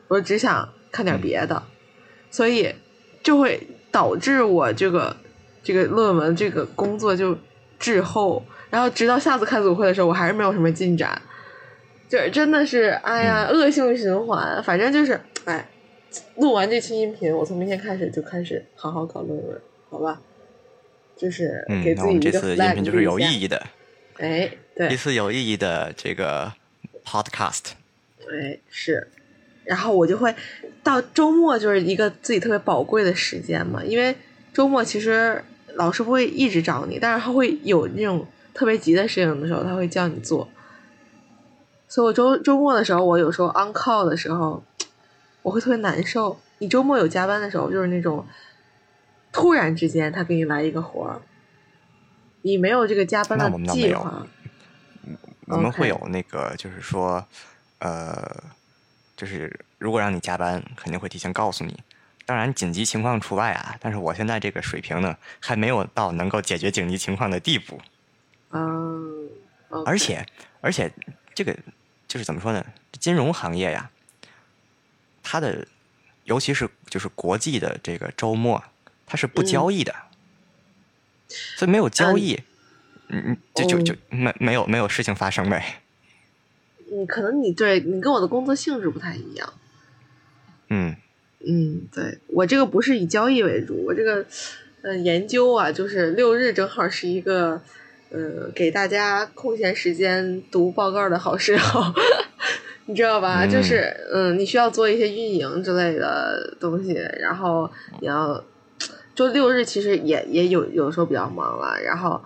[0.09, 1.63] 我只想看点别的，
[2.29, 2.75] 所以
[3.23, 5.15] 就会导致我这个
[5.63, 7.37] 这个论文这个工作就
[7.79, 11.21] 滞后，然后直到下次开组会的时候，我还是没有什么进展，
[12.09, 15.69] 就是真的是哎呀，恶性循环，反正就是哎，
[16.35, 20.19] 录完这期音频，我从明天开始就开始好好搞论文，好吧？
[21.15, 23.65] 就是嗯，给自己一个那我们这次音频就是有意义的，
[24.17, 24.89] 哎，对。
[24.89, 26.53] 一，次有意义的这个
[27.07, 27.61] podcast。
[28.19, 29.07] 对，是，
[29.63, 30.35] 然后我就会
[30.83, 34.13] 到周末就是一个自己特别宝贵的时间嘛，因为
[34.53, 35.41] 周末其实
[35.75, 40.49] 老师不会一直找你，但是他会有那种特别急的事情的时候，他会叫你做。
[41.87, 44.61] 所以我周周末的时候，我有时候 on call 的时候，
[45.43, 46.37] 我会特别难受。
[46.57, 48.25] 你周末有加班的时候，就是那种
[49.31, 51.21] 突然之间他给你来一个活儿，
[52.41, 54.27] 你没有这个加班的计划，
[55.47, 57.25] 我们会有那个，就是说，
[57.79, 58.43] 呃，
[59.15, 61.77] 就是如果让你加班，肯定会提前告诉你。
[62.25, 63.77] 当然，紧急情况除外啊。
[63.79, 67.79] 但是我现在这个水平呢，还没有到能够解决紧急情况的地步。
[68.51, 69.29] 嗯，
[69.85, 70.25] 而且，
[70.59, 70.91] 而且
[71.33, 71.57] 这个
[72.07, 72.65] 就是怎么说呢？
[72.99, 73.89] 金融行业呀，
[75.23, 75.65] 它的
[76.25, 78.61] 尤其是就是国际的这个周末，
[79.05, 79.95] 它是不交易的，
[81.29, 82.43] 所以没有交易，嗯
[83.09, 85.81] 嗯，就就就没没有没有事情发生呗。
[86.91, 89.53] 嗯，可能你对你跟我的工作性质不太一样。
[90.69, 90.95] 嗯。
[91.39, 94.25] 嗯，对我这个不是以交易为主，我这个
[94.81, 97.61] 呃研究啊，就是六日正好是一个
[98.09, 101.93] 呃给大家空闲时间读报告的好时候，
[102.87, 103.45] 你知道吧？
[103.45, 107.69] 嗯就是嗯，你需要做一些运营之类的东西，然后
[108.01, 108.43] 你要
[109.13, 112.19] 就六日其实也也有有时候比较忙了，然后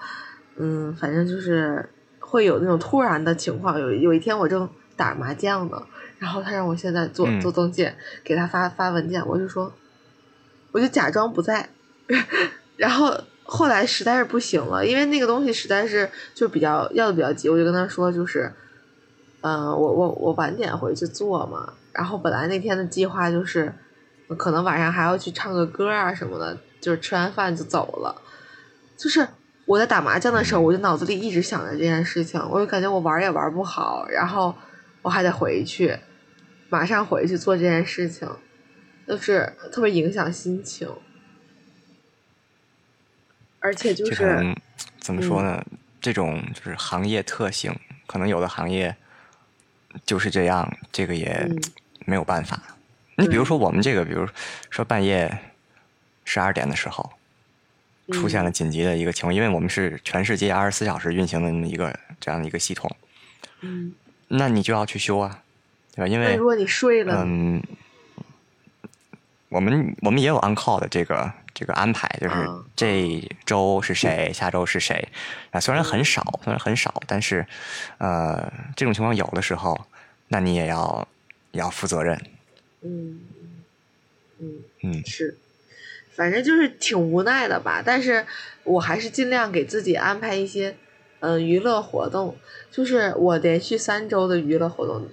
[0.57, 3.79] 嗯，反正就是会有那种突然的情况。
[3.79, 5.81] 有有一天我正打麻将呢，
[6.19, 9.73] 然后他让我现在做嗯做中介，给他发发文件，我就说，
[10.71, 11.69] 我就假装不在，
[12.77, 18.53] 然后后来实在是不行了，因为那个东西实在是就比较要的比较急，我就跟他说，就是，
[19.41, 21.73] 嗯、我我我晚点回去做嘛。
[21.93, 23.73] 然后本来那天的计划就是，
[24.37, 28.21] 可能晚上还要去唱个歌啊什么的，就是吃完饭就走了。
[28.95, 29.27] 就是
[29.71, 34.53] 我在打麻将的时候，我就脑子里一直想着这件事情，我就感觉我玩也玩不好，然后
[35.01, 35.97] 我还得回去，
[36.67, 38.27] 马上回去做这件事情，
[39.07, 40.89] 就是特别影响心情。
[43.61, 44.53] 而且就是
[44.99, 45.63] 怎么说呢？
[46.01, 47.73] 这种就是行业特性，
[48.07, 48.93] 可能有的行业
[50.05, 51.57] 就是这样，这个也嗯
[52.05, 52.61] 没有办法。
[53.15, 54.27] 你比如说我们这个，比如
[54.69, 55.53] 说半夜
[56.25, 57.09] 十二点的时候
[58.11, 58.53] 出现了嗯。
[58.53, 62.89] 紧急的一个情况，因为我们是全世界二十四小时运行的那么一个这样的一个系统，
[63.61, 63.93] 嗯，
[64.27, 65.41] 那你就要去修啊，
[65.95, 66.07] 对吧？
[66.07, 67.61] 因为如果你睡了，嗯，
[69.49, 75.07] 我们我们也有 on call 的这个这个安排，就是啊这周是谁，下周是谁。
[75.51, 75.59] 啊？
[75.59, 77.45] 虽然很少，虽然很少，但是
[77.97, 79.79] 呃，这种情况有的时候，
[80.29, 81.07] 那你也要
[81.51, 82.19] 也要负责任。
[82.81, 83.19] 嗯。
[84.39, 84.63] 嗯。
[84.83, 85.05] 嗯。
[85.05, 85.37] 是，
[86.11, 87.81] 反正就是挺无奈的吧。
[87.85, 88.25] 但是
[88.63, 90.75] 我还是尽量给自己安排一些
[91.19, 92.35] 嗯、娱乐活动，
[92.71, 95.07] 就是我连续三周的娱乐活动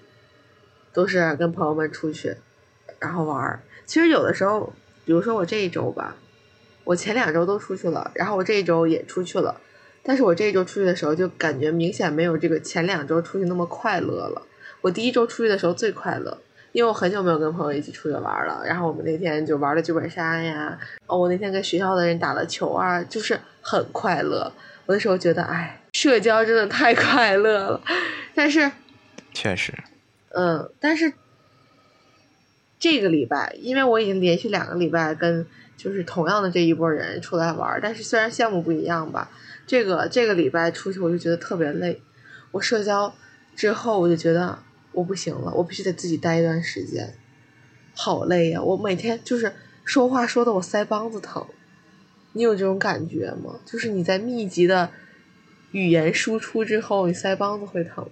[0.93, 2.37] 都是跟朋友们出去，
[2.99, 3.61] 然后玩儿。
[3.85, 4.73] 其实有的时候，
[5.05, 6.17] 比如说我这一周吧，
[6.85, 9.61] 我前两周都出去了，然后我这一周也出去了，
[10.03, 14.47] 但是我这一周出去的时候就感觉明显没有这个前两周出去那么快乐了。
[14.81, 16.39] 我第一周出去的时候最快乐，
[16.73, 18.63] 因为我很久没有跟朋友一起出去玩了。
[18.65, 24.53] 然后我们那天就玩了剧本杀呀，哦，我那天跟学校的人打了球啊，就是很快乐。
[24.87, 27.81] 我那时候觉得，哎，社交真的太快乐了。
[28.35, 28.71] 但是，
[29.35, 29.73] 确实，
[30.31, 31.13] 嗯，但是
[32.79, 35.47] 这个礼拜，因为我已经连续两个礼拜跟
[35.77, 39.31] 就是同样的这一波人出来玩，但是虽然项目不一样吧，
[39.67, 42.01] 这个这个礼拜出去我就觉得特别累。
[42.53, 43.13] 我社交
[43.55, 44.59] 之后，我就觉得
[44.99, 47.15] 我不行了，我必须得自己待一段时间，
[47.95, 49.55] 好累呀、我每天就是
[49.85, 51.47] 说话说的我腮帮子疼，
[52.33, 53.61] 你有这种感觉吗？
[53.65, 54.91] 就是你在密集的
[55.71, 58.11] 语言输出之后，你腮帮子会疼。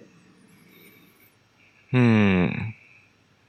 [1.90, 2.52] 嗯，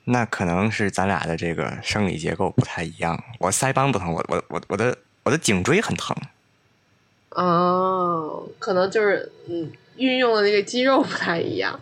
[0.06, 3.24] 那可能是咱俩的这个生理结构不太一样。
[3.40, 6.18] 我腮帮不疼，我我我我的我的颈椎很疼。
[7.30, 11.80] 哦，可能就是嗯，运用的那个肌肉不太一样。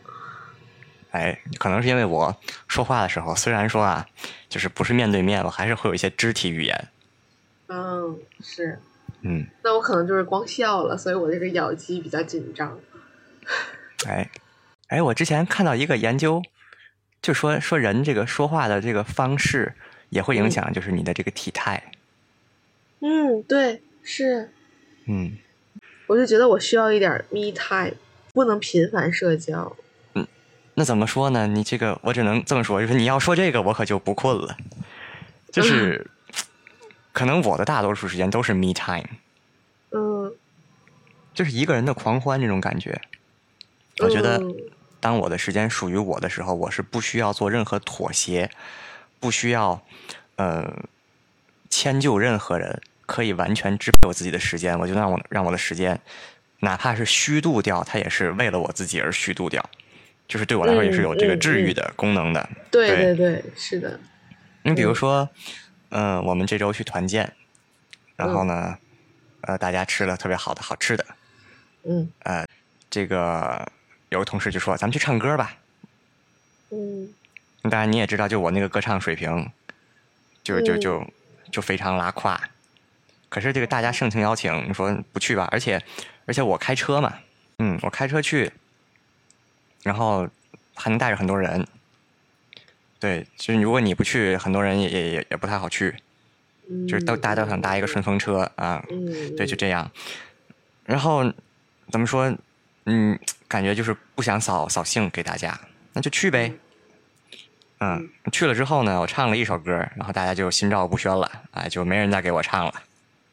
[1.16, 2.36] 哎，可能是因为我
[2.68, 4.06] 说话的时候，虽然说啊，
[4.50, 6.88] 就是不是面对面，我还是会有一些肢体语言。
[7.68, 8.80] 嗯，是。
[9.22, 12.78] 嗯，那我可能就是光笑了，所以我这个咬肌比较紧张。
[14.06, 14.30] 哎，
[14.90, 16.44] 哎，我之前看到一个研究，
[17.22, 19.74] 就说说人这个说话的这个方式
[20.10, 21.92] 也会影响，就是你的这个体态。
[23.00, 24.52] 嗯，对，是。
[25.06, 25.38] 嗯，
[26.08, 27.96] 我就觉得我需要一点 me time，
[28.34, 29.76] 不能频繁社交。
[30.76, 31.48] 嗯，那怎么说呢？
[31.48, 34.56] 你这个我只能这么说，就是你要说这个，我可就不困了。
[35.52, 36.10] 就是
[37.14, 39.08] 可能我的大多数时间都是 me time。
[39.92, 40.34] 嗯。
[41.34, 43.02] 就是一个人的狂欢这种感觉。
[44.00, 44.42] 我觉得，
[45.02, 48.50] 当我的时间属于我的时候，我是不需要做任何妥协，
[49.20, 49.82] 不需要
[50.38, 50.84] 呃
[51.70, 54.80] 迁就任何人，可以完全支配我自己的时间。
[54.80, 56.00] 我就让我让我的时间，
[56.60, 59.70] 哪怕是虚度掉，它也是为了我自己而虚度掉。
[60.28, 62.50] 就是对我来说，也是有这个治愈的功能的。
[62.72, 64.00] 对对对，是的。
[64.64, 65.30] 你比如说，
[65.90, 67.32] 嗯，我们这周去团建，
[68.16, 68.78] 然后呢，
[69.42, 71.06] 呃，大家吃了特别好的好吃的，
[71.84, 72.46] 嗯，呃，
[72.90, 73.72] 这个。
[74.10, 75.58] 有个同事就说：“咱们去唱歌吧。”
[76.70, 77.10] 嗯，
[77.64, 79.52] 当然你也知道，就我那个歌唱水平，
[80.44, 81.06] 就就就
[81.52, 82.40] 就非常拉胯。
[83.28, 85.50] 可是这个大家盛情邀请，你说不去吧？
[85.52, 85.82] 而且
[86.28, 87.14] 而且我开车嘛，
[87.58, 88.50] 嗯，我开车去，
[89.86, 90.28] 然后
[90.74, 91.66] 还能带着很多人。
[93.00, 95.96] 对，就是如果你不去，很多人也也也也不太好去。
[96.88, 98.84] 就是都大家都想搭一个顺风车啊。
[98.90, 99.90] 嗯，对，就这样。
[100.86, 101.24] 然后
[101.90, 102.36] 怎么说？
[102.86, 103.18] 嗯。
[103.48, 105.58] 感觉就是不想扫扫兴给大家，
[105.94, 106.52] 那就去呗。
[107.80, 112.74] 嗯，去了之后呢，我唱了一首歌，然后大家就心照不宣了，哎，就没人再给我唱了。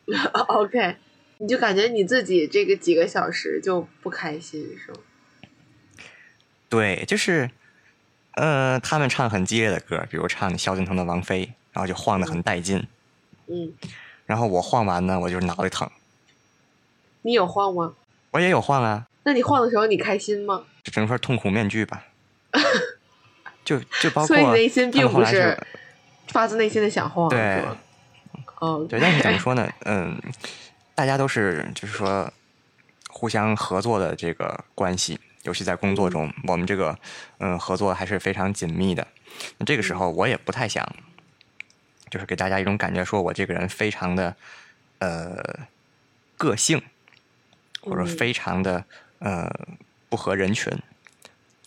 [0.49, 0.97] OK，
[1.39, 4.99] 你就感觉你自己这个几个小时就不开心是吗？
[6.73, 7.51] 对，就是，
[8.36, 12.89] 呃，他们唱很激烈的歌，比如唱萧敬腾的《王菲》，然后就晃得很带劲。
[13.47, 13.74] 嗯。
[14.24, 15.86] 然后我晃完呢，我就脑袋疼。
[17.20, 17.93] 你有晃吗？
[18.31, 19.07] 我也有晃啊。
[19.24, 20.65] 那你晃的时候，你开心吗？
[20.82, 22.07] 就整份痛苦面具吧。
[23.62, 25.55] 就就包括，所以内心并不是
[26.28, 27.62] 发自内心的想晃，对，
[28.61, 28.99] 哦，对。
[28.99, 29.70] 但是怎么 说呢？
[29.85, 30.19] 嗯，
[30.94, 32.32] 大家都是就是说
[33.11, 36.98] 互相合作的这个关系，尤其在工作中，我们这个
[37.39, 39.06] 嗯合作还是非常紧密的。
[39.59, 40.86] 那这个时候，我也不太想，
[42.10, 44.36] 就是给大家一种感觉，说我这个人非常的
[44.98, 45.43] 呃
[46.36, 46.82] 个性，
[47.81, 48.85] 或者非常的。
[49.24, 49.48] 呃，
[50.09, 50.77] 不合人群，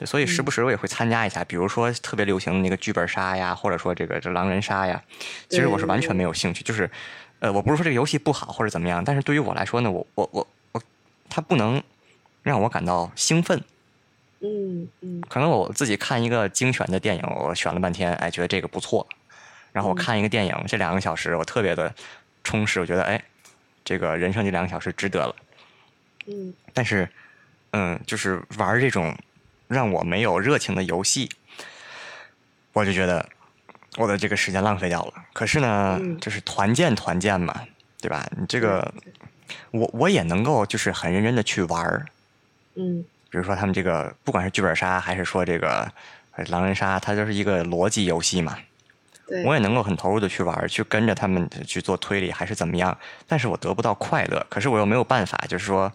[0.06, 5.02] 所以时不时我也会参加一下，比如说特别流行的那个剧本杀呀，或者说这个这狼人杀呀，
[5.48, 6.66] 其实我是完全没有兴趣。
[6.66, 6.92] 就是，
[7.40, 10.82] 呃，我不是说这个游戏不好或者怎么样，但是对于我来说呢，我我我我，
[11.30, 11.82] 它不能
[12.46, 13.62] 让我感到兴奋。
[14.40, 15.22] 嗯嗯。
[15.28, 19.06] 可能我自己看一个精选的电影，我选了半天，哎，觉得这个不错，
[19.74, 21.94] 然后我看一个电影，这两个小时我特别的
[22.44, 23.22] 充实，我觉得哎，
[23.84, 25.36] 这个人生这两个小时值得了。
[26.28, 26.54] 嗯。
[26.72, 27.10] 但是。
[27.78, 29.14] 嗯，就是玩这种
[29.68, 31.30] 让我没有热情的游戏，
[32.72, 33.28] 我就觉得
[33.98, 35.14] 我的这个时间浪费掉了。
[35.34, 37.54] 可是呢，就是团建团建嘛，
[38.00, 38.26] 对吧？
[38.38, 38.94] 你这个，
[39.72, 42.06] 我我也能够就是很认真的去玩儿。
[42.76, 45.92] 嗯，比如说他们这个，不管是剧本杀还是说这个
[46.48, 48.58] 狼人杀，它就是一个逻辑游戏嘛。
[49.28, 52.98] 对，我也能够很投入的去玩，去跟着他们去做推理，还是怎么样？
[53.28, 55.92] 但是我得不到快乐，可是我又没有办法，就是说。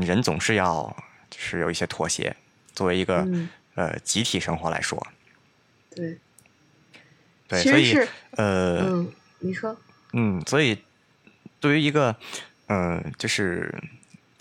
[0.00, 0.96] 人总是要
[1.36, 2.34] 是有一些妥协，
[2.72, 3.28] 作为一个
[3.74, 5.06] 呃集体生活来说，
[5.94, 6.18] 对，
[7.46, 7.94] 对，所以
[8.30, 9.76] 呃，嗯，你说，
[10.14, 10.78] 嗯，所以
[11.60, 12.16] 对于一个
[12.68, 13.70] 嗯，就是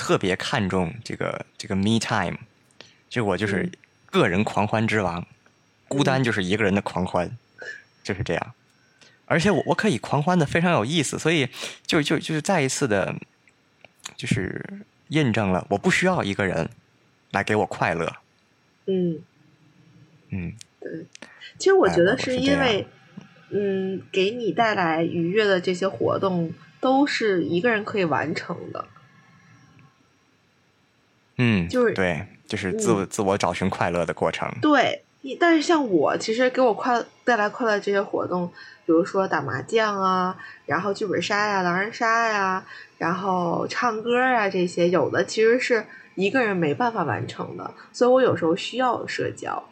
[0.01, 2.37] 特别看重这个这个 me time，
[3.07, 3.71] 就我就是
[4.07, 5.27] 个人狂欢之王，
[5.87, 7.29] 孤单就是一个人的狂欢，
[8.01, 8.53] 就是这样，
[9.25, 11.47] 而且我我可以狂欢的非常有意思，所以
[11.85, 13.15] 就就就是再一次的，
[14.15, 14.83] 就是。
[15.11, 16.69] 印证了我不需要一个人
[17.31, 18.15] 来给我快乐。
[18.85, 19.19] 嗯
[20.29, 21.05] 嗯，对，
[21.57, 22.87] 其实我觉得是因为，
[23.49, 28.87] 嗯，给你带来愉悦的这些活动都是一个人可以完成的。
[31.43, 34.47] 嗯，就是对，就是自我自我找寻快乐的过程。
[34.61, 35.03] 对，
[35.39, 38.47] 但是像我，其实给我快带来快乐这些活动，
[38.85, 40.37] 比如说打麻将啊，
[40.67, 42.63] 然后剧本杀呀、狼人杀呀。
[42.99, 49.63] 然后唱歌啊，这些有的其实是一个人没办法完成的，所以我有时候需要社交。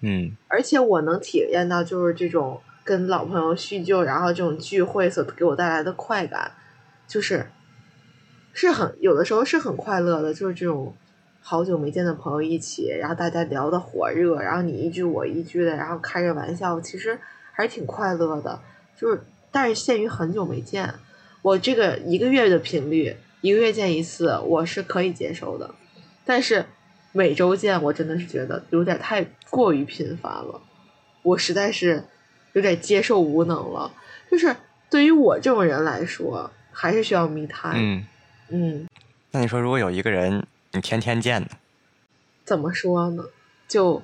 [0.00, 6.52] 嗯，而且我能体验到，就是这种跟老朋友叙旧，然后这种聚会所给我带来的快感，
[7.06, 7.50] 就是
[8.52, 10.94] 是很有的时候是很快乐的，就是这种
[11.40, 17.18] 好久没见的朋友一起，然后大家聊的火热，然后你一句我一句的，然后开着玩笑，其实
[17.52, 18.60] 还是挺快乐的。
[18.96, 19.20] 就是
[19.50, 20.94] 但是限于很久没见。
[21.40, 25.74] 我这个一个月的频率，一个月见一次，我是可以接受的。
[26.24, 26.64] 但是，
[27.10, 30.60] 每周见，我真的是觉得有点太过于频繁了，
[31.22, 32.04] 我实在是
[32.52, 33.92] 有点接受无能了。
[34.30, 34.54] 就是
[34.88, 37.72] 对于我这种人来说，还是需要密探。
[37.74, 38.06] 嗯
[38.54, 38.86] 嗯，
[39.30, 41.48] 那你说，如果有一个人你天天见呢？
[42.44, 43.24] 怎么说呢？
[43.66, 44.02] 就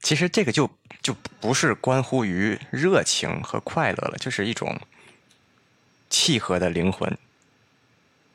[0.00, 0.68] 其实这个就
[1.00, 4.80] 就不是关乎于热情和快乐了，就是一种
[6.10, 7.16] 契合的灵魂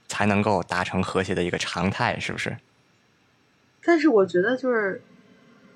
[0.08, 2.58] 才能够达成和谐的一个常态，是不是？
[3.84, 5.04] 但是我觉得，就是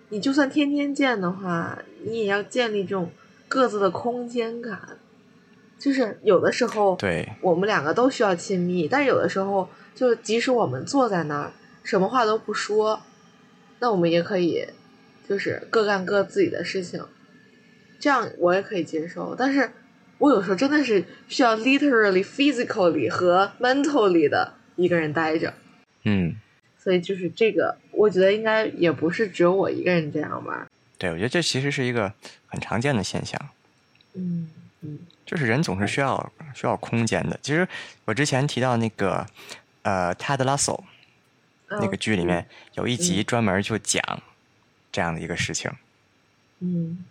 [0.10, 3.12] 你就算天天见的话，你也要建立这种
[3.50, 4.98] 各自的空间感。
[5.80, 11.52] 就是有的时候，对我们两个都需要亲密，但是有的时候，就即使我们坐在那儿，
[11.84, 13.02] 什么话都不说，
[13.80, 14.66] 那我们也可以，
[15.30, 17.06] 就是各干各自己的事情，
[18.00, 19.36] 这样我也可以接受。
[19.36, 19.72] 但是
[20.18, 25.54] 我有时候真的是需要 literally、physically 和 mentally 的一个人待着。
[26.04, 26.36] 嗯，
[26.80, 30.68] 所以就是这个，我觉得应该也不是只有我一个人这样吧。
[30.98, 32.12] 对，我觉得这其实是一个
[32.48, 33.40] 很常见的现象。
[34.16, 34.50] 嗯
[34.82, 35.00] 嗯。
[35.28, 37.38] 就是人总是需要需要空间的。
[37.44, 37.68] 其实
[38.06, 39.28] 我之前提到那个
[39.82, 40.80] 呃《Ted Lasso》
[41.70, 44.02] 那个剧里面有一集专门就讲
[44.90, 45.70] 这样的一个事情。
[46.60, 47.04] 嗯，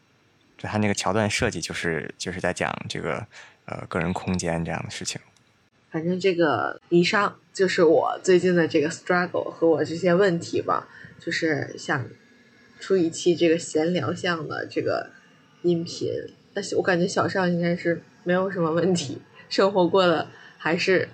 [0.56, 3.26] 就他那个桥段设计就是就是在讲这个
[3.66, 5.20] 呃个人空间这样的事情。
[5.90, 10.88] 反正这个以上就是我最近的这个 struggle 和我这些问题吧，
[11.20, 12.08] 就是想
[12.80, 15.10] 出一期这个闲聊向的这个
[15.60, 16.10] 音频。
[16.56, 19.20] 但是我感觉小尚应该是没有什么问题，
[19.50, 20.26] 生活过得
[20.56, 21.06] 还是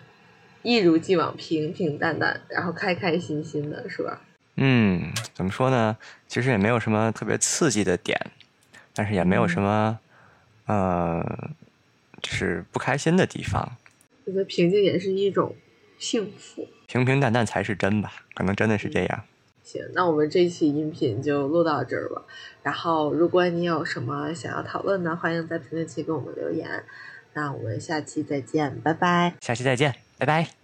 [0.63, 4.23] 一如既往平平淡淡，然后开开心心的，是吧？
[4.55, 5.97] 嗯，怎么说呢？
[6.29, 8.17] 其实也没有什么特别刺激的点，
[8.95, 9.99] 但是也没有什么
[10.67, 11.51] 呃，
[12.23, 13.77] 就是不开心的地方。
[14.25, 15.57] 我觉得平静也是一种
[15.99, 18.13] 幸福，平平淡淡才是真吧？
[18.35, 19.25] 可能真的是这样。
[19.73, 22.23] 行，那我们这期音频就录到这儿吧。
[22.63, 26.85] 然后，如果你有什么想要讨论的，欢迎在评论区给我们留言。
[27.33, 29.35] 那我们下期再见，拜拜。
[29.41, 30.62] 下期再见，拜拜。